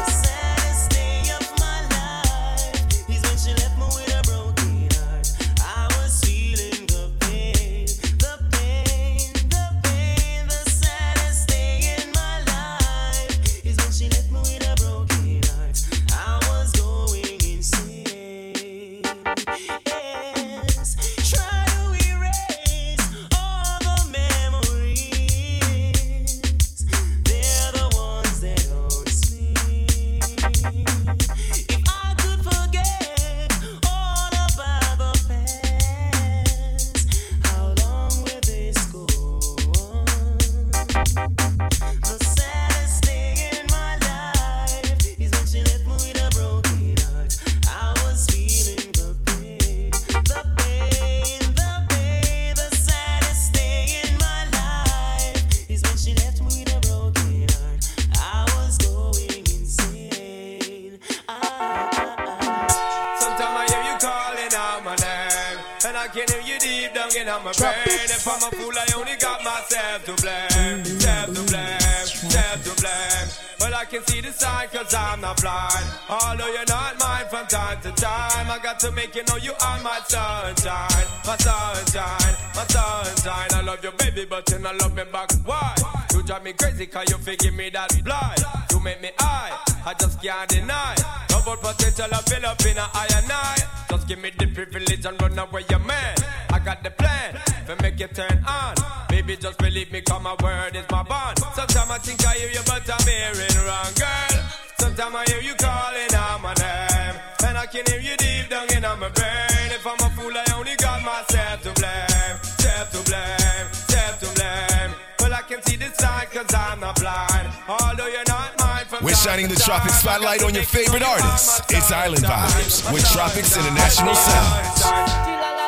I 73.83 73.85
can 73.85 74.01
see 74.07 74.21
the 74.21 74.31
sign 74.31 74.69
cause 74.69 74.93
I'm 74.93 75.19
not 75.19 75.41
blind. 75.41 75.85
Although 76.07 76.47
you're 76.47 76.71
not 76.71 76.97
mine 76.97 77.25
from 77.29 77.45
time 77.47 77.81
to 77.81 77.91
time, 77.91 78.49
I 78.49 78.57
got 78.63 78.79
to 78.79 78.91
make 78.93 79.13
you 79.13 79.23
know 79.25 79.35
you 79.35 79.51
are 79.51 79.81
my 79.83 79.99
sunshine, 80.07 81.05
my 81.27 81.35
sunshine, 81.35 82.33
my 82.55 82.63
sunshine. 82.63 83.49
I 83.51 83.61
love 83.61 83.83
you, 83.83 83.91
baby, 83.91 84.23
but 84.23 84.49
you 84.49 84.59
not 84.59 84.79
love 84.79 84.95
me 84.95 85.03
back. 85.11 85.33
Why? 85.43 85.75
You 86.13 86.23
drive 86.23 86.45
me 86.45 86.53
crazy 86.53 86.85
cause 86.85 87.09
you 87.09 87.17
figure 87.17 87.51
me 87.51 87.71
that 87.71 87.91
blind. 88.05 88.39
You 88.71 88.79
make 88.79 89.01
me 89.01 89.11
high, 89.19 89.51
I 89.85 89.93
just 89.99 90.21
can't 90.21 90.49
deny. 90.49 90.95
Double 91.27 91.57
potential, 91.57 92.07
I 92.09 92.21
fill 92.21 92.45
up 92.45 92.65
in 92.65 92.77
a 92.77 92.87
eye 92.93 93.07
and 93.17 93.29
eye. 93.29 93.57
Just 93.89 94.07
give 94.07 94.19
me 94.19 94.31
the 94.39 94.47
privilege 94.47 95.05
and 95.05 95.21
run 95.21 95.37
away, 95.37 95.65
your 95.69 95.79
man. 95.79 96.15
I 96.51 96.59
got 96.59 96.83
the 96.83 96.91
plan 96.91 97.37
to 97.67 97.75
make 97.83 97.99
you 97.99 98.07
turn 98.07 98.45
on. 98.47 99.02
Baby, 99.25 99.37
just 99.37 99.57
believe 99.57 99.89
me, 99.89 100.01
cause 100.01 100.21
my 100.21 100.35
word 100.43 100.75
is 100.75 100.83
my 100.91 101.01
bond. 101.01 101.39
Sometimes 101.55 101.91
I 101.91 101.97
think 101.99 102.27
I 102.27 102.33
hear 102.33 102.49
you, 102.49 102.59
but 102.67 102.83
I'm 102.83 103.07
hearing 103.07 103.55
wrong, 103.63 103.93
girl. 103.95 104.35
Sometimes 104.79 105.15
I 105.15 105.23
hear 105.31 105.39
you 105.39 105.55
calling 105.55 106.11
out 106.11 106.41
my 106.41 106.53
name. 106.59 107.15
And 107.47 107.57
I 107.57 107.65
can 107.65 107.85
hear 107.87 108.01
you 108.01 108.17
deep 108.17 108.49
down 108.49 108.67
in 108.75 108.83
my 108.83 109.07
brain. 109.15 109.71
If 109.71 109.87
I'm 109.87 109.95
a 109.95 110.09
fool, 110.11 110.33
I 110.35 110.43
only 110.59 110.75
got 110.75 110.99
myself 111.07 111.63
to 111.63 111.71
blame. 111.71 112.35
Self 112.59 112.91
to 112.91 112.99
blame, 113.07 113.67
self 113.87 114.19
to 114.19 114.29
blame. 114.35 114.91
Well, 115.21 115.33
I 115.33 115.41
can 115.47 115.63
see 115.63 115.77
the 115.77 115.87
sign, 115.95 116.27
cause 116.27 116.53
I'm 116.53 116.81
not 116.81 116.99
blind. 116.99 117.47
Although 117.69 118.07
you're 118.07 118.27
not 118.27 118.59
mine 118.59 118.85
from 118.91 119.05
We're 119.05 119.15
shining 119.15 119.47
the 119.47 119.55
Tropix 119.55 120.03
Spotlight 120.03 120.43
on 120.43 120.53
your 120.53 120.67
favorite 120.67 121.01
artists. 121.01 121.61
It's 121.71 121.93
Island 121.93 122.27
Vibez 122.27 122.91
with 122.91 123.05
Tropix 123.05 123.55
International 123.55 124.15
Sounds. 124.15 125.62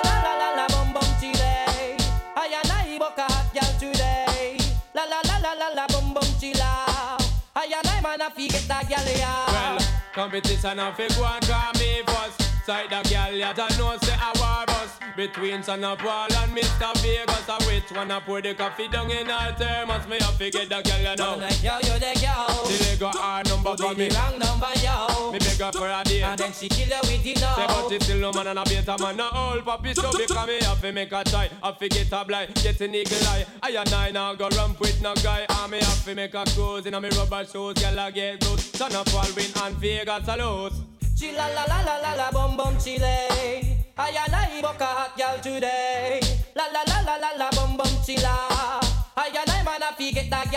Well, 9.48 9.78
competition 10.14 10.80
and 10.80 10.96
fi 10.96 11.08
go 11.10 11.26
and 11.26 11.46
call 11.48 11.74
me 11.74 12.02
first. 12.06 12.45
Sight 12.66 12.90
the 12.90 13.08
girl, 13.08 13.32
yeah, 13.32 13.54
I 13.56 13.78
know 13.78 13.96
say 14.02 14.18
I 14.18 14.34
war 14.42 14.66
bus 14.66 14.98
between 15.16 15.62
Sean 15.62 15.84
a 15.84 15.96
Paul 15.96 16.34
and 16.34 16.52
Mr. 16.58 16.98
Vegas. 16.98 17.48
I 17.48 17.58
which 17.68 17.92
one 17.96 18.10
I 18.10 18.20
pour 18.20 18.42
the 18.42 18.56
coffee 18.56 18.88
down 18.88 19.12
in 19.12 19.30
our 19.30 19.52
thermos. 19.54 20.08
Me 20.08 20.18
have 20.20 20.36
to 20.40 20.50
get 20.50 20.70
the 20.70 20.82
girl, 20.82 20.98
you 20.98 21.16
know. 21.16 21.38
The 21.38 21.62
girl, 21.62 21.80
you 21.86 22.00
the 22.00 22.14
girl. 22.26 22.66
The 22.66 22.86
leg 22.90 23.00
got 23.00 23.16
our 23.18 23.44
number 23.44 23.78
for 23.78 23.94
me. 23.94 24.10
the 24.10 24.16
wrong 24.16 24.40
number, 24.40 24.74
yo. 24.82 25.32
Me 25.32 25.38
beg 25.38 25.62
her 25.62 25.72
for 25.74 25.88
a 25.88 26.02
date. 26.06 26.24
And 26.24 26.40
then 26.40 26.52
she 26.54 26.68
kill 26.68 26.90
her 26.90 27.02
with 27.04 27.24
it 27.24 27.40
now. 27.40 27.54
Say 27.54 27.68
but 27.68 27.92
it 27.92 28.02
still 28.02 28.18
no 28.18 28.34
man 28.34 28.48
and 28.48 28.58
a 28.58 28.64
beta 28.64 28.98
man 29.00 29.16
no 29.16 29.30
old 29.32 29.64
puppy 29.64 29.94
so 29.94 30.10
because 30.12 30.48
me 30.48 30.58
have 30.62 30.82
to 30.82 30.92
make 30.92 31.12
a 31.12 31.24
try. 31.24 31.50
Have 31.62 31.78
to 31.78 31.88
get 31.88 32.12
a 32.12 32.26
blind, 32.26 32.56
get 32.56 32.82
an 32.82 32.96
eagle 32.96 33.28
eye. 33.28 33.46
I 33.62 33.78
and 33.78 33.94
I 33.94 34.10
now 34.10 34.34
go 34.34 34.50
ramp 34.58 34.80
with 34.80 35.00
no 35.04 35.14
guy. 35.22 35.46
I 35.50 35.68
me 35.68 35.78
have 35.82 36.04
to 36.06 36.16
make 36.16 36.34
a 36.34 36.44
cruise 36.46 36.88
in 36.88 36.96
a 36.96 37.00
me 37.00 37.10
rubber 37.10 37.46
shoes. 37.46 37.76
Girl 37.78 38.00
I 38.00 38.10
get 38.10 38.40
good. 38.40 38.60
Sean 38.60 38.92
a 38.92 39.04
Paul 39.04 39.30
win 39.36 39.52
and 39.62 39.76
Vegas 39.78 40.28
a 40.28 40.36
lose. 40.36 40.95
Chilla 41.16 41.48
la 41.56 41.64
la 41.64 41.80
la 41.82 41.96
la 42.04 42.14
la 42.16 42.30
bum 42.32 42.58
bum 42.58 42.78
chile. 42.78 43.08
I 43.98 44.10
and 44.28 44.36
I 44.36 44.62
book 44.62 44.82
a 44.82 44.86
hot 44.86 45.18
girl 45.18 45.40
today. 45.42 46.20
La 46.54 46.66
la 46.74 46.84
la 46.88 47.00
la 47.08 47.16
la 47.16 47.32
la 47.38 47.50
bum 47.52 47.78
bum 47.78 47.88
chilla. 48.04 48.36
I 49.16 49.32
and 49.32 49.50
I 49.50 49.64
man 49.64 49.82
a 49.82 49.96
fi 49.96 50.12
get 50.12 50.30
that 50.30 50.52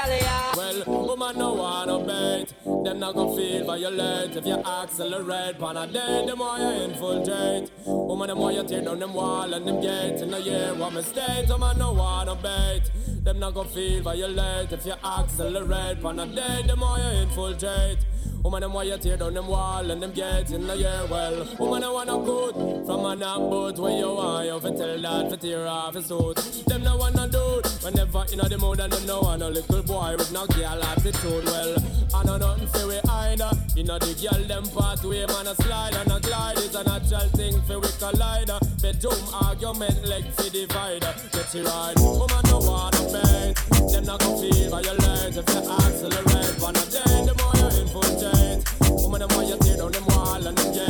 Well, 0.57 1.07
woman 1.07 1.39
no 1.39 1.55
wanna 1.55 1.99
bait. 2.01 2.55
Them 2.85 2.99
not 3.01 3.15
gonna 3.15 3.37
feel 3.37 3.65
violent 3.65 4.37
if 4.37 4.47
you 4.47 4.55
accelerate. 4.55 5.59
Pan 5.59 5.77
a 5.77 5.87
day, 5.87 6.25
the 6.27 6.35
more 6.37 6.59
you 6.59 6.71
infiltrate. 6.85 7.71
Woman, 7.87 8.29
the 8.29 8.35
more 8.35 8.53
you 8.53 8.65
tear 8.65 8.83
down 8.83 8.99
them 8.99 9.15
wall 9.15 9.53
and 9.53 9.67
them 9.67 9.81
gates. 9.81 10.23
In 10.23 10.33
a 10.35 10.39
year, 10.39 10.75
what 10.75 10.93
mistake? 10.93 11.49
Woman 11.49 11.79
no 11.79 11.93
wanna 11.93 12.35
bait. 12.35 12.91
Them 13.25 13.39
not 13.39 13.55
gonna 13.55 13.69
feel 13.69 14.03
violent 14.03 14.73
if 14.73 14.87
you 14.87 14.95
accelerate. 15.05 16.03
Pan 16.03 16.19
a 16.19 16.27
day, 16.27 16.63
the 16.67 16.77
more 16.77 16.99
you 16.99 17.23
infiltrate. 17.23 17.99
Woman, 18.43 18.61
them 18.61 18.73
why 18.73 18.85
you 18.85 18.97
tear 18.97 19.17
down 19.17 19.35
them 19.35 19.49
wall 19.49 19.91
and 19.91 20.01
them 20.01 20.13
get 20.13 20.51
in 20.53 20.67
the 20.67 20.77
year 20.77 21.03
well. 21.11 21.47
Woman, 21.59 21.83
I 21.83 21.91
wanna 21.91 22.19
good 22.19 22.55
from 22.87 23.05
an 23.05 23.19
boat 23.19 23.79
where 23.79 23.99
you 23.99 24.09
want 24.15 24.47
you 24.47 24.61
fi 24.61 24.71
tell 24.71 25.03
that 25.03 25.31
fi 25.31 25.37
tear 25.37 25.67
off 25.67 25.95
his 25.95 26.07
suit. 26.07 26.37
Them 26.67 26.85
no 26.85 26.97
wanna 26.97 27.29
do 27.29 27.61
whenever 27.83 28.25
in 28.33 28.39
the 28.39 28.59
mood 28.59 28.81
and 28.81 28.93
them 28.93 29.07
no 29.07 29.21
want 29.21 29.43
a 29.43 29.49
little 29.49 29.83
boy 29.83 29.98
with 29.99 30.33
no 30.33 30.47
girl 30.47 30.83
attitude. 30.83 31.45
Well, 31.45 31.75
I 32.15 32.25
know 32.25 32.37
nothing 32.37 32.69
fi 32.69 32.87
we 32.87 32.99
either. 33.09 33.51
You 33.75 33.85
know 33.85 33.99
the 33.99 34.15
girl 34.15 34.43
them 34.47 34.65
pathway 34.71 35.27
man 35.27 35.47
a 35.47 35.55
slide 35.57 35.95
and 35.95 36.13
a 36.13 36.21
glide 36.21 36.59
is 36.59 36.75
a 36.75 36.85
natural 36.85 37.29
thing 37.35 37.61
fi 37.63 37.77
we 37.77 37.89
collide. 37.99 38.51
Bedroom 38.81 39.23
argument 39.35 40.07
leg 40.07 40.25
fi 40.37 40.49
divide. 40.51 41.03
Get 41.33 41.55
you 41.55 41.65
right. 41.65 41.95
Woman, 41.99 42.43
no 42.47 42.59
wanna 42.59 43.03
bend. 43.11 43.57
Them 43.91 44.05
not 44.05 44.21
gonna 44.21 44.39
feel 44.39 44.71
violent 44.71 45.37
if 45.37 45.49
you 45.51 45.63
accelerate. 45.67 46.55
Wanna 46.63 46.85
day 46.95 47.19
the 47.27 47.35
more 47.39 47.55
you 47.59 47.69
infiltrate. 47.83 49.03
Woman, 49.03 49.21
them 49.21 49.31
why 49.35 49.45
you 49.45 49.59
tear 49.59 49.77
down 49.79 49.93
them 49.93 50.07
wall 50.07 50.47
and 50.47 50.57
them 50.57 50.88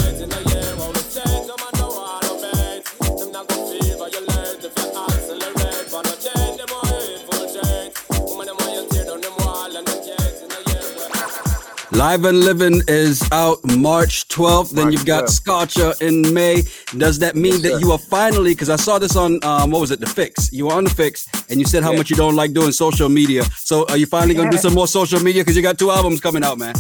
Live 11.99 12.25
and 12.27 12.39
Livin' 12.41 12.81
is 12.87 13.27
out 13.33 13.59
March 13.77 14.29
12th. 14.29 14.71
Then 14.71 14.93
you've 14.93 15.05
got 15.05 15.25
Scorcha 15.25 16.01
in 16.01 16.33
May. 16.33 16.63
Does 16.97 17.19
that 17.19 17.35
mean 17.35 17.61
that 17.63 17.81
you 17.81 17.91
are 17.91 17.99
finally, 17.99 18.53
because 18.55 18.71
I 18.71 18.77
saw 18.77 19.01
this 19.01 19.17
on, 19.17 19.43
um, 19.43 19.73
what 19.73 19.81
was 19.81 19.91
it, 19.91 19.99
The 19.99 20.07
Fix? 20.07 20.53
You 20.53 20.67
were 20.67 20.75
on 20.75 20.85
The 20.85 20.91
Fix 20.91 21.27
and 21.51 21.59
you 21.59 21.67
said 21.67 21.83
how 21.83 21.91
Yeah. 21.91 21.99
much 21.99 22.09
you 22.11 22.15
don't 22.15 22.37
like 22.37 22.53
doing 22.53 22.71
social 22.71 23.09
media. 23.09 23.43
So 23.57 23.85
are 23.89 23.97
you 23.97 24.07
finally 24.07 24.35
going 24.37 24.49
to 24.49 24.57
do 24.57 24.61
some 24.63 24.75
more 24.75 24.87
social 24.87 25.19
media? 25.21 25.43
Because 25.43 25.57
you 25.57 25.63
got 25.63 25.77
two 25.77 25.91
albums 25.91 26.21
coming 26.21 26.45
out, 26.45 26.57
man. 26.57 26.77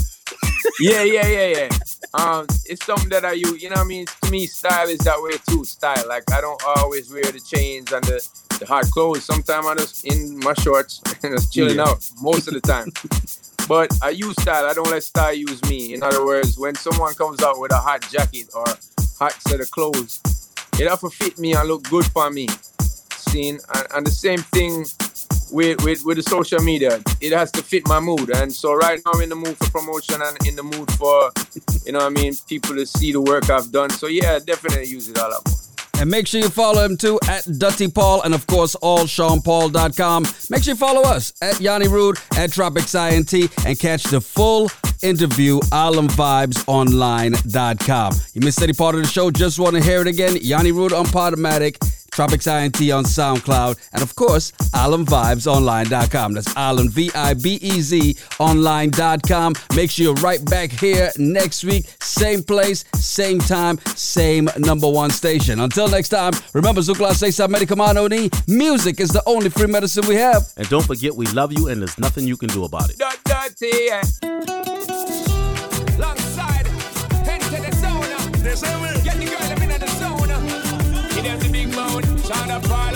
yeah, 0.78 1.02
yeah, 1.02 1.26
yeah, 1.26 1.46
yeah. 1.48 1.68
Um, 2.14 2.46
it's 2.66 2.86
something 2.86 3.08
that 3.08 3.24
I 3.24 3.32
use. 3.32 3.60
You 3.60 3.70
know 3.70 3.74
what 3.76 3.84
I 3.86 3.88
mean? 3.88 4.06
To 4.22 4.30
me, 4.30 4.46
style 4.46 4.88
is 4.88 4.98
that 5.00 5.20
way 5.20 5.32
too. 5.48 5.64
Style. 5.64 6.04
Like 6.08 6.30
I 6.30 6.40
don't 6.40 6.62
always 6.64 7.10
wear 7.12 7.22
the 7.24 7.40
chains 7.40 7.90
and 7.92 8.04
the, 8.04 8.24
the 8.60 8.66
hard 8.66 8.88
clothes. 8.92 9.24
Sometimes 9.24 9.66
I'm 9.66 9.76
just 9.78 10.04
in 10.04 10.38
my 10.38 10.54
shorts 10.54 11.02
and 11.24 11.36
just 11.36 11.52
chilling 11.52 11.76
Yeah. 11.76 11.88
out 11.88 12.08
most 12.22 12.46
of 12.46 12.54
the 12.54 12.60
time. 12.60 12.92
But 13.68 13.92
I 14.02 14.10
use 14.10 14.34
style. 14.40 14.64
I 14.64 14.72
don't 14.72 14.90
let 14.90 15.02
style 15.02 15.34
use 15.34 15.62
me. 15.64 15.92
In 15.92 16.02
other 16.02 16.24
words, 16.24 16.58
when 16.58 16.74
someone 16.74 17.14
comes 17.14 17.42
out 17.42 17.60
with 17.60 17.70
a 17.72 17.76
hot 17.76 18.00
jacket 18.10 18.48
or 18.54 18.64
hot 19.18 19.34
set 19.46 19.60
of 19.60 19.70
clothes, 19.70 20.20
it 20.80 20.88
have 20.88 21.00
to 21.00 21.10
fit 21.10 21.38
me 21.38 21.54
and 21.54 21.68
look 21.68 21.82
good 21.90 22.06
for 22.06 22.30
me. 22.30 22.48
Seen 23.12 23.58
and, 23.74 23.86
and 23.94 24.06
the 24.06 24.10
same 24.10 24.38
thing 24.38 24.86
with, 25.50 25.84
with 25.84 26.02
with 26.04 26.16
the 26.16 26.22
social 26.22 26.62
media. 26.62 27.02
It 27.20 27.32
has 27.32 27.50
to 27.52 27.62
fit 27.62 27.86
my 27.86 28.00
mood. 28.00 28.30
And 28.30 28.50
so 28.52 28.74
right 28.74 29.00
now 29.04 29.12
I'm 29.14 29.20
in 29.20 29.28
the 29.28 29.36
mood 29.36 29.56
for 29.58 29.70
promotion 29.70 30.20
and 30.22 30.46
in 30.46 30.56
the 30.56 30.62
mood 30.62 30.90
for 30.92 31.30
you 31.84 31.92
know 31.92 32.00
I 32.00 32.08
mean, 32.08 32.34
people 32.48 32.74
to 32.76 32.86
see 32.86 33.12
the 33.12 33.20
work 33.20 33.50
I've 33.50 33.70
done. 33.70 33.90
So 33.90 34.06
yeah, 34.06 34.38
definitely 34.38 34.86
use 34.86 35.08
it 35.08 35.18
all 35.18 35.32
up. 35.32 35.44
And 36.00 36.10
make 36.10 36.26
sure 36.28 36.40
you 36.40 36.48
follow 36.48 36.84
him 36.84 36.96
too 36.96 37.18
at 37.28 37.44
Dutty 37.58 37.88
Paul 37.88 38.22
and 38.22 38.32
of 38.34 38.46
course 38.46 38.76
allseanpaul.com. 38.76 40.26
Make 40.48 40.62
sure 40.62 40.74
you 40.74 40.78
follow 40.78 41.02
us 41.02 41.32
at 41.42 41.56
Yonni 41.56 41.90
Rude 41.90 42.18
at 42.36 42.50
Tropix 42.50 42.94
INT 42.94 43.32
and 43.66 43.76
catch 43.78 44.04
the 44.04 44.20
full 44.20 44.70
interview 45.02 45.58
islandvibezonline.com. 45.60 48.12
You 48.34 48.40
missed 48.40 48.62
any 48.62 48.72
part 48.72 48.94
of 48.94 49.02
the 49.02 49.08
show, 49.08 49.30
just 49.30 49.58
want 49.58 49.76
to 49.76 49.82
hear 49.82 50.00
it 50.00 50.06
again? 50.06 50.36
Yonni 50.36 50.72
Rude 50.72 50.92
on 50.92 51.06
Podomatic, 51.06 51.78
Tropix 52.18 52.48
INT 52.48 52.90
on 52.90 53.04
SoundCloud, 53.04 53.78
and 53.92 54.02
of 54.02 54.16
course, 54.16 54.50
islandvibezonline.com. 54.74 56.32
That's 56.32 56.56
Island, 56.56 56.90
V 56.90 57.12
I 57.14 57.34
B 57.34 57.60
E 57.62 57.80
Z, 57.80 58.16
online.com. 58.40 59.54
Make 59.76 59.92
sure 59.92 60.02
you're 60.02 60.14
right 60.14 60.44
back 60.46 60.72
here 60.72 61.12
next 61.16 61.62
week, 61.62 61.86
same 62.00 62.42
place, 62.42 62.84
same 62.94 63.38
time, 63.38 63.78
same 63.94 64.50
number 64.58 64.90
one 64.90 65.10
station. 65.10 65.60
Until 65.60 65.86
next 65.86 66.08
time, 66.08 66.32
remember, 66.54 66.80
Zukla 66.80 67.12
Sesa 67.12 67.46
Medicamano 67.46 68.10
Ni, 68.10 68.28
music 68.52 68.98
is 68.98 69.10
the 69.10 69.22
only 69.24 69.48
free 69.48 69.68
medicine 69.68 70.04
we 70.08 70.16
have. 70.16 70.52
And 70.56 70.68
don't 70.68 70.84
forget, 70.84 71.14
we 71.14 71.26
love 71.26 71.52
you 71.52 71.68
and 71.68 71.80
there's 71.80 72.00
nothing 72.00 72.26
you 72.26 72.36
can 72.36 72.48
do 72.48 72.64
about 72.64 72.90
it. 72.90 72.98
Dirty, 72.98 73.18
dirty, 73.26 73.84
yeah. 73.84 74.02
Longside, 75.96 76.66
enter 77.28 77.62
the 77.62 77.76
zone. 77.80 78.08
Up 82.58 82.87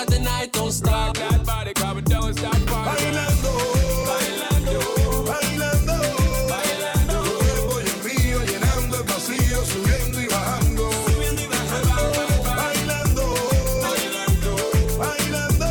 got 0.00 0.10
me 0.10 0.16
hoping 0.16 0.16
that 0.16 0.16
the 0.16 0.18
night 0.18 0.52
don't 0.52 0.72
stop. 0.72 1.16
That 1.16 1.46
body, 1.46 1.72
come 1.74 1.98
and 1.98 2.06
don't 2.06 2.36
stop. 2.36 2.54
Bailando, 2.54 3.52
bailando, 4.08 4.80
bailando, 5.26 5.96
bailando. 6.48 7.22
Tu 7.24 7.30
cuerpo 7.38 7.74
y 7.80 7.82
el 7.88 7.96
mío 8.04 8.38
llenando 8.46 8.94
el 8.98 9.04
vacío, 9.04 9.64
subiendo 9.64 10.20
y 10.20 10.26
bajando. 10.26 10.90
Bailando, 12.56 13.24
bailando, 14.98 14.98
bailando. 14.98 15.68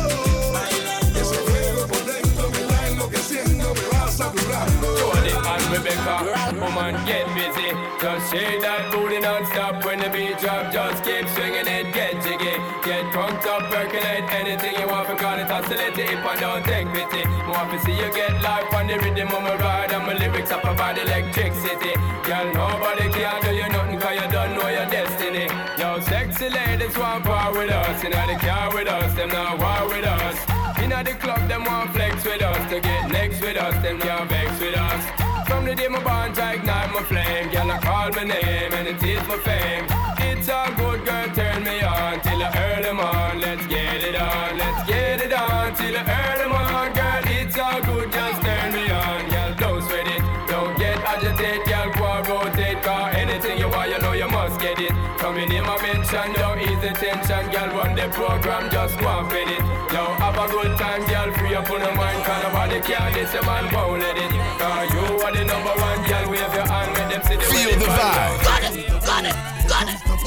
Ese 1.20 1.38
fuego 1.48 1.82
por 1.86 2.04
dentro 2.04 2.44
me 2.50 2.62
va 2.64 2.78
enloqueciendo, 2.88 3.66
me 3.74 3.86
va 3.92 4.08
saturando. 4.08 4.88
Jody 4.98 5.32
and 5.32 5.64
Rebecca, 5.72 6.16
woman, 6.60 6.94
get 7.06 7.26
busy. 7.34 7.70
Just 8.00 8.32
shake 8.32 8.60
that 8.62 8.90
booty 8.92 9.20
non-stop 9.20 9.84
when 9.84 9.98
the 9.98 10.08
beat 10.08 10.38
drop. 10.38 10.72
Just 10.72 11.04
keep 11.04 11.28
swinging 11.28 11.66
it, 11.66 11.92
get 11.92 12.22
jiggy. 12.22 12.49
Crunked 13.10 13.44
up, 13.46 13.62
percolate 13.70 14.30
anything 14.30 14.74
you 14.78 14.86
want. 14.86 15.08
Because 15.08 15.40
it 15.40 15.50
oscillate 15.50 15.98
if 15.98 16.24
I 16.24 16.36
don't 16.38 16.64
take 16.64 16.86
pity. 16.94 17.26
More 17.42 17.66
to 17.66 17.78
see 17.82 17.98
you 17.98 18.10
get 18.14 18.40
life 18.40 18.72
on 18.72 18.86
the 18.86 18.98
rhythm 18.98 19.28
of 19.34 19.42
my 19.42 19.56
ride. 19.56 19.90
And 19.92 20.06
my 20.06 20.14
lyrics 20.14 20.52
up 20.52 20.62
about 20.62 20.96
electricity. 20.96 21.94
Girl, 22.22 22.46
nobody 22.54 23.10
can 23.10 23.40
do 23.42 23.50
you 23.50 23.68
nothing 23.68 23.98
cause 23.98 24.14
you 24.14 24.28
don't 24.30 24.54
know 24.54 24.68
your 24.68 24.86
destiny. 24.86 25.46
Yo, 25.78 25.98
sexy 26.00 26.48
ladies 26.50 26.96
want 26.96 27.24
part 27.24 27.52
with 27.54 27.70
us. 27.70 28.04
In 28.04 28.12
the 28.12 28.38
car 28.38 28.72
with 28.72 28.86
us, 28.86 29.12
them 29.14 29.30
not 29.30 29.58
war 29.58 29.88
with 29.90 30.06
us. 30.06 30.36
In 30.78 30.90
the 30.90 31.14
club, 31.18 31.48
them 31.48 31.64
want 31.64 31.90
flex 31.92 32.24
with 32.24 32.42
us. 32.42 32.70
To 32.70 32.80
get 32.80 33.10
next 33.10 33.40
with 33.40 33.56
us, 33.56 33.74
them 33.82 33.98
can't 33.98 34.30
vex 34.30 34.60
with 34.60 34.76
us. 34.76 35.02
From 35.48 35.64
the 35.64 35.74
day 35.74 35.88
my 35.88 36.02
bond, 36.02 36.38
I 36.38 36.54
ignite 36.54 36.92
my 36.92 37.02
flame. 37.02 37.50
Girl, 37.50 37.70
I 37.70 37.78
call 37.78 38.10
my 38.12 38.22
name 38.22 38.72
and 38.72 38.86
it 38.86 39.02
is 39.02 39.26
my 39.26 39.36
fame. 39.38 40.19
It's 40.40 40.48
a 40.48 40.72
good 40.74 41.04
girl, 41.04 41.28
turn 41.36 41.64
me 41.64 41.82
on 41.82 42.18
till 42.24 42.40
I 42.40 42.48
earn 42.56 42.82
them 42.82 42.98
on. 42.98 43.40
Let's 43.42 43.66
get 43.66 44.02
it 44.02 44.16
on, 44.16 44.56
let's 44.56 44.88
get 44.88 45.20
it 45.20 45.34
on 45.34 45.76
till 45.76 45.92
I 45.92 46.00
earn 46.00 46.38
them 46.40 46.52
on. 46.56 46.92
Girl, 46.96 47.24
it's 47.28 47.58
all 47.60 47.80
good, 47.84 48.08
just 48.10 48.40
turn 48.40 48.72
me 48.72 48.88
on. 48.88 49.28
Girl, 49.28 49.52
don't 49.60 49.82
sweat 49.84 50.08
it, 50.08 50.24
don't 50.48 50.72
get 50.78 50.96
agitated. 50.96 51.68
Girl, 51.68 51.92
go 51.92 52.06
and 52.08 52.28
rotate, 52.56 52.80
cause 52.80 53.14
anything 53.16 53.58
you 53.58 53.68
want, 53.68 53.90
you 53.90 53.98
know 54.00 54.12
you 54.12 54.28
must 54.32 54.58
get 54.62 54.80
it. 54.80 54.96
From 55.20 55.36
your 55.36 55.46
name 55.46 55.68
I 55.68 55.76
mention, 55.84 56.32
don't 56.32 56.58
ease 56.58 56.80
the 56.80 56.96
tension. 56.96 57.20
program, 58.16 58.70
just 58.72 58.96
go 58.96 59.12
and 59.12 59.28
fit 59.28 59.44
it. 59.44 59.60
Yo, 59.92 60.08
have 60.24 60.40
a 60.40 60.48
good 60.48 60.72
time, 60.80 61.04
girl, 61.04 61.28
free 61.36 61.54
up 61.54 61.68
on 61.68 61.84
your 61.84 61.92
mind, 61.92 62.24
cause 62.24 62.42
nobody 62.48 62.80
can 62.80 63.12
this, 63.12 63.28
your 63.34 63.44
man 63.44 63.68
won't 63.76 64.00
let 64.00 64.16
it. 64.16 64.32
Cause 64.56 64.88
you 64.88 65.04
are 65.20 65.32
the 65.36 65.44
number 65.44 65.74
one, 65.76 66.00
girl, 66.08 66.24
wave 66.32 66.54
your 66.56 66.64
hand, 66.64 66.96
make 66.96 67.12
them 67.12 67.22
see 67.28 67.36
the 67.36 67.44
Feel 67.44 67.78
the 67.78 67.84
vibe. 67.84 68.49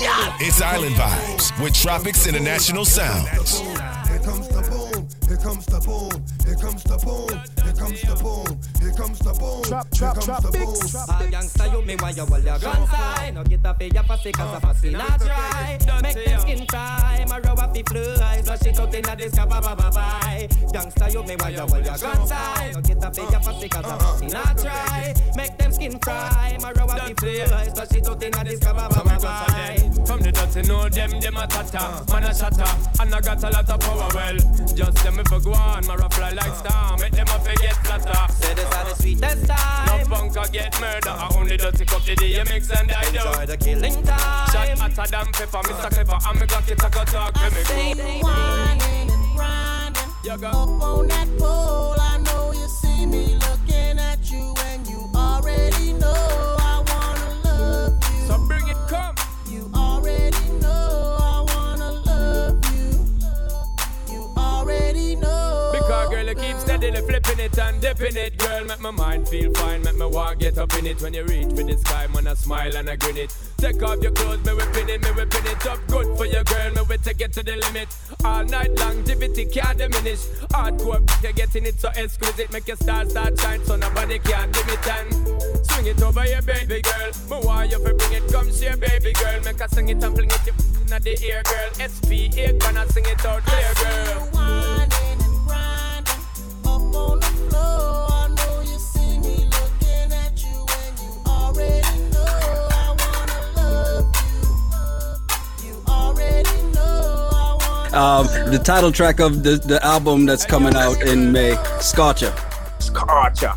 Got. 0.04 0.42
It's 0.42 0.62
Island 0.62 0.96
Vibez 0.96 1.54
with 1.62 1.72
Tropix 1.72 2.28
International 2.28 2.84
Sounds. 2.84 3.62
Here 3.62 4.20
comes 4.20 4.50
the 4.50 4.62
boom. 4.70 5.08
Here 5.30 5.38
comes 5.38 5.66
the 5.66 5.80
boom. 5.80 6.26
Here 6.46 6.56
comes 6.56 6.84
the 6.84 6.98
boom. 6.98 7.32
Here 7.64 7.74
comes 7.74 8.02
the 8.02 8.16
boom. 8.20 8.60
Here 8.84 8.92
comes 8.92 9.20
the 9.20 9.32
boom. 9.32 9.64
Trap, 9.64 9.88
trap, 9.92 10.20
trap, 10.20 10.44
Bix. 10.52 10.94
All 11.08 11.28
gangsta 11.32 11.72
you 11.72 11.82
me 11.88 11.96
why 11.96 12.10
you 12.10 12.26
hold 12.26 12.44
your 12.44 12.60
gun 12.60 12.88
side 12.88 13.34
No 13.34 13.44
get 13.46 13.66
up 13.66 13.82
in 13.82 13.94
your 13.94 14.04
pussy 14.04 14.32
cause 14.34 14.58
a 14.58 14.60
pussy 14.60 14.90
not 14.92 15.20
dry 15.20 15.80
Make 16.02 16.26
them 16.26 16.40
skin 16.42 16.66
fry 16.70 17.26
My 17.30 17.40
row 17.40 17.54
up 17.54 17.74
the 17.74 17.82
fly 17.84 18.42
Flush 18.44 18.66
it 18.66 18.80
out 18.80 18.94
in 18.94 19.08
a 19.08 19.16
disco 19.16 19.46
bye 19.46 19.62
bye 19.62 19.74
bye. 19.74 19.90
Bye 19.90 20.48
Gangsta 20.74 21.14
you 21.14 21.24
me 21.24 21.36
why 21.40 21.50
you 21.50 21.60
hold 21.60 21.86
your 21.86 21.98
gun 21.98 22.28
side 22.28 22.74
No 22.74 22.82
get 22.82 23.04
up 23.04 23.18
in 23.18 23.32
your 23.32 23.40
pussy 23.40 23.70
cause 23.70 23.86
a 23.86 23.96
pussy 23.96 24.36
uh-huh. 24.36 24.44
not 24.44 24.58
dry 24.58 25.14
Make 25.38 25.58
them 25.58 25.72
skin 25.72 25.98
fry 26.00 26.58
My 26.62 26.72
row 26.74 26.86
up 26.86 27.08
the 27.08 27.16
fly 27.16 27.70
Flush 27.74 27.92
it 27.96 28.08
out 28.08 28.24
in 28.24 28.34
a 28.36 28.44
disco 28.44 28.74
bye 28.74 28.88
bye 28.90 29.04
bye. 29.04 29.18
bye 29.18 30.06
From 30.06 30.20
the 30.20 30.32
dirty 30.34 30.68
know 30.68 30.90
them, 30.90 31.20
them 31.22 31.38
a 31.38 31.48
tata 31.48 31.78
uh-huh. 31.80 32.04
Man 32.12 32.24
a 32.26 32.36
shatter, 32.36 32.68
and 33.00 33.16
I 33.16 33.22
got 33.22 33.44
a 33.44 33.50
lot 33.50 33.70
of 33.70 33.80
power 33.80 34.10
well. 34.14 34.38
Just 34.76 35.04
them 35.04 35.20
if 35.20 35.32
I 35.32 35.40
go 35.40 35.54
on, 35.54 35.88
my 35.88 35.96
fly 36.10 36.32
like 36.32 36.56
star 36.56 36.98
Make 36.98 37.14
them 37.14 37.28
a 37.28 37.40
forget 37.40 37.76
flatter. 37.88 38.34
Say 38.34 38.54
this 38.54 38.73
are 38.74 38.90
the 38.90 38.96
sweetest 38.96 39.48
time 39.48 39.86
No 39.88 40.06
punk 40.06 40.36
a 40.36 40.52
get 40.52 40.80
murder. 40.82 41.10
I 41.10 41.32
only 41.36 41.58
dirty 41.58 41.86
cup 41.86 42.04
the 42.04 42.16
DMX 42.16 42.80
and 42.80 42.92
I 42.92 43.04
do 43.12 43.18
Enjoy 43.18 43.46
the 43.46 43.58
killing 43.58 44.04
time. 44.04 44.50
Shot 44.50 44.80
hotter 44.80 45.12
than 45.12 45.26
pepper, 45.34 45.62
Mr. 45.68 45.90
Clever. 45.94 46.20
And 46.28 46.40
me 46.40 46.46
got 46.48 46.70
it, 46.70 46.84
I 46.84 46.90
got 46.90 47.08
talk, 47.08 47.36
let 47.36 47.54
me. 47.54 47.64
Stay 47.64 47.94
go 47.94 48.04
whining 48.22 49.10
and 49.12 49.36
grinding. 49.36 50.44
Up 50.44 50.68
on 50.82 51.08
that 51.08 51.28
pole. 51.38 51.83
You 66.94 67.02
steadily 67.02 67.20
flipping 67.20 67.46
it 67.46 67.60
and 67.60 67.82
dipping 67.82 68.16
it. 68.16 68.38
Girl, 68.38 68.66
make 68.66 68.80
my 68.80 68.92
mind 68.92 69.28
feel 69.28 69.52
fine, 69.54 69.82
make 69.84 69.96
me 69.96 70.06
walk, 70.06 70.40
get 70.40 70.58
up 70.58 70.74
in 70.78 70.86
it. 70.86 71.02
When 71.02 71.14
you 71.14 71.24
reach 71.26 71.50
for 71.50 71.64
the 71.64 71.78
sky, 71.78 72.08
man, 72.14 72.28
I 72.28 72.34
smile 72.34 72.76
and 72.76 72.90
I 72.90 72.96
grin 72.96 73.18
it. 73.18 73.36
Take 73.58 73.82
off 73.84 74.02
your 74.02 74.12
clothes, 74.12 74.44
me 74.46 74.54
whipping 74.54 74.90
it, 74.90 75.02
me 75.02 75.10
whipping 75.12 75.46
it 75.46 75.66
up. 75.66 75.80
Good 75.88 76.18
for 76.18 76.26
your 76.26 76.44
girl, 76.44 76.74
me 76.74 76.82
we 76.90 76.98
take 76.98 77.22
it 77.22 77.34
to 77.34 77.44
the 77.44 77.56
limit. 77.56 77.90
All 78.24 78.44
night 78.46 78.78
longevity 78.80 79.46
can't 79.46 79.78
diminish. 79.78 80.26
Hardcore, 80.52 81.24
you're 81.24 81.34
getting 81.34 81.66
it 81.66 81.80
so 81.80 81.90
exquisite. 81.96 82.52
Make 82.52 82.68
your 82.68 82.78
stars 82.78 83.12
start 83.12 83.40
shine 83.40 83.64
so 83.66 83.76
nobody 83.76 84.20
can 84.20 84.52
dim 84.52 84.70
it 84.70 84.88
and 84.88 85.66
swing 85.66 85.88
it 85.88 86.02
over 86.02 86.26
your 86.26 86.42
baby 86.42 86.82
girl. 86.82 87.12
Me 87.30 87.46
want 87.46 87.72
you 87.72 87.78
to 87.78 87.94
bring 87.94 88.14
it, 88.14 88.32
come 88.32 88.52
share, 88.54 88.78
baby 88.78 89.14
girl. 89.14 89.42
Make 89.44 89.60
her 89.60 89.68
sing 89.70 89.90
it 89.90 90.04
and 90.04 90.16
fling 90.16 90.30
it 90.30 90.48
in 90.48 91.04
the 91.04 91.26
ear, 91.26 91.42
girl. 91.44 91.88
SP, 91.90 92.30
it 92.38 92.60
gonna 92.60 92.88
sing 92.90 93.06
it 93.06 93.26
out 93.26 93.46
there, 93.46 93.74
girl. 93.76 94.43
Um, 107.94 108.26
the 108.52 108.60
title 108.64 108.92
track 108.92 109.20
of 109.20 109.44
the, 109.44 109.58
the 109.58 109.80
album 109.86 110.26
that's 110.26 110.46
coming 110.46 110.76
out 110.76 111.02
in 111.04 111.32
May, 111.32 111.52
Scorcha. 111.80 112.32
Scorcha. 112.80 113.56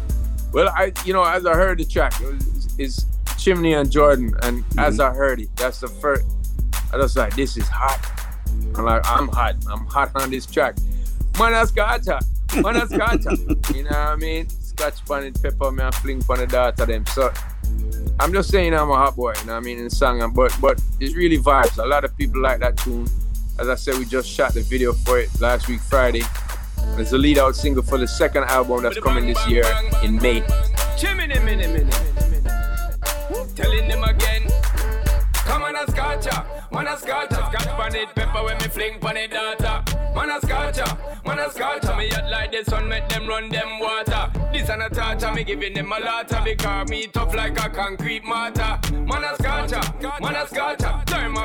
Well, 0.53 0.69
I 0.77 0.93
you 1.05 1.13
know 1.13 1.25
as 1.25 1.47
I 1.47 1.55
heard 1.55 1.79
the 1.79 1.85
track, 1.85 2.21
it 2.21 2.27
was, 2.27 2.75
it's 2.79 3.07
Chimney 3.39 3.73
and 3.73 3.91
Jordan, 3.91 4.35
and 4.43 4.63
as 4.79 5.01
I 5.01 5.13
heard 5.13 5.41
it, 5.41 5.49
that's 5.57 5.81
the 5.81 5.89
first. 5.89 6.27
I 6.93 6.99
was 6.99 7.17
like, 7.17 7.35
this 7.35 7.57
is 7.57 7.67
hot. 7.69 7.99
I'm 8.77 8.85
like, 8.85 9.03
I'm 9.09 9.29
hot. 9.29 9.57
I'm 9.71 9.87
hot 9.87 10.11
on 10.15 10.31
this 10.31 10.47
track. 10.47 10.77
Man, 11.39 11.53
a 11.55 11.65
Scorcha. 11.67 12.21
Man, 12.63 12.77
a 12.77 12.87
Scorcha. 12.87 13.75
you 13.75 13.85
know 13.85 13.91
what 13.91 13.97
I 13.97 14.17
mean? 14.17 14.49
Scotch 14.77 15.05
pan 15.07 15.25
and 15.25 15.43
pepper, 15.43 15.73
me 15.73 15.83
and 15.83 15.95
fling 15.95 16.23
pan 16.23 16.39
the 16.41 16.47
daughter 16.47 16.85
them. 16.85 17.07
So 17.07 17.33
I'm 18.21 18.33
just 18.33 18.51
saying 18.51 18.75
I'm 18.75 18.91
a 18.91 18.97
hot 18.97 19.17
boy. 19.17 19.33
You 19.41 19.47
know 19.47 19.55
what 19.55 19.63
I 19.63 19.65
mean? 19.65 19.79
In 19.79 19.85
the 19.85 19.91
song, 19.91 20.33
but 20.35 20.55
but 20.61 20.81
it's 21.01 21.15
really 21.15 21.39
vibes. 21.39 21.83
A 21.83 21.87
lot 21.87 22.05
of 22.05 22.15
people 22.17 22.43
like 22.43 22.61
that 22.61 22.77
tune. 22.77 23.09
As 23.59 23.69
I 23.69 23.75
said, 23.75 23.97
we 23.97 24.05
just 24.05 24.29
shot 24.29 24.53
the 24.53 24.61
video 24.61 24.93
for 24.93 25.19
it 25.19 25.31
last 25.41 25.67
week 25.67 25.81
Friday. 25.81 26.23
It's 26.99 27.11
the 27.11 27.19
lead 27.19 27.39
out 27.39 27.57
single 27.57 27.83
for 27.83 27.97
the 27.97 28.07
second 28.07 28.45
album 28.45 28.83
that's 28.83 29.01
coming 29.01 29.27
this 29.27 29.49
year 29.49 29.65
in 30.03 30.17
May. 30.17 30.43
Telling 30.99 31.31
them 31.31 31.49
again. 34.05 34.43
Come 35.33 35.63
on, 35.63 35.73
man 35.73 36.99
scotch 36.99 37.27
pan 37.77 37.95
it, 37.95 38.15
pepper 38.15 38.45
when 38.45 38.57
me 38.59 38.65
fling 38.65 38.99
pan 39.01 39.17
it 39.17 39.31
data. 39.31 39.83
Man 40.15 40.29
man 40.29 41.39
me 41.97 42.11
like 42.31 42.53
the 42.53 42.63
sun, 42.69 42.89
make 42.89 43.09
them 43.09 43.27
run 43.27 43.49
them 43.49 43.79
water. 43.79 44.31
This 44.53 44.69
a 44.69 45.33
me 45.35 45.45
giving 45.45 45.73
them 45.75 45.93
a 45.93 46.25
because 46.45 46.91
me 46.91 47.07
tough 47.07 47.35
like 47.35 47.59
a 47.59 47.71
concrete 47.71 48.25
mortar. 48.25 48.79
Man 48.93 49.23
man 50.21 50.35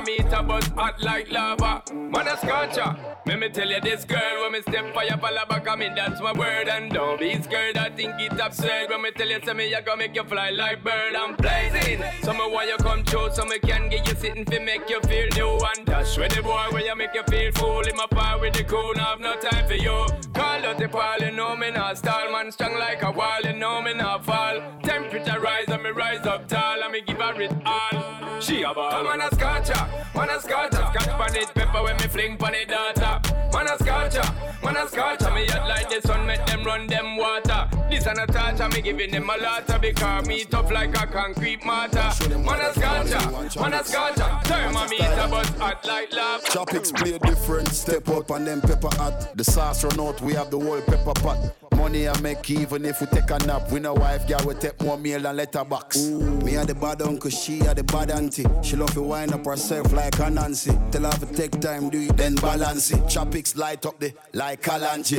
thermometer 0.06 0.44
buzz 0.44 0.68
hot 0.70 1.02
like 1.02 1.32
lava. 1.32 1.84
Man 1.94 2.28
a 2.28 2.32
scorcha, 2.32 2.98
let 3.26 3.40
me 3.40 3.50
tell 3.50 3.70
you 3.70 3.80
this 3.82 4.04
girl 4.06 4.42
when 4.42 4.54
me 4.54 4.62
step 4.62 4.94
fire 4.94 5.18
fall 5.18 5.38
back 5.48 5.68
on 5.68 5.80
me, 5.80 5.90
that's 5.96 6.22
my 6.22 6.34
word 6.34 6.68
and 6.68 6.92
don't 6.92 7.20
be 7.20 7.42
scared. 7.42 7.78
I 7.78 7.90
think 7.90 8.14
it's 8.20 8.40
absurd 8.40 8.90
when 8.90 9.02
me 9.02 9.12
tell 9.12 9.28
you 9.28 9.40
say 9.44 9.54
me 9.54 9.74
I 9.74 9.82
gonna 9.82 9.98
make 9.98 10.16
you 10.16 10.24
fly 10.24 10.50
like 10.50 10.84
bird. 10.84 11.16
I'm 11.16 11.36
blazing, 11.36 12.04
so 12.24 12.34
me 12.34 12.40
want 12.40 12.70
you 12.70 12.78
come 12.78 13.04
true, 13.04 13.30
so 13.32 13.46
me 13.46 13.60
can 13.60 13.90
get 13.90 14.08
you 14.08 14.16
sitting 14.16 14.46
fi 14.46 14.60
make 14.60 14.90
you 14.90 15.00
feel 15.02 15.28
new 15.36 15.60
and 15.76 15.86
dash 15.86 16.18
with 16.18 16.36
the 16.36 16.42
boy 16.42 16.68
where 16.72 16.86
you 16.86 16.96
make 16.96 17.14
you 17.14 17.24
feel 17.24 17.52
fool. 17.54 17.82
In 17.82 17.96
my 17.96 18.08
power 18.08 18.40
with 18.40 18.54
the 18.54 18.64
cool, 18.64 18.94
now 18.96 19.12
have 19.12 19.20
no 19.20 19.36
time 19.40 19.68
for 19.68 19.76
you. 19.76 20.06
Call 20.34 20.66
out 20.66 20.78
the 20.78 20.88
pal, 20.88 21.20
you 21.20 21.32
know 21.32 21.56
me 21.56 21.72
not 21.72 21.98
stall, 21.98 22.32
man 22.32 22.52
strong 22.52 22.78
like 22.78 23.04
a 23.04 23.12
wall, 23.12 23.42
you 23.44 23.54
know 23.54 23.82
me 23.82 23.94
not 23.94 24.26
fall. 24.26 24.62
Temperature 24.84 25.40
rise 25.40 25.66
and 25.68 25.84
me 25.84 25.90
rise 25.92 26.26
up 26.26 26.48
tall, 26.48 26.82
and 26.82 26.92
me 26.92 27.02
give 27.02 27.18
her 27.18 27.42
it 27.42 27.54
all. 27.66 28.21
Come 28.64 28.78
on 28.78 29.22
a 29.22 29.30
scorcha, 29.30 30.14
man 30.14 30.30
a 30.30 30.38
scorcha, 30.38 30.94
scotch 30.94 31.08
pan 31.08 31.36
it, 31.36 31.52
pepper 31.56 31.84
when 31.84 31.98
me 31.98 32.04
fling 32.04 32.38
pan 32.38 32.54
it 32.54 32.68
data. 32.68 33.31
Man 33.54 33.68
a 33.68 33.78
scorcha, 33.78 34.64
man 34.64 34.78
a 34.78 34.86
scorcha, 34.86 35.34
me 35.34 35.46
hot 35.48 35.68
like 35.68 35.90
the 35.90 36.08
sun, 36.08 36.26
make 36.26 36.46
them 36.46 36.64
run 36.64 36.88
them 36.88 37.18
water. 37.18 37.70
This 37.90 38.06
and 38.08 38.20
a 38.20 38.26
touch, 38.28 38.60
and 38.62 38.74
me 38.74 38.82
giving 38.82 39.12
them 39.12 39.30
a 39.30 39.38
lot 39.38 39.70
of 39.70 39.82
because 39.82 40.28
me 40.28 40.46
tough 40.46 40.72
like 40.72 40.96
a 40.96 41.06
concrete 41.08 41.64
mortar. 41.66 42.10
Man 42.30 42.62
a 42.62 42.72
scorcha, 42.72 43.62
man 43.62 43.74
a 43.74 43.84
scorcha, 43.84 44.44
thermometer 44.46 45.28
but 45.30 45.48
hot 45.60 45.86
like 45.86 46.14
lava. 46.14 46.44
Tropix 46.46 46.96
play 46.96 47.18
different, 47.20 47.68
step 47.70 48.08
up 48.10 48.30
and 48.32 48.48
then 48.48 48.62
pepper 48.62 48.90
hot. 48.96 49.36
The 49.36 49.44
sauce 49.44 49.84
run 49.84 50.00
out, 50.00 50.22
we 50.22 50.34
have 50.34 50.50
the 50.50 50.60
whole 50.60 50.82
pepper 50.82 51.14
pot. 51.22 51.38
Money 51.76 52.08
I 52.08 52.20
make 52.22 52.50
even 52.50 52.86
if 52.86 53.02
we 53.02 53.08
take 53.08 53.30
a 53.32 53.40
nap. 53.40 53.72
We 53.72 53.80
no 53.80 53.94
wife, 53.96 54.28
girl, 54.28 54.42
we 54.46 54.54
take 54.54 54.80
more 54.82 54.98
meal 54.98 55.26
and 55.26 55.36
letterbox. 55.38 55.98
Me 55.98 56.56
and 56.56 56.70
the 56.70 56.76
bad 56.76 57.02
uncle, 57.02 57.32
she 57.32 57.58
had 57.60 57.78
the 57.78 57.84
bad 57.84 58.12
auntie. 58.12 58.46
She 58.62 58.76
love 58.76 58.94
to 58.94 59.02
wind 59.02 59.34
up 59.34 59.46
herself 59.46 59.92
like 59.92 60.20
a 60.20 60.30
Nancy. 60.30 60.78
Tell 60.92 61.04
her 61.04 61.12
to 61.12 61.26
take 61.34 61.60
time, 61.60 61.90
do 61.90 62.00
it, 62.00 62.16
then 62.18 62.36
balance 62.36 62.92
it. 62.92 63.10
Tropix 63.42 63.58
light 63.58 63.86
up 63.86 64.00
the 64.00 64.14
like 64.34 64.62
Kalanji. 64.62 65.18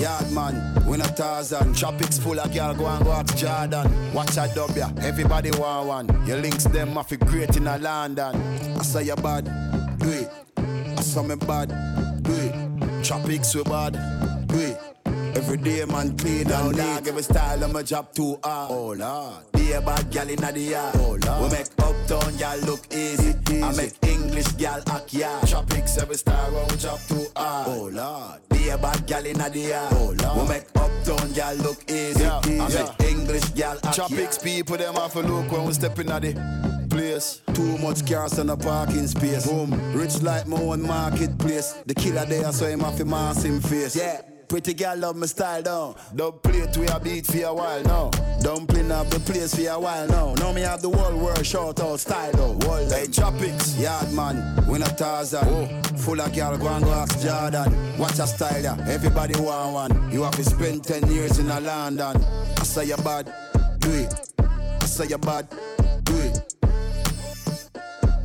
Yard 0.00 0.32
man, 0.32 0.86
win 0.86 1.00
a 1.00 1.04
thousand. 1.04 1.74
Tropix 1.74 2.18
full 2.18 2.40
of 2.40 2.52
girl, 2.54 2.74
go 2.74 2.86
and 2.86 3.04
go 3.04 3.12
ask 3.12 3.36
Jordan. 3.36 4.14
Watch 4.14 4.36
a 4.38 4.50
dub 4.54 4.76
ya, 4.76 4.90
everybody 5.00 5.50
want 5.52 5.88
one. 5.88 6.26
Your 6.26 6.38
links 6.38 6.64
them 6.64 6.96
off 6.96 7.10
great 7.18 7.56
in 7.56 7.66
a 7.66 7.76
London. 7.78 8.34
I 8.78 8.82
say 8.82 9.04
you 9.04 9.16
bad, 9.16 9.44
do 9.98 10.08
it. 10.08 10.30
I 10.56 11.02
saw 11.02 11.22
me 11.22 11.36
bad, 11.36 11.68
do 12.22 12.32
it. 12.32 12.54
Tropix 13.02 13.54
we 13.54 13.62
bad, 13.64 14.46
do 14.48 14.58
it. 14.58 14.99
Every 15.34 15.56
day 15.56 15.84
man 15.84 16.16
clean 16.16 16.50
and 16.50 16.76
dog 16.76 17.08
Every 17.08 17.22
style 17.22 17.68
my 17.68 17.82
job 17.82 18.12
too 18.12 18.38
hard. 18.42 18.70
Oh 18.70 18.92
lord. 18.92 19.52
Be 19.52 19.72
a 19.72 19.80
bad 19.80 20.10
gal 20.10 20.28
inna 20.28 20.52
the 20.52 20.60
yard. 20.60 20.96
Oh 20.96 21.18
lord. 21.24 21.42
We 21.42 21.58
make 21.58 21.66
uptown 21.78 22.36
gal 22.36 22.58
look 22.60 22.86
easy, 22.92 23.34
I 23.62 23.74
make 23.76 23.94
English 24.02 24.48
gal 24.58 24.82
act 24.88 25.12
yard. 25.14 25.42
Tropix 25.44 26.00
every 26.00 26.16
style 26.16 26.56
of 26.56 26.68
my 26.68 26.76
job 26.76 26.98
too 27.08 27.26
hard. 27.36 27.68
Oh 27.68 27.90
lord. 27.92 28.40
Be 28.50 28.68
a 28.68 28.78
bad 28.78 29.06
gal 29.06 29.24
inna 29.24 29.50
the 29.50 29.60
yard. 29.60 29.92
Oh 29.92 30.14
lord. 30.22 30.42
We 30.42 30.48
make 30.54 30.66
uptown 30.76 31.32
gal 31.32 31.54
look 31.56 31.90
easy, 31.90 32.24
I 32.24 32.68
make 32.68 33.10
English 33.10 33.48
gal 33.50 33.78
act 33.84 33.98
Tropix 33.98 34.42
people 34.42 34.76
them 34.76 34.94
have 34.94 35.16
a 35.16 35.22
look 35.22 35.50
when 35.52 35.64
we 35.64 35.72
step 35.72 35.98
inna 35.98 36.20
the 36.20 36.86
place. 36.90 37.40
Too 37.54 37.78
much 37.78 38.06
cars 38.06 38.38
on 38.38 38.50
a 38.50 38.56
parking 38.56 39.06
space. 39.06 39.46
Boom, 39.46 39.70
rich 39.94 40.20
like 40.22 40.46
my 40.46 40.60
own 40.60 40.82
marketplace. 40.82 41.74
The 41.86 41.94
killer 41.94 42.24
there, 42.26 42.52
so 42.52 42.66
him 42.66 42.80
have 42.80 42.96
to 42.98 43.04
mass 43.04 43.44
him 43.44 43.60
face. 43.60 43.96
Yeah. 43.96 44.20
Pretty 44.50 44.74
girl 44.74 44.96
love 44.96 45.14
my 45.14 45.26
style 45.26 45.62
down. 45.62 45.94
Don't 46.16 46.42
play 46.42 46.58
it 46.58 46.76
we 46.76 46.84
a 46.88 46.98
beat 46.98 47.24
for 47.24 47.40
a 47.40 47.54
while 47.54 47.84
now. 47.84 48.10
Dumpling 48.42 48.90
up 48.90 49.08
the 49.08 49.20
place 49.20 49.54
for 49.54 49.70
a 49.70 49.78
while 49.78 50.08
now. 50.08 50.34
Now 50.34 50.52
me 50.52 50.62
have 50.62 50.82
the 50.82 50.90
whole 50.90 51.16
world 51.16 51.46
shout 51.46 51.78
out 51.78 52.00
style 52.00 52.32
though. 52.32 52.66
World 52.66 52.90
hey, 52.90 53.06
tropix, 53.06 53.80
yard 53.80 54.12
man, 54.12 54.66
we 54.66 54.80
not 54.80 54.98
Tarzan. 54.98 55.46
Oh. 55.46 55.82
Full 55.98 56.20
of 56.20 56.34
girl, 56.34 56.58
go 56.58 56.66
and 56.66 56.84
go 56.84 56.90
ask 56.90 57.20
Jordan. 57.20 57.96
Watch 57.96 58.18
a 58.18 58.26
style 58.26 58.60
yeah, 58.60 58.76
everybody 58.88 59.40
want 59.40 59.72
one. 59.72 60.10
You 60.10 60.24
have 60.24 60.34
to 60.34 60.42
spend 60.44 60.82
10 60.82 61.12
years 61.12 61.38
in 61.38 61.48
a 61.48 61.60
London. 61.60 62.16
I 62.16 62.64
say 62.64 62.86
you 62.86 62.96
bad, 62.96 63.32
do 63.78 63.92
it. 63.92 64.12
I 64.40 64.86
say 64.86 65.06
you 65.06 65.18
bad, 65.18 65.48
do 66.02 66.16
it. 66.16 66.54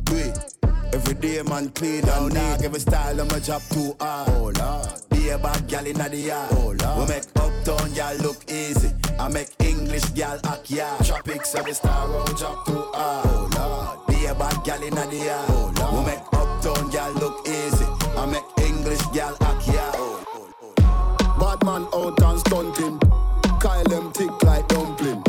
Do 0.02 0.16
it. 0.16 0.54
Every 0.92 1.14
day 1.14 1.40
man 1.42 1.68
clean 1.68 2.08
and 2.08 2.34
neat. 2.34 2.64
Every 2.64 2.80
style 2.80 3.20
of 3.20 3.30
my 3.30 3.38
job 3.38 3.62
too 3.70 3.94
hard. 4.00 4.28
Oh 4.30 4.52
lord. 4.58 5.05
Be 5.26 5.32
a 5.32 5.38
bad 5.38 5.66
gal 5.66 5.84
in 5.84 5.98
the 5.98 6.16
yard. 6.16 6.52
Oh 6.52 6.72
lord. 6.80 6.98
We 7.00 7.14
make 7.16 7.24
uptown 7.34 7.92
gal 7.94 8.14
look 8.18 8.48
easy. 8.48 8.92
I 9.18 9.26
make 9.26 9.48
English 9.58 10.04
gal 10.14 10.38
act 10.44 10.70
yard. 10.70 11.00
Tropix 11.00 11.56
every 11.56 11.72
star 11.74 12.06
road 12.08 12.38
job 12.38 12.64
too 12.64 12.84
hard. 12.94 13.26
Oh 13.26 13.50
lord. 13.58 14.06
Be 14.06 14.26
a 14.26 14.34
gal 14.62 14.80
in 14.84 14.94
the 14.94 15.16
yard. 15.16 15.46
Oh 15.48 15.72
lord. 15.80 15.94
We 15.94 16.12
make 16.12 16.22
uptown 16.32 16.90
gal 16.90 17.10
look 17.14 17.44
easy. 17.48 17.86
I 18.16 18.26
make 18.26 18.68
English 18.68 19.02
gal 19.12 19.36
act 19.40 19.66
yard. 19.66 19.96
Oh, 19.98 20.74
bad 21.40 21.64
man 21.66 21.88
out 21.92 22.22
and 22.22 22.38
stunting. 22.38 23.00
Kyle 23.58 23.82
them 23.82 24.12
thick 24.12 24.30
like 24.44 24.68
dumpling. 24.68 25.24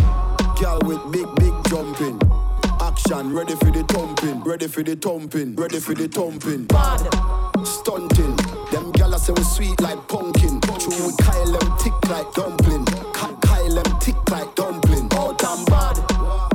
Gal 0.62 0.80
with 0.86 1.02
big, 1.12 1.28
big 1.38 1.54
jumping. 1.70 2.22
Action, 2.82 3.34
ready 3.34 3.56
for 3.56 3.72
the 3.72 3.84
thumping, 3.86 4.44
ready 4.44 4.68
for 4.68 4.84
the 4.84 4.96
thumping, 4.96 5.56
ready 5.56 5.80
for 5.80 5.96
the 5.96 6.08
thumping. 6.08 6.66
Bad, 6.66 7.02
stunting. 7.66 8.47
Them 9.28 9.36
gala 9.36 9.52
say 9.56 9.60
we 9.60 9.68
sweet 9.70 9.82
like 9.82 10.08
pumpkin. 10.08 10.62
True, 10.62 11.06
with 11.06 11.18
Kyle 11.18 11.52
them 11.52 11.78
thick 11.80 12.10
like 12.10 12.34
dumpling. 12.34 12.86
Ka- 13.12 13.36
Kyle 13.42 13.76
them 13.76 14.00
thick 14.00 14.30
like 14.30 14.56
dumpling. 14.56 15.08
All 15.14 15.32
and 15.32 15.66
bad, 15.66 15.98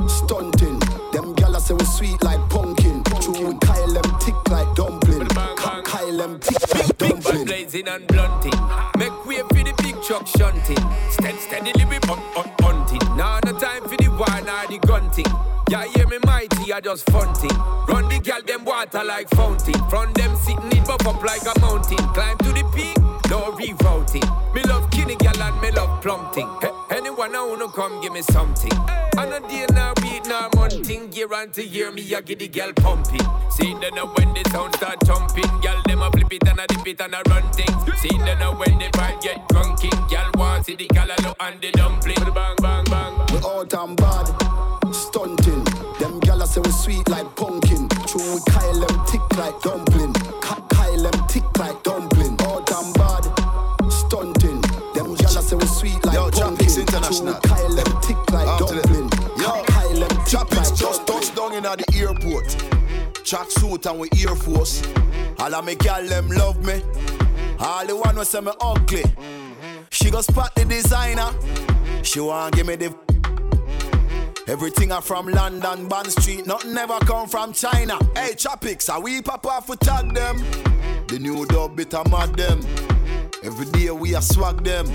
stunting. 0.09 0.79
Them 1.11 1.33
gala 1.35 1.59
say 1.59 1.75
we're 1.75 1.85
sweet 1.85 2.23
like 2.23 2.39
pumpkin. 2.49 3.03
True, 3.21 3.47
with 3.47 3.59
Kyle 3.59 3.93
them 3.93 4.19
thick 4.19 4.49
like 4.49 4.73
dumpling. 4.75 5.27
Ka- 5.27 5.81
Kyle 5.83 6.17
them 6.17 6.39
thick 6.39 6.73
like 6.73 6.97
Big 6.97 7.23
bad 7.23 7.45
blazing 7.45 7.87
and 7.87 8.07
blunting. 8.07 8.53
Make 8.97 9.25
way 9.25 9.37
for 9.37 9.63
the 9.63 9.73
big 9.83 10.01
truck 10.01 10.25
shunting. 10.25 10.81
Steady, 11.11 11.37
steadily 11.37 11.85
we 11.85 11.97
up, 11.97 12.37
up, 12.37 12.61
hunting. 12.61 13.01
Now 13.15 13.39
no 13.45 13.53
time 13.53 13.83
for 13.83 13.97
the 13.97 14.09
wine 14.17 14.49
or 14.49 14.67
the 14.67 14.79
gunting. 14.87 15.25
Yeah, 15.69 15.85
hear 15.85 16.07
me 16.07 16.17
mighty, 16.25 16.73
I 16.73 16.81
just 16.81 17.09
funting. 17.09 17.55
Run 17.87 18.07
the 18.09 18.19
gal 18.19 18.41
them 18.41 18.65
water 18.65 19.03
like 19.03 19.29
fountain. 19.29 19.73
From 19.89 20.11
them 20.13 20.35
sitting 20.35 20.71
it 20.71 20.85
buff 20.85 21.07
up 21.07 21.23
like 21.23 21.41
a 21.43 21.57
mountain. 21.61 21.97
Climb 22.13 22.37
to 22.39 22.51
the 22.51 22.62
no 23.33 23.51
rerouting. 23.57 24.27
Me 24.53 24.61
love 24.63 24.89
kinny 24.91 25.15
gal 25.15 25.41
and 25.41 25.59
me 25.59 25.71
love 25.71 26.01
plumping. 26.03 26.47
Hey, 26.61 26.69
anyone 26.91 27.35
I 27.35 27.43
wanna 27.43 27.67
come 27.67 27.99
give 27.99 28.13
me 28.13 28.21
something. 28.21 28.71
On 29.17 29.33
a 29.33 29.39
day 29.49 29.65
now 29.73 29.93
beat 30.01 30.27
now 30.27 30.49
monthing. 30.55 31.11
Year 31.11 31.33
on 31.33 31.49
to 31.53 31.65
year 31.65 31.91
me 31.91 32.03
I 32.13 32.21
get 32.21 32.37
the 32.37 32.47
gal 32.47 32.71
pumping. 32.73 33.27
See 33.49 33.73
then 33.81 33.95
now 33.95 34.05
when 34.13 34.33
the 34.35 34.47
sound 34.51 34.75
start 34.75 35.03
jumping, 35.03 35.51
gal 35.61 35.81
them 35.87 36.03
a 36.03 36.11
flip 36.11 36.31
it 36.31 36.47
and 36.47 36.59
a 36.59 36.67
dip 36.67 36.87
it 36.87 37.01
and 37.01 37.15
a 37.15 37.21
run 37.29 37.45
things. 37.53 37.81
See 38.01 38.15
then 38.19 38.37
now 38.37 38.53
when 38.55 38.77
the 38.77 38.89
vibe 38.97 39.19
get 39.21 39.49
drunking, 39.49 39.97
gal 40.09 40.29
want 40.35 40.67
see 40.67 40.75
the 40.75 40.87
gal 40.89 41.09
a 41.09 41.17
look 41.23 41.37
and 41.39 41.59
the 41.59 41.71
dumpling. 41.71 42.33
Bang 42.35 42.55
bang 42.61 42.85
bang. 42.85 43.13
We 43.31 43.37
out 43.49 43.73
and 43.73 43.97
bad, 43.97 44.27
stunting. 44.93 45.63
Them 45.99 46.19
gala 46.19 46.45
say 46.45 46.61
we 46.61 46.71
sweet 46.71 47.09
like 47.09 47.35
pumpkin. 47.35 47.89
True, 48.05 48.35
we 48.35 48.41
Kyle 48.51 48.79
them 48.85 49.05
thick 49.07 49.25
like 49.37 49.59
dumpling. 49.61 50.13
Kyle 50.41 51.01
them 51.01 51.27
thick 51.27 51.57
like 51.57 51.81
dumpling. 51.81 52.12
At 61.73 61.79
the 61.87 61.97
airport. 61.97 62.55
Track 63.25 63.49
suit 63.49 63.87
and 63.87 63.99
we 63.99 64.07
Air 64.21 64.35
Force. 64.35 64.83
All 65.39 65.55
of 65.55 65.65
me 65.65 65.73
gal 65.73 66.05
them 66.05 66.29
love 66.29 66.63
me. 66.63 66.83
All 67.57 67.87
the 67.87 67.95
one 67.95 68.15
who 68.15 68.23
say 68.23 68.41
me 68.41 68.51
ugly. 68.61 69.03
She 69.89 70.11
go 70.11 70.21
spot 70.21 70.53
the 70.53 70.65
designer. 70.65 71.31
She 72.03 72.19
want 72.19 72.53
give 72.53 72.67
me 72.67 72.75
the 72.75 72.95
Everything 74.47 74.91
I 74.91 75.01
from 75.01 75.27
London, 75.27 75.87
Bond 75.87 76.11
Street, 76.11 76.45
nothing 76.45 76.77
ever 76.77 76.99
come 76.99 77.27
from 77.27 77.53
China. 77.53 77.97
Hey, 78.13 78.33
Tropix, 78.35 78.93
are 78.93 79.01
we 79.01 79.21
off 79.21 79.67
we 79.67 79.75
tag 79.77 80.13
them? 80.13 80.43
The 81.07 81.17
new 81.17 81.43
dub 81.47 81.75
bit 81.75 81.95
a 81.95 82.07
mad 82.07 82.35
them. 82.35 82.59
Every 83.43 83.65
day 83.71 83.89
we 83.89 84.13
a 84.13 84.21
swag 84.21 84.63
them. 84.63 84.85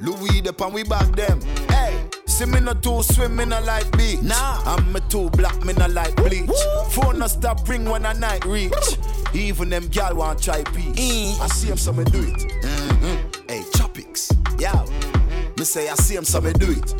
Louis 0.00 0.42
the 0.42 0.52
pan 0.52 0.74
we 0.74 0.82
back 0.82 1.10
them. 1.16 1.40
Hey, 1.68 2.03
see 2.34 2.46
me 2.46 2.58
no 2.58 2.74
too 2.74 3.00
swim 3.02 3.36
me 3.36 3.44
no 3.44 3.60
like 3.60 3.88
beach. 3.96 4.20
Nah, 4.22 4.60
I'm 4.64 4.92
me 4.92 5.00
too 5.08 5.30
black 5.30 5.64
me 5.64 5.72
no 5.74 5.86
like 5.86 6.16
bleach. 6.16 6.50
Phone 6.90 7.20
no 7.20 7.28
stop 7.28 7.68
ring 7.68 7.84
when 7.84 8.04
a 8.04 8.12
night 8.14 8.44
reach. 8.44 8.98
Even 9.32 9.68
them 9.68 9.86
gal 9.88 10.16
want 10.16 10.42
try 10.42 10.64
peace. 10.64 11.40
I 11.40 11.46
see 11.48 11.70
'em 11.70 11.76
so 11.76 11.92
me 11.92 12.04
do 12.04 12.20
it. 12.20 12.40
Mhm. 12.62 13.16
Hey, 13.48 13.62
Tropix, 13.74 14.32
yeah. 14.58 14.84
Me 15.56 15.64
say 15.64 15.88
I 15.88 15.94
see 15.94 16.16
'em 16.16 16.24
so 16.24 16.40
me 16.40 16.52
do 16.52 16.72
it. 16.72 16.94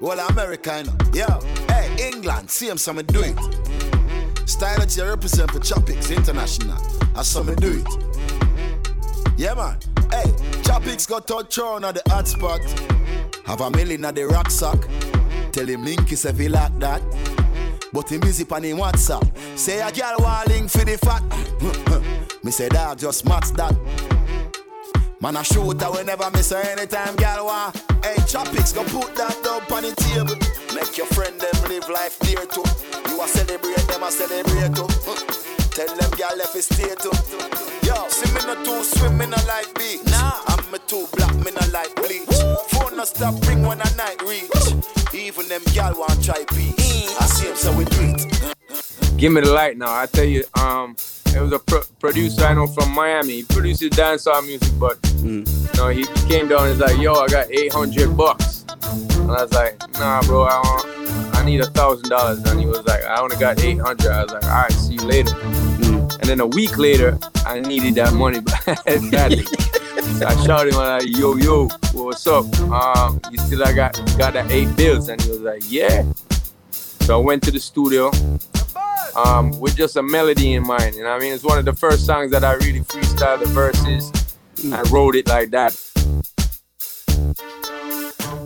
Well, 0.00 0.18
America, 0.30 0.78
you 0.78 0.84
know. 0.84 0.96
Yo, 1.12 1.40
hey, 1.68 2.08
England, 2.08 2.50
see 2.50 2.70
'em 2.70 2.78
so 2.78 2.94
me 2.94 3.02
do 3.02 3.20
it. 3.20 3.38
Style 4.48 4.78
that 4.78 4.96
you 4.96 5.04
represent 5.04 5.50
for 5.50 5.60
Tropix 5.60 6.10
International. 6.10 6.78
I 7.14 7.22
saw 7.22 7.42
me 7.42 7.54
do 7.56 7.82
it. 7.82 7.88
Yeah, 9.36 9.54
man. 9.54 9.76
Hey, 10.10 10.32
Tropix 10.62 11.06
got 11.06 11.26
touch 11.28 11.58
on 11.58 11.84
at 11.84 11.94
the 11.96 12.02
hot 12.10 12.26
spot. 12.26 12.60
Have 13.46 13.60
a 13.60 13.70
million 13.70 14.04
at 14.04 14.14
the 14.14 14.26
rucksack. 14.26 14.80
Tell 15.52 15.66
him 15.66 15.84
link 15.84 16.12
is 16.12 16.24
if 16.24 16.38
he 16.38 16.48
like 16.48 16.78
that. 16.78 17.02
But 17.92 18.10
him 18.10 18.20
busy 18.20 18.44
pan 18.44 18.62
him 18.62 18.78
WhatsApp. 18.78 19.26
Say 19.58 19.80
a 19.80 19.90
girl 19.90 20.16
want 20.20 20.48
link 20.48 20.70
for 20.70 20.84
the 20.84 20.96
fat. 20.98 21.22
me 22.44 22.50
say 22.50 22.68
dog 22.68 22.98
just 22.98 23.24
match 23.26 23.50
that. 23.52 23.74
Man 25.20 25.36
a 25.36 25.44
shooter 25.44 25.90
whenever 25.90 26.30
me 26.30 26.40
say 26.40 26.72
anytime 26.72 27.16
girl 27.16 27.46
want. 27.46 27.76
Hey, 28.02 28.16
Tropix 28.24 28.74
go 28.74 28.84
put 28.84 29.14
that 29.16 29.36
down 29.44 29.60
on 29.70 29.82
the 29.82 29.92
table. 30.00 30.38
Make 30.74 30.96
your 30.96 31.06
friend 31.08 31.38
them 31.40 31.68
live 31.68 31.88
life 31.90 32.18
dear 32.20 32.46
too. 32.46 32.64
You 33.10 33.20
a 33.20 33.26
celebrate 33.28 33.84
them 33.88 34.02
a 34.02 34.10
celebrate 34.10 34.72
too. 34.72 34.88
Tell 35.76 35.92
them 35.96 36.10
girl 36.16 36.40
if 36.40 36.54
it 36.56 36.64
stay 36.64 36.94
too. 36.96 37.12
Yo, 37.86 38.08
see 38.08 38.32
me 38.32 38.40
no 38.46 38.64
too 38.64 38.84
swim 38.84 39.18
me 39.18 39.26
no 39.26 39.36
like 39.46 39.68
beach. 39.74 40.00
Nah, 40.06 40.40
I'm 40.46 40.70
me 40.70 40.78
too 40.86 41.06
black 41.12 41.34
me 41.36 41.50
no 41.52 41.66
like 41.72 41.94
bleach. 41.96 42.79
Phone 43.00 43.06
no 43.30 43.32
stop 43.32 43.48
ring 43.48 43.62
when 43.62 43.80
a 43.80 43.96
night 43.96 44.20
reach. 44.28 45.14
Even 45.14 45.48
them 45.48 45.62
girl 45.74 45.94
want 45.98 46.22
try 46.22 46.44
peace. 46.44 47.16
I 47.18 47.24
see 47.24 47.48
him 47.48 47.56
so 47.56 47.72
we 47.74 47.86
do 47.86 48.14
it. 48.14 49.16
Give 49.16 49.32
me 49.32 49.40
the 49.40 49.50
light 49.50 49.78
now. 49.78 49.94
I 49.94 50.04
tell 50.04 50.24
you, 50.24 50.44
um, 50.60 50.96
it 51.34 51.40
was 51.40 51.50
a 51.52 51.60
pro- 51.60 51.84
producer 51.98 52.44
I 52.44 52.52
know 52.52 52.66
from 52.66 52.90
Miami. 52.90 53.36
He 53.36 53.42
produces 53.44 53.88
dancehall 53.90 54.46
music, 54.46 54.78
but 54.78 54.98
you 55.22 55.44
know, 55.76 55.88
he 55.88 56.04
came 56.28 56.48
down 56.48 56.68
and 56.68 56.78
was 56.78 56.80
like, 56.80 56.98
"Yo, 56.98 57.14
I 57.14 57.26
got 57.28 57.50
800 57.50 58.14
bucks," 58.14 58.66
and 58.68 59.30
I 59.30 59.44
was 59.44 59.52
like, 59.54 59.78
"Nah, 59.98 60.20
bro, 60.24 60.42
I 60.42 60.58
want, 60.58 61.36
I 61.36 61.44
need 61.44 61.60
a 61.60 61.70
thousand 61.70 62.10
dollars." 62.10 62.40
And 62.44 62.60
he 62.60 62.66
was 62.66 62.84
like, 62.84 63.02
"I 63.04 63.18
only 63.18 63.36
got 63.36 63.64
800." 63.64 64.12
I 64.12 64.24
was 64.24 64.32
like, 64.32 64.44
"All 64.44 64.50
right, 64.50 64.72
see 64.72 64.94
you 64.94 65.04
later." 65.04 65.34
And 65.40 66.28
then 66.28 66.40
a 66.40 66.46
week 66.46 66.76
later, 66.76 67.18
I 67.46 67.60
needed 67.60 67.94
that 67.94 68.12
money 68.12 68.40
badly. 69.10 69.46
so 70.04 70.26
I 70.26 70.44
shouted 70.44 70.72
him 70.74 70.80
like, 70.80 71.06
"Yo, 71.06 71.36
yo, 71.36 71.68
what's 71.92 72.26
up? 72.26 72.44
Um, 72.70 73.20
you 73.30 73.38
still 73.38 73.62
I 73.64 73.72
got 73.72 73.94
got 74.18 74.34
that 74.34 74.50
eight 74.50 74.74
bills?" 74.76 75.08
And 75.08 75.20
he 75.20 75.30
was 75.30 75.40
like, 75.40 75.62
"Yeah." 75.66 76.04
So 76.70 77.20
I 77.20 77.24
went 77.24 77.42
to 77.44 77.50
the 77.50 77.60
studio 77.60 78.10
um, 79.16 79.58
with 79.60 79.76
just 79.76 79.96
a 79.96 80.02
melody 80.02 80.54
in 80.54 80.66
mind. 80.66 80.94
You 80.94 81.02
know 81.02 81.10
I 81.10 81.18
mean? 81.18 81.32
It's 81.32 81.44
one 81.44 81.58
of 81.58 81.64
the 81.64 81.72
first 81.72 82.06
songs 82.06 82.30
that 82.30 82.44
I 82.44 82.54
really 82.54 82.80
freestyle 82.80 83.38
the 83.38 83.46
verses 83.46 84.12
I 84.72 84.82
wrote 84.90 85.16
it 85.16 85.26
like 85.28 85.50
that. 85.50 85.89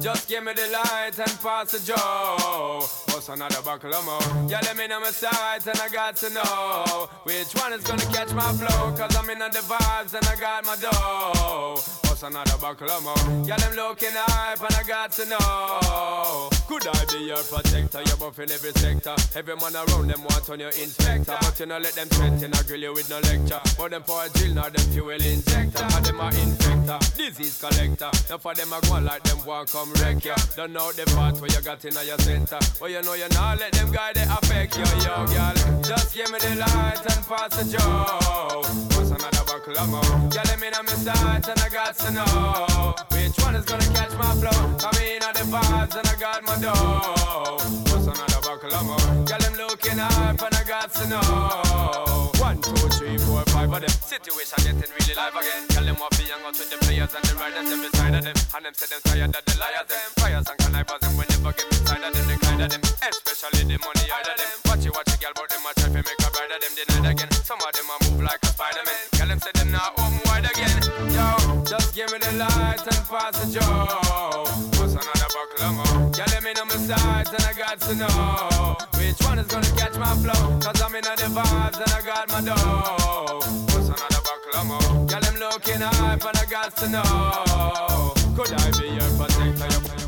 Just 0.05 0.29
give 0.29 0.45
me 0.45 0.53
the 0.53 0.69
light 0.71 1.19
and 1.19 1.41
pass 1.41 1.73
the 1.73 1.79
joe. 1.79 2.85
What's 3.09 3.31
another 3.31 3.63
buckle 3.65 3.95
of 3.95 4.05
more? 4.05 4.51
Yeah, 4.51 4.61
let 4.61 4.77
me 4.77 4.87
know 4.87 5.01
my 5.01 5.09
sides 5.09 5.67
and 5.67 5.81
I 5.81 5.89
got 5.89 6.17
to 6.17 6.29
know 6.29 7.09
which 7.23 7.55
one 7.55 7.73
is 7.73 7.83
gonna 7.85 8.05
catch 8.13 8.31
my 8.35 8.53
flow. 8.53 8.93
Cause 8.93 9.17
I'm 9.17 9.31
in 9.31 9.39
the 9.39 9.65
vibes 9.65 10.13
and 10.13 10.27
I 10.27 10.37
got 10.37 10.67
my 10.67 10.77
dough. 10.77 11.81
What's 12.05 12.23
another 12.23 12.59
buckle 12.61 12.91
of 12.91 13.03
more? 13.03 13.47
Yeah, 13.49 13.57
them 13.57 13.77
looking 13.77 14.13
hype 14.13 14.61
and 14.61 14.77
I 14.77 14.83
got 14.87 15.11
to 15.13 15.25
know 15.25 16.51
Could 16.69 16.87
I 16.87 17.05
be 17.11 17.25
your 17.25 17.43
protector? 17.43 18.03
You're 18.05 18.17
buff 18.19 18.39
in 18.39 18.53
every 18.53 18.73
sector. 18.73 19.17
Every 19.35 19.57
man 19.57 19.75
around 19.75 20.09
them 20.09 20.23
want 20.25 20.51
on 20.51 20.61
your 20.61 20.69
inspector. 20.69 21.35
But 21.41 21.59
you 21.59 21.65
know 21.65 21.79
let 21.79 21.95
them 21.95 22.09
threaten, 22.09 22.53
I 22.53 22.63
grill 22.69 22.83
you 22.83 22.93
with 22.93 23.09
no 23.09 23.21
lecture. 23.21 23.61
But 23.79 23.93
them 23.93 24.03
for 24.03 24.23
a 24.23 24.29
drill, 24.29 24.53
now 24.53 24.69
them 24.69 24.85
fuel 24.93 25.11
injector. 25.11 25.83
And 25.83 26.05
them 26.05 26.21
a 26.21 26.29
infector, 26.29 27.17
disease 27.17 27.59
collector. 27.59 28.11
Now 28.29 28.37
for 28.37 28.55
them 28.55 28.71
a 28.71 28.81
go 28.83 29.01
like 29.01 29.23
them 29.25 29.45
walk 29.47 29.73
come 29.73 29.94
wreck 30.01 30.25
ya. 30.25 30.35
Don't 30.57 30.73
know 30.73 30.93
the 30.93 31.05
part 31.15 31.41
where 31.41 31.51
you 31.51 31.61
got 31.61 31.85
in 31.85 31.95
your 32.07 32.19
center. 32.19 32.59
But 32.81 32.91
you 32.91 33.03
know 33.03 33.15
you 33.15 33.29
not 33.31 33.59
let 33.59 33.73
them 33.73 33.91
guy 33.93 34.13
they 34.13 34.23
affect 34.23 34.77
you, 34.77 34.85
yo, 35.05 35.27
girl. 35.27 35.55
Just 35.83 36.15
give 36.15 36.31
me 36.31 36.39
the 36.39 36.57
light 36.57 37.01
and 37.01 37.23
pass 37.27 37.51
the 37.57 37.65
joe. 37.73 38.63
What's 38.97 39.11
another 39.11 39.45
buckle 39.47 39.79
of 39.79 39.89
more? 39.89 40.31
Girl, 40.31 40.47
let 40.47 40.61
me 40.61 40.71
know 40.71 40.83
my 40.83 40.93
sight 40.93 41.49
and 41.49 41.61
I 41.61 41.69
got 41.69 41.95
to 41.99 42.11
know 42.13 42.95
which 43.13 43.37
one 43.45 43.55
is 43.57 43.65
gonna 43.65 43.89
catch 43.95 44.13
my 44.17 44.31
flow. 44.41 44.61
Come 44.79 44.99
in 45.03 45.23
at 45.23 45.35
the 45.35 45.45
vibes 45.51 45.97
and 45.97 46.07
I 46.09 46.17
got 46.19 46.43
my 46.45 46.57
dough. 46.61 47.59
What's 47.91 48.07
another 48.07 48.41
buckle 48.43 48.75
of 48.75 48.85
more? 48.87 49.25
Girl, 49.25 49.43
I'm 49.43 49.55
looking 49.57 49.99
up 49.99 50.43
and 50.43 50.54
I 50.65 50.67
got 50.67 50.95
to 50.97 51.05
know. 51.13 52.33
One, 52.41 52.57
two, 52.57 52.73
three, 52.97 53.19
four, 53.21 53.45
five 53.53 53.69
of 53.69 53.85
them. 53.85 53.91
Situation 54.01 54.57
getting 54.65 54.89
really 54.97 55.13
live 55.13 55.37
again. 55.37 55.69
Girl, 55.69 55.85
them 55.85 55.97
want 56.01 56.17
to 56.17 56.25
hang 56.25 56.41
out 56.41 56.57
with 56.57 56.73
the 56.73 56.81
players 56.81 57.13
and 57.13 57.21
the 57.21 57.37
riders 57.37 57.69
them 57.69 57.85
beside 57.85 58.17
of 58.17 58.25
them. 58.25 58.33
And 58.33 58.65
them 58.65 58.73
say 58.73 58.89
them 58.89 59.01
tired 59.05 59.37
of 59.37 59.45
the 59.45 59.55
liars 59.61 59.89
them. 59.93 60.09
Fires 60.17 60.49
and 60.49 60.57
connivers 60.65 61.01
them 61.05 61.13
when 61.21 61.29
never 61.37 61.53
get 61.53 61.69
inside 61.69 62.01
of 62.01 62.17
them. 62.17 62.25
They 62.25 62.39
kind 62.41 62.63
of 62.65 62.69
them, 62.73 62.81
especially 62.81 63.63
the 63.69 63.77
money 63.77 64.09
out 64.09 64.25
of 64.25 64.37
them. 64.41 64.57
Watch 64.65 64.87
it, 64.89 64.93
watch 64.97 65.13
it, 65.13 65.21
girl, 65.21 65.37
but 65.37 65.49
them 65.53 65.69
a 65.69 65.71
try 65.77 65.89
to 65.93 66.01
make 66.01 66.21
a 66.25 66.29
bride 66.33 66.53
of 66.57 66.61
them 66.65 66.73
denied 66.81 67.09
again. 67.13 67.31
Some 67.45 67.61
of 67.61 67.73
them 67.77 67.89
a 67.93 67.97
move 68.09 68.23
like 68.25 68.41
a 68.41 68.51
Spider-Man. 68.57 69.01
Girl, 69.21 69.29
them 69.29 69.41
say 69.45 69.53
them 69.53 69.69
not 69.69 69.93
home 70.01 70.17
wide 70.25 70.49
again. 70.49 70.81
Yo, 71.13 71.29
just 71.69 71.93
give 71.93 72.09
me 72.09 72.17
the 72.25 72.41
light 72.41 72.81
and 72.81 73.03
pass 73.05 73.37
the 73.37 73.53
joe. 73.53 74.49
What's 74.81 74.97
another 74.97 75.29
buckle 75.29 75.61
of 75.61 75.73
more? 75.77 76.09
Girl, 76.09 76.29
let 76.33 76.41
me 76.41 76.57
know 76.57 76.65
my 76.65 76.81
sides 76.89 77.37
and 77.37 77.45
I 77.45 77.53
got 77.53 77.77
to 77.85 77.93
know 78.01 78.94
which 79.15 79.27
one 79.27 79.39
is 79.39 79.47
gonna 79.47 79.67
catch 79.77 79.97
my 79.97 80.15
flow. 80.17 80.59
Cause 80.61 80.81
I'm 80.83 80.95
in 80.95 81.03
the 81.03 81.11
vibes 81.11 81.81
and 81.81 81.93
I 81.93 82.01
got 82.05 82.29
my 82.31 82.41
dough. 82.41 83.41
What's 83.73 83.89
another 83.89 84.65
more? 84.65 85.07
Girl, 85.07 85.21
I'm 85.23 85.37
looking 85.39 85.81
hype 85.81 86.25
and 86.25 86.39
I 86.39 86.45
got 86.47 86.77
to 86.77 86.89
know. 86.89 88.13
Could 88.37 88.53
I 88.53 88.71
be 88.79 88.89
your 88.89 89.11
protector? 89.17 90.04